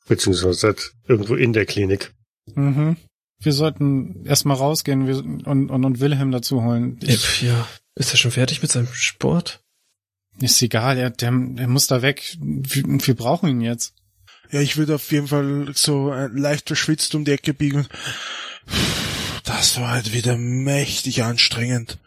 [0.08, 2.14] beziehungsweise seid irgendwo in der Klinik.
[2.56, 2.98] Mhm.
[3.40, 5.08] Wir sollten erstmal rausgehen
[5.46, 7.00] und, und, und Wilhelm dazu holen.
[7.04, 7.68] Ich, ja.
[7.98, 9.60] Ist er schon fertig mit seinem Sport?
[10.40, 12.38] ist egal, er, der, der muss da weg.
[12.40, 13.94] Wir, wir brauchen ihn jetzt.
[14.52, 17.88] Ja, ich würde auf jeden Fall so leicht verschwitzt um die Ecke biegen.
[19.44, 21.98] Das war halt wieder mächtig anstrengend.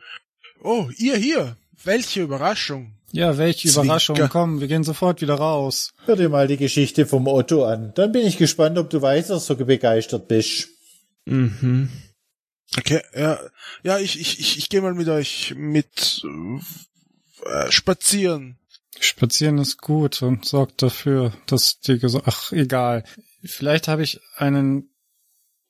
[0.63, 1.57] Oh, ihr hier.
[1.83, 2.93] Welche Überraschung.
[3.13, 3.85] Ja, welche Zwinker.
[3.85, 4.29] Überraschung.
[4.31, 5.93] Komm, wir gehen sofort wieder raus.
[6.05, 7.93] Hör dir mal die Geschichte vom Otto an.
[7.97, 10.69] Dann bin ich gespannt, ob du weiter so begeistert bist.
[11.25, 11.91] Mhm.
[12.79, 13.39] Okay, ja,
[13.83, 16.23] ja, ich, ich, ich, ich gehe mal mit euch mit
[17.45, 18.59] äh, spazieren.
[19.01, 23.05] Spazieren ist gut und sorgt dafür, dass die Ges Ach, egal.
[23.43, 24.91] Vielleicht habe ich einen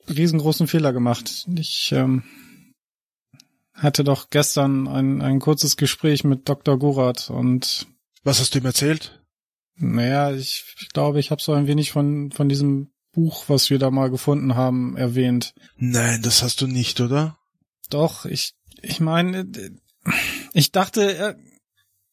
[0.09, 1.47] riesengroßen Fehler gemacht.
[1.55, 2.25] Ich ähm,
[3.73, 6.79] hatte doch gestern ein, ein kurzes Gespräch mit Dr.
[6.79, 7.87] Gorath und
[8.25, 9.21] Was hast du ihm erzählt?
[9.81, 13.79] naja, ich, ich glaube, ich habe so ein wenig von, von diesem Buch, was wir
[13.79, 15.55] da mal gefunden haben, erwähnt.
[15.77, 17.39] Nein, das hast du nicht, oder?
[17.89, 19.47] Doch, ich, ich meine,
[20.53, 21.37] ich dachte, er,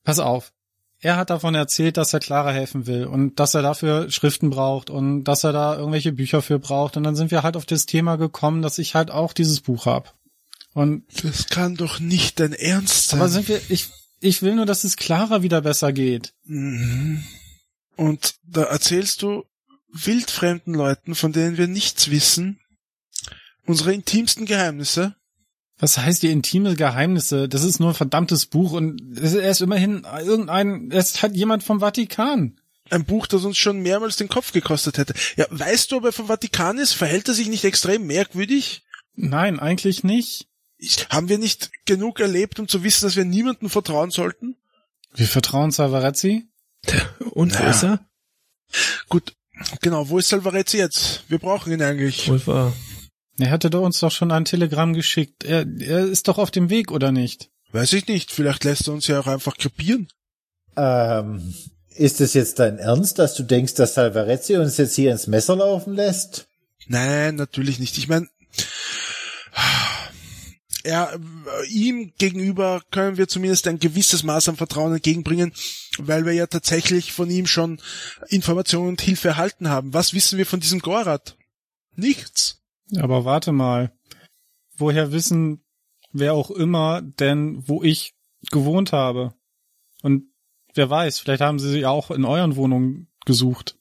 [0.03, 0.53] pass auf.
[0.99, 4.89] Er hat davon erzählt, dass er Clara helfen will und dass er dafür Schriften braucht
[4.89, 6.97] und dass er da irgendwelche Bücher für braucht.
[6.97, 9.85] Und dann sind wir halt auf das Thema gekommen, dass ich halt auch dieses Buch
[9.85, 10.15] hab.
[10.73, 13.19] Und Das kann doch nicht dein Ernst sein.
[13.19, 16.33] aber sind wir, ich, ich will nur, dass es Clara wieder besser geht.
[16.45, 17.23] Mhm.
[17.95, 19.43] Und da erzählst du
[19.91, 22.59] wildfremden Leuten, von denen wir nichts wissen,
[23.65, 25.15] unsere intimsten Geheimnisse.
[25.79, 27.47] Was heißt die intime Geheimnisse?
[27.47, 31.21] Das ist nur ein verdammtes Buch und es ist- er ist immerhin irgendein, er ist
[31.21, 32.59] halt jemand vom Vatikan.
[32.89, 35.13] Ein Buch, das uns schon mehrmals den Kopf gekostet hätte.
[35.35, 36.93] Ja, weißt du, ob er vom Vatikan ist?
[36.93, 38.85] Verhält er sich nicht extrem merkwürdig?
[39.13, 40.47] Nein, eigentlich nicht.
[40.77, 44.55] Ich, haben wir nicht genug erlebt, um zu wissen, dass wir niemandem vertrauen sollten?
[45.13, 46.47] Wir vertrauen Salvarezzi?
[47.31, 47.69] Und wo Ja.
[47.71, 48.07] ist er?
[49.09, 49.33] Gut,
[49.81, 51.23] genau, wo ist Salvarezzi jetzt?
[51.27, 52.29] Wir brauchen ihn eigentlich.
[52.29, 52.73] Wohl wahr.
[53.39, 55.43] Er hatte doch uns doch schon ein Telegramm geschickt.
[55.43, 57.49] Er, er ist doch auf dem Weg, oder nicht?
[57.71, 60.07] Weiß ich nicht, vielleicht lässt er uns ja auch einfach krepieren.
[60.75, 61.53] Ähm,
[61.95, 65.55] ist es jetzt dein Ernst, dass du denkst, dass Salvarezzi uns jetzt hier ins Messer
[65.55, 66.47] laufen lässt?
[66.87, 67.97] Nein, natürlich nicht.
[67.97, 68.27] Ich meine,
[70.87, 75.53] er, äh, ihm gegenüber können wir zumindest ein gewisses Maß an Vertrauen entgegenbringen,
[75.97, 77.81] weil wir ja tatsächlich von ihm schon
[78.29, 79.93] Informationen und Hilfe erhalten haben.
[79.93, 81.37] Was wissen wir von diesem Gorat?
[81.95, 82.61] Nichts.
[82.97, 83.91] Aber warte mal.
[84.77, 85.63] Woher wissen
[86.13, 88.13] wer auch immer denn, wo ich
[88.51, 89.33] gewohnt habe?
[90.03, 90.23] Und
[90.73, 93.77] wer weiß, vielleicht haben sie sie auch in euren Wohnungen gesucht.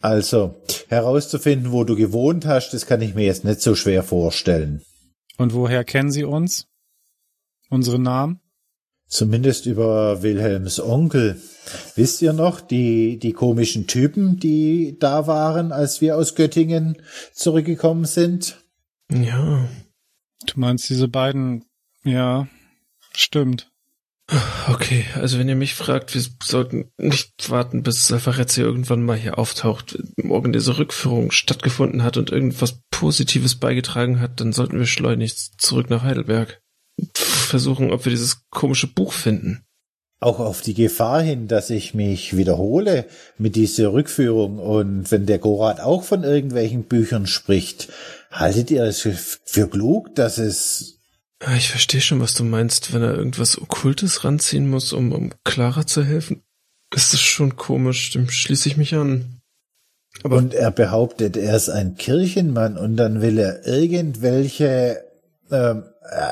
[0.00, 0.56] Also,
[0.88, 4.82] herauszufinden, wo du gewohnt hast, das kann ich mir jetzt nicht so schwer vorstellen.
[5.38, 6.66] Und woher kennen sie uns?
[7.68, 8.40] Unsere Namen?
[9.06, 11.40] Zumindest über Wilhelms Onkel.
[11.96, 17.00] Wisst ihr noch, die, die komischen Typen, die da waren, als wir aus Göttingen
[17.32, 18.62] zurückgekommen sind?
[19.10, 19.68] Ja.
[20.46, 21.64] Du meinst diese beiden?
[22.04, 22.48] Ja,
[23.12, 23.71] stimmt.
[24.68, 29.38] Okay, also wenn ihr mich fragt, wir sollten nicht warten, bis Salvarezzi irgendwann mal hier
[29.38, 35.60] auftaucht, morgen diese Rückführung stattgefunden hat und irgendwas Positives beigetragen hat, dann sollten wir schleunigst
[35.60, 36.62] zurück nach Heidelberg.
[37.14, 39.64] Versuchen, ob wir dieses komische Buch finden.
[40.20, 43.06] Auch auf die Gefahr hin, dass ich mich wiederhole
[43.38, 47.88] mit dieser Rückführung und wenn der Gorat auch von irgendwelchen Büchern spricht,
[48.30, 49.00] haltet ihr es
[49.44, 51.01] für klug, dass es
[51.56, 55.86] Ich verstehe schon, was du meinst, wenn er irgendwas Okkultes ranziehen muss, um, um Clara
[55.86, 56.42] zu helfen.
[56.94, 59.40] Ist das schon komisch, dem schließe ich mich an.
[60.22, 65.02] Aber und er behauptet, er ist ein Kirchenmann und dann will er irgendwelche,
[65.50, 65.84] ähm,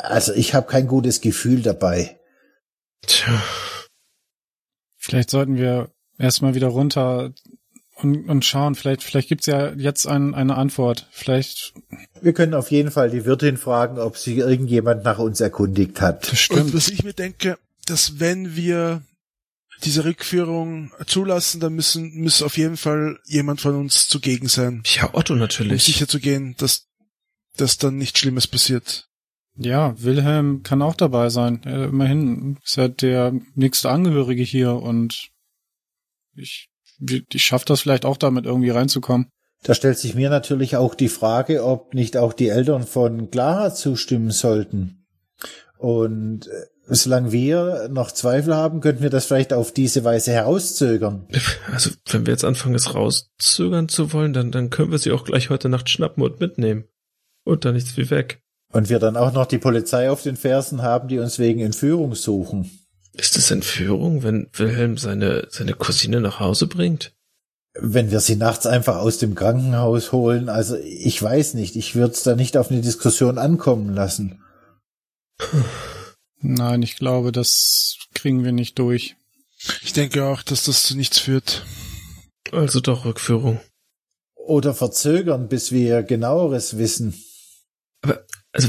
[0.02, 2.20] also ich habe kein gutes Gefühl dabei.
[3.06, 3.42] tja,
[4.98, 7.32] Vielleicht sollten wir erstmal wieder runter
[8.02, 8.74] und, und schauen.
[8.74, 11.06] Vielleicht, vielleicht gibt's ja jetzt ein, eine Antwort.
[11.10, 11.74] Vielleicht
[12.20, 16.24] Wir können auf jeden Fall die Wirtin fragen, ob sich irgendjemand nach uns erkundigt hat.
[16.24, 16.74] Und bestimmt.
[16.74, 19.02] was ich mir denke, dass wenn wir
[19.84, 25.14] diese Rückführung zulassen, dann müssen, muss auf jeden Fall jemand von uns zugegen sein, ja,
[25.14, 25.84] Otto um natürlich.
[25.84, 26.86] sicher zu gehen, dass,
[27.56, 29.08] dass dann nichts Schlimmes passiert.
[29.56, 31.62] Ja, Wilhelm kann auch dabei sein.
[31.64, 35.30] Er, immerhin ist er der nächste Angehörige hier und
[36.34, 36.69] ich,
[37.00, 39.28] ich schaff das vielleicht auch damit irgendwie reinzukommen.
[39.62, 43.74] Da stellt sich mir natürlich auch die Frage, ob nicht auch die Eltern von Clara
[43.74, 45.06] zustimmen sollten.
[45.76, 51.26] Und äh, solange wir noch Zweifel haben, könnten wir das vielleicht auf diese Weise herauszögern.
[51.72, 55.24] Also, wenn wir jetzt anfangen, es rauszögern zu wollen, dann, dann können wir sie auch
[55.24, 56.84] gleich heute Nacht schnappen und mitnehmen.
[57.44, 58.42] Und dann nichts wie weg.
[58.72, 62.14] Und wir dann auch noch die Polizei auf den Fersen haben, die uns wegen Entführung
[62.14, 62.70] suchen.
[63.12, 67.12] Ist es Entführung, wenn Wilhelm seine, seine Cousine nach Hause bringt?
[67.74, 72.14] Wenn wir sie nachts einfach aus dem Krankenhaus holen, also ich weiß nicht, ich würde
[72.14, 74.42] es da nicht auf eine Diskussion ankommen lassen.
[76.40, 79.16] Nein, ich glaube, das kriegen wir nicht durch.
[79.82, 81.64] Ich denke auch, dass das zu nichts führt.
[82.50, 83.60] Also doch Rückführung.
[84.34, 87.14] Oder verzögern, bis wir genaueres wissen.
[88.02, 88.68] Aber, also,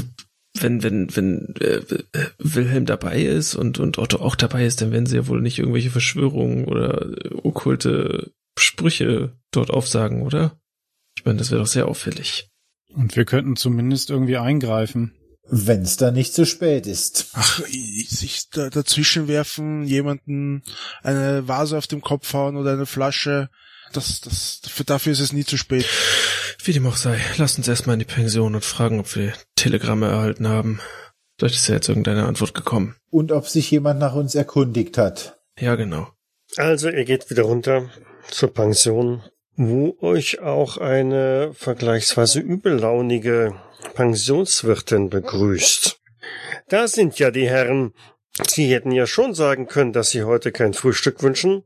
[0.60, 4.92] wenn, wenn, wenn äh, äh, Wilhelm dabei ist und, und Otto auch dabei ist, dann
[4.92, 10.58] werden sie ja wohl nicht irgendwelche Verschwörungen oder äh, okkulte Sprüche dort aufsagen, oder?
[11.16, 12.50] Ich meine, das wäre doch sehr auffällig.
[12.88, 15.14] Und wir könnten zumindest irgendwie eingreifen.
[15.48, 17.30] Wenn's dann nicht zu spät ist.
[17.32, 20.62] Ach, sich da, dazwischen werfen, jemanden
[21.02, 23.48] eine Vase auf dem Kopf hauen oder eine Flasche,
[23.92, 25.86] das, das, für, dafür ist es nie zu spät.
[26.64, 30.06] Wie dem auch sei, lass uns erstmal in die Pension und fragen, ob wir Telegramme
[30.06, 30.80] erhalten haben.
[31.36, 32.94] Vielleicht ist ja jetzt irgendeine Antwort gekommen.
[33.10, 35.40] Und ob sich jemand nach uns erkundigt hat.
[35.58, 36.08] Ja, genau.
[36.56, 37.90] Also, ihr geht wieder runter
[38.28, 39.24] zur Pension,
[39.56, 43.56] wo euch auch eine vergleichsweise übellaunige
[43.94, 46.00] Pensionswirtin begrüßt.
[46.68, 47.92] Da sind ja die Herren.
[48.46, 51.64] Sie hätten ja schon sagen können, dass Sie heute kein Frühstück wünschen.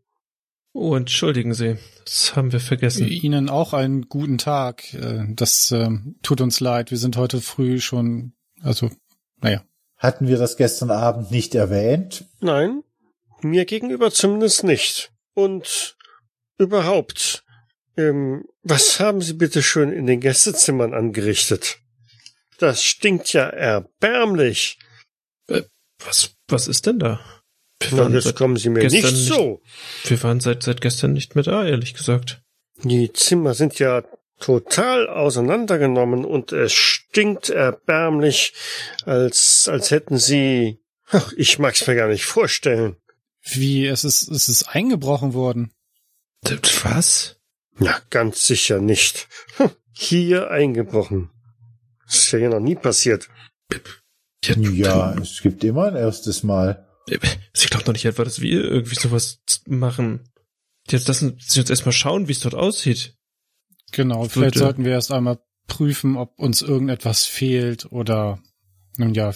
[0.73, 1.77] Oh, entschuldigen Sie.
[2.07, 3.09] Das haben wir vergessen.
[3.09, 4.95] Ihnen auch einen guten Tag.
[4.95, 5.91] Äh, Das äh,
[6.23, 6.91] tut uns leid.
[6.91, 8.91] Wir sind heute früh schon, also,
[9.43, 9.65] naja.
[9.99, 12.25] Hatten wir das gestern Abend nicht erwähnt?
[12.41, 12.83] Nein,
[13.43, 15.13] mir gegenüber zumindest nicht.
[15.35, 15.97] Und
[16.59, 17.45] überhaupt,
[17.97, 21.81] ähm, was haben Sie bitte schön in den Gästezimmern angerichtet?
[22.59, 24.79] Das stinkt ja erbärmlich.
[26.05, 27.21] Was, was ist denn da?
[27.81, 29.63] Wir waren jetzt seit kommen Sie mir gestern nicht so.
[30.05, 32.43] Wir waren seit, seit gestern nicht mehr da, ehrlich gesagt.
[32.83, 34.03] Die Zimmer sind ja
[34.41, 38.55] total auseinandergenommen und es stinkt erbärmlich,
[39.05, 42.97] als, als hätten Sie, ach, ich mag's mir gar nicht vorstellen.
[43.43, 45.73] Wie, es ist, es ist eingebrochen worden.
[46.83, 47.37] Was?
[47.79, 49.29] Na, ganz sicher nicht.
[49.57, 51.31] Hm, Hier eingebrochen.
[52.07, 53.29] Das ist ja hier noch nie passiert.
[54.45, 56.86] Ja, es gibt immer ein erstes Mal.
[57.09, 60.29] Ich glaube doch nicht etwa, dass wir irgendwie sowas machen.
[60.89, 63.15] Jetzt lassen Sie uns erstmal schauen, wie es dort aussieht.
[63.93, 65.39] Genau, Ich vielleicht sollten wir erst einmal
[65.69, 68.41] prüfen, ob uns irgendetwas fehlt oder,
[68.97, 69.33] nun ja,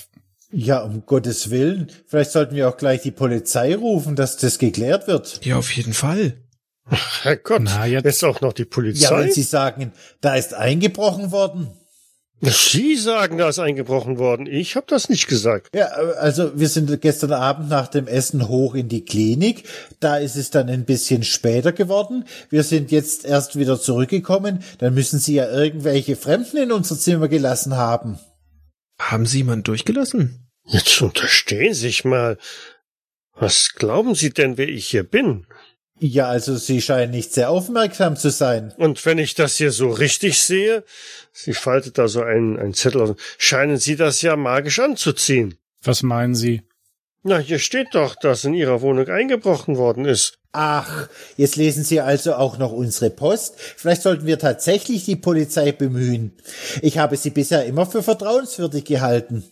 [0.53, 1.91] Ja, um Gottes Willen.
[2.09, 5.45] Vielleicht sollten wir auch gleich die Polizei rufen, dass das geklärt wird.
[5.45, 6.43] Ja, auf jeden Fall.
[7.23, 9.19] Herrgott, Na, jetzt- jetzt auch noch die Ja, Polizei.
[9.19, 11.69] wenn Sie sagen, da ist eingebrochen worden.
[12.43, 14.47] Sie sagen, da ist eingebrochen worden.
[14.47, 15.69] Ich habe das nicht gesagt.
[15.75, 19.65] Ja, also wir sind gestern Abend nach dem Essen hoch in die Klinik.
[20.01, 22.25] Da ist es dann ein bisschen später geworden.
[22.49, 24.65] Wir sind jetzt erst wieder zurückgekommen.
[24.79, 28.19] Dann müssen Sie ja irgendwelche Fremden in unser Zimmer gelassen haben.
[28.99, 30.49] Haben Sie jemanden durchgelassen?
[30.65, 32.39] Jetzt unterstehen Sie sich mal.
[33.35, 35.47] Was glauben Sie denn, wer ich hier bin?
[36.03, 38.73] Ja, also Sie scheinen nicht sehr aufmerksam zu sein.
[38.79, 40.83] Und wenn ich das hier so richtig sehe,
[41.33, 45.57] sie faltet da so einen, einen Zettel aus, scheinen Sie das ja magisch anzuziehen.
[45.83, 46.63] was meinen Sie?
[47.23, 50.39] Na, hier steht doch, dass in Ihrer Wohnung eingebrochen worden ist.
[50.53, 53.55] Ach, jetzt lesen Sie also auch noch unsere Post.
[53.59, 56.33] Vielleicht sollten wir tatsächlich die Polizei bemühen.
[56.81, 59.45] Ich habe sie bisher immer für vertrauenswürdig gehalten.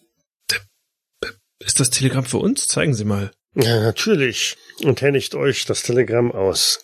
[1.61, 2.69] Ist das Telegramm für uns?
[2.69, 3.31] Zeigen Sie mal.
[3.55, 4.57] Ja, natürlich.
[4.83, 6.81] Und händigt euch das Telegramm aus.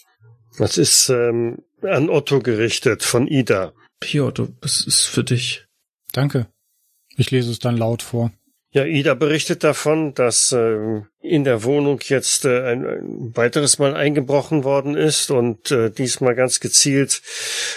[0.58, 3.72] Das ist ähm, an Otto gerichtet von Ida.
[4.02, 5.66] Hier, Otto, das ist für dich.
[6.12, 6.46] Danke.
[7.16, 8.32] Ich lese es dann laut vor.
[8.70, 13.94] Ja, Ida berichtet davon, dass ähm, in der Wohnung jetzt äh, ein, ein weiteres Mal
[13.94, 17.22] eingebrochen worden ist und äh, diesmal ganz gezielt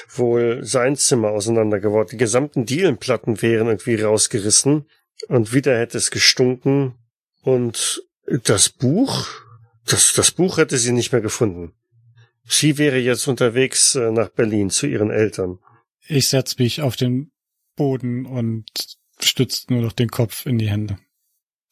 [0.09, 2.09] wohl sein Zimmer auseinander geworden.
[2.11, 4.87] Die gesamten Dielenplatten wären irgendwie rausgerissen
[5.27, 6.95] und wieder hätte es gestunken
[7.43, 9.27] und das Buch,
[9.87, 11.73] das, das Buch hätte sie nicht mehr gefunden.
[12.45, 15.59] Sie wäre jetzt unterwegs äh, nach Berlin zu ihren Eltern.
[16.07, 17.31] Ich setz mich auf den
[17.75, 18.65] Boden und
[19.19, 20.97] stützt nur noch den Kopf in die Hände.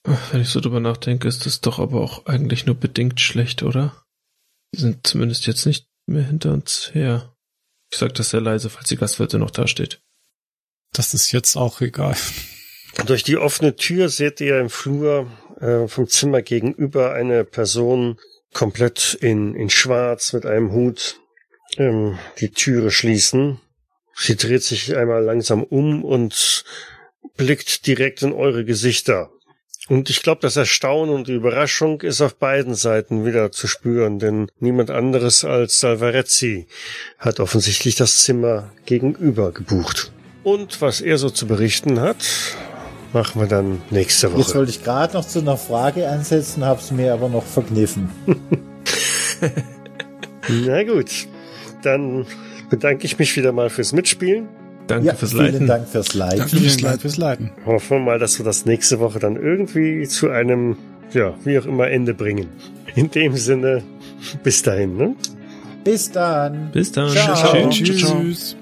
[0.03, 4.03] Wenn ich so drüber nachdenke, ist das doch aber auch eigentlich nur bedingt schlecht, oder?
[4.73, 7.35] Die sind zumindest jetzt nicht mehr hinter uns her.
[7.91, 10.01] Ich sag das sehr leise, falls die Gastwirtin noch dasteht.
[10.93, 12.15] Das ist jetzt auch egal.
[13.05, 15.29] Durch die offene Tür seht ihr im Flur
[15.59, 18.17] äh, vom Zimmer gegenüber eine Person
[18.53, 21.19] komplett in, in Schwarz mit einem Hut
[21.77, 23.59] ähm, die Türe schließen.
[24.15, 26.63] Sie dreht sich einmal langsam um und
[27.35, 29.29] blickt direkt in eure Gesichter.
[29.87, 34.17] Und ich glaube, das Erstaunen und die Überraschung ist auf beiden Seiten wieder zu spüren,
[34.17, 36.67] denn niemand anderes als Salvarezzi
[37.19, 40.11] hat offensichtlich das Zimmer gegenüber gebucht.
[40.43, 42.17] Und was er so zu berichten hat,
[43.15, 44.59] machen wir dann nächste Jetzt Woche.
[44.59, 48.11] wollte ich gerade noch zu einer Frage ansetzen, hab's mir aber noch verkniffen.
[50.49, 51.27] Na gut,
[51.81, 52.27] dann
[52.69, 54.47] bedanke ich mich wieder mal fürs Mitspielen.
[54.85, 55.67] Danke ja, fürs vielen Leiten.
[55.67, 56.37] Dank fürs Leiten.
[56.37, 56.49] Danke.
[56.51, 56.99] Vielen fürs Dank Leiten.
[56.99, 57.51] fürs Leiten.
[57.65, 60.77] Hoffen wir mal, dass wir das nächste Woche dann irgendwie zu einem,
[61.11, 62.49] ja, wie auch immer, Ende bringen.
[62.93, 63.81] In dem Sinne,
[64.43, 65.15] bis dahin, ne?
[65.83, 66.69] Bis dann.
[66.71, 67.09] Bis dann.
[67.09, 67.69] Ciao.
[67.69, 67.97] Tschüss.
[67.97, 68.29] Ciao, ciao.
[68.29, 68.55] Tschüss.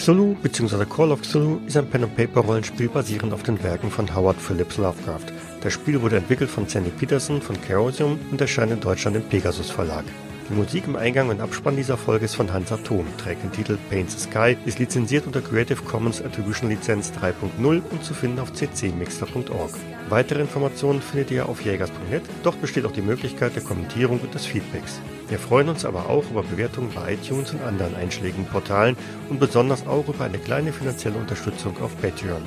[0.00, 0.86] Cthulhu bzw.
[0.86, 5.26] Call of Cthulhu ist ein Pen-and-Paper-Rollenspiel basierend auf den Werken von Howard Phillips Lovecraft.
[5.60, 9.70] Das Spiel wurde entwickelt von Sandy Peterson von Chaosium und erscheint in Deutschland im Pegasus
[9.70, 10.04] Verlag.
[10.48, 13.76] Die Musik im Eingang und Abspann dieser Folge ist von Hans Atom, trägt den Titel
[13.90, 18.54] Paint the Sky, ist lizenziert unter Creative Commons Attribution Lizenz 3.0 und zu finden auf
[18.54, 19.74] ccmixter.org.
[20.10, 24.44] Weitere Informationen findet ihr auf jägers.net, dort besteht auch die Möglichkeit der Kommentierung und des
[24.44, 25.00] Feedbacks.
[25.28, 28.96] Wir freuen uns aber auch über Bewertungen bei iTunes und anderen einschlägigen Portalen
[29.28, 32.42] und besonders auch über eine kleine finanzielle Unterstützung auf Patreon.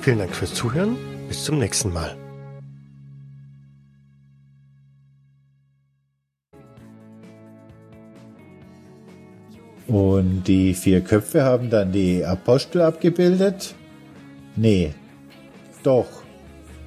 [0.00, 0.96] Vielen Dank fürs Zuhören,
[1.26, 2.16] bis zum nächsten Mal.
[9.88, 13.74] Und die vier Köpfe haben dann die Apostel abgebildet?
[14.54, 14.94] Nee.
[15.82, 16.21] Doch.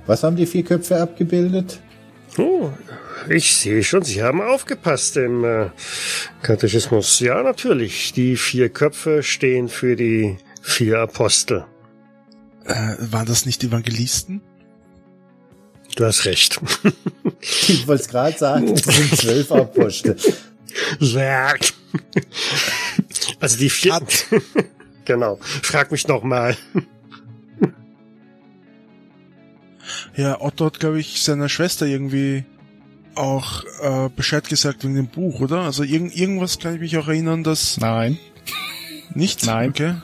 [0.06, 1.80] Was haben die vier Köpfe abgebildet?
[2.38, 2.70] Oh,
[3.30, 5.70] ich sehe schon, Sie haben aufgepasst im äh,
[6.42, 7.20] Katechismus.
[7.20, 8.14] Ja, natürlich.
[8.14, 11.66] Die vier Köpfe stehen für die vier Apostel.
[12.66, 14.42] Äh, waren das nicht Evangelisten?
[15.96, 16.60] Du hast recht.
[17.68, 20.16] Ich wollte es gerade sagen, das sind zwölf Apostel.
[23.40, 24.00] Also die vier.
[25.06, 25.38] genau.
[25.62, 26.24] Frag mich noch
[30.16, 32.46] Ja, Otto hat, glaube ich, seiner Schwester irgendwie
[33.16, 35.62] auch äh, Bescheid gesagt wegen dem Buch, oder?
[35.62, 37.78] Also irgend, irgendwas kann ich mich auch erinnern, dass...
[37.78, 38.18] Nein.
[39.14, 39.46] Nicht?
[39.46, 39.70] Nein.
[39.70, 39.96] Okay.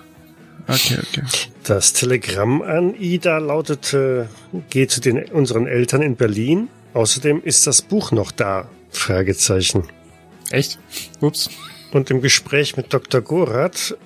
[0.67, 1.23] Okay, okay.
[1.63, 4.29] Das Telegramm an Ida lautete,
[4.69, 6.69] geh zu den, unseren Eltern in Berlin.
[6.93, 8.69] Außerdem ist das Buch noch da.
[8.89, 9.83] Fragezeichen.
[10.49, 10.79] Echt?
[11.19, 11.49] Ups.
[11.91, 13.21] Und im Gespräch mit Dr.
[13.21, 13.97] Gorath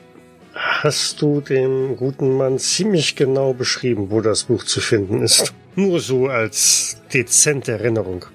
[0.53, 5.53] hast du dem guten Mann ziemlich genau beschrieben, wo das Buch zu finden ist.
[5.75, 8.25] Nur so als dezente Erinnerung.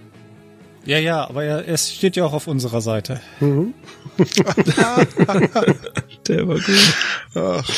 [0.84, 3.20] Ja, ja, aber er, es steht ja auch auf unserer Seite.
[3.40, 3.74] Mhm.
[6.26, 6.94] Der war gut.
[7.34, 7.70] Ach,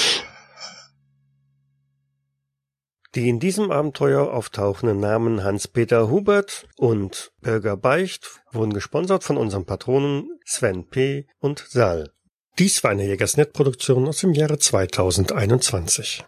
[3.14, 9.66] Die in diesem Abenteuer auftauchenden Namen Hans-Peter Hubert und Bürger Beicht wurden gesponsert von unseren
[9.66, 11.26] Patronen Sven P.
[11.38, 12.10] und Sal.
[12.58, 16.20] Dies war eine Jägersnet-Produktion aus dem Jahre 2021.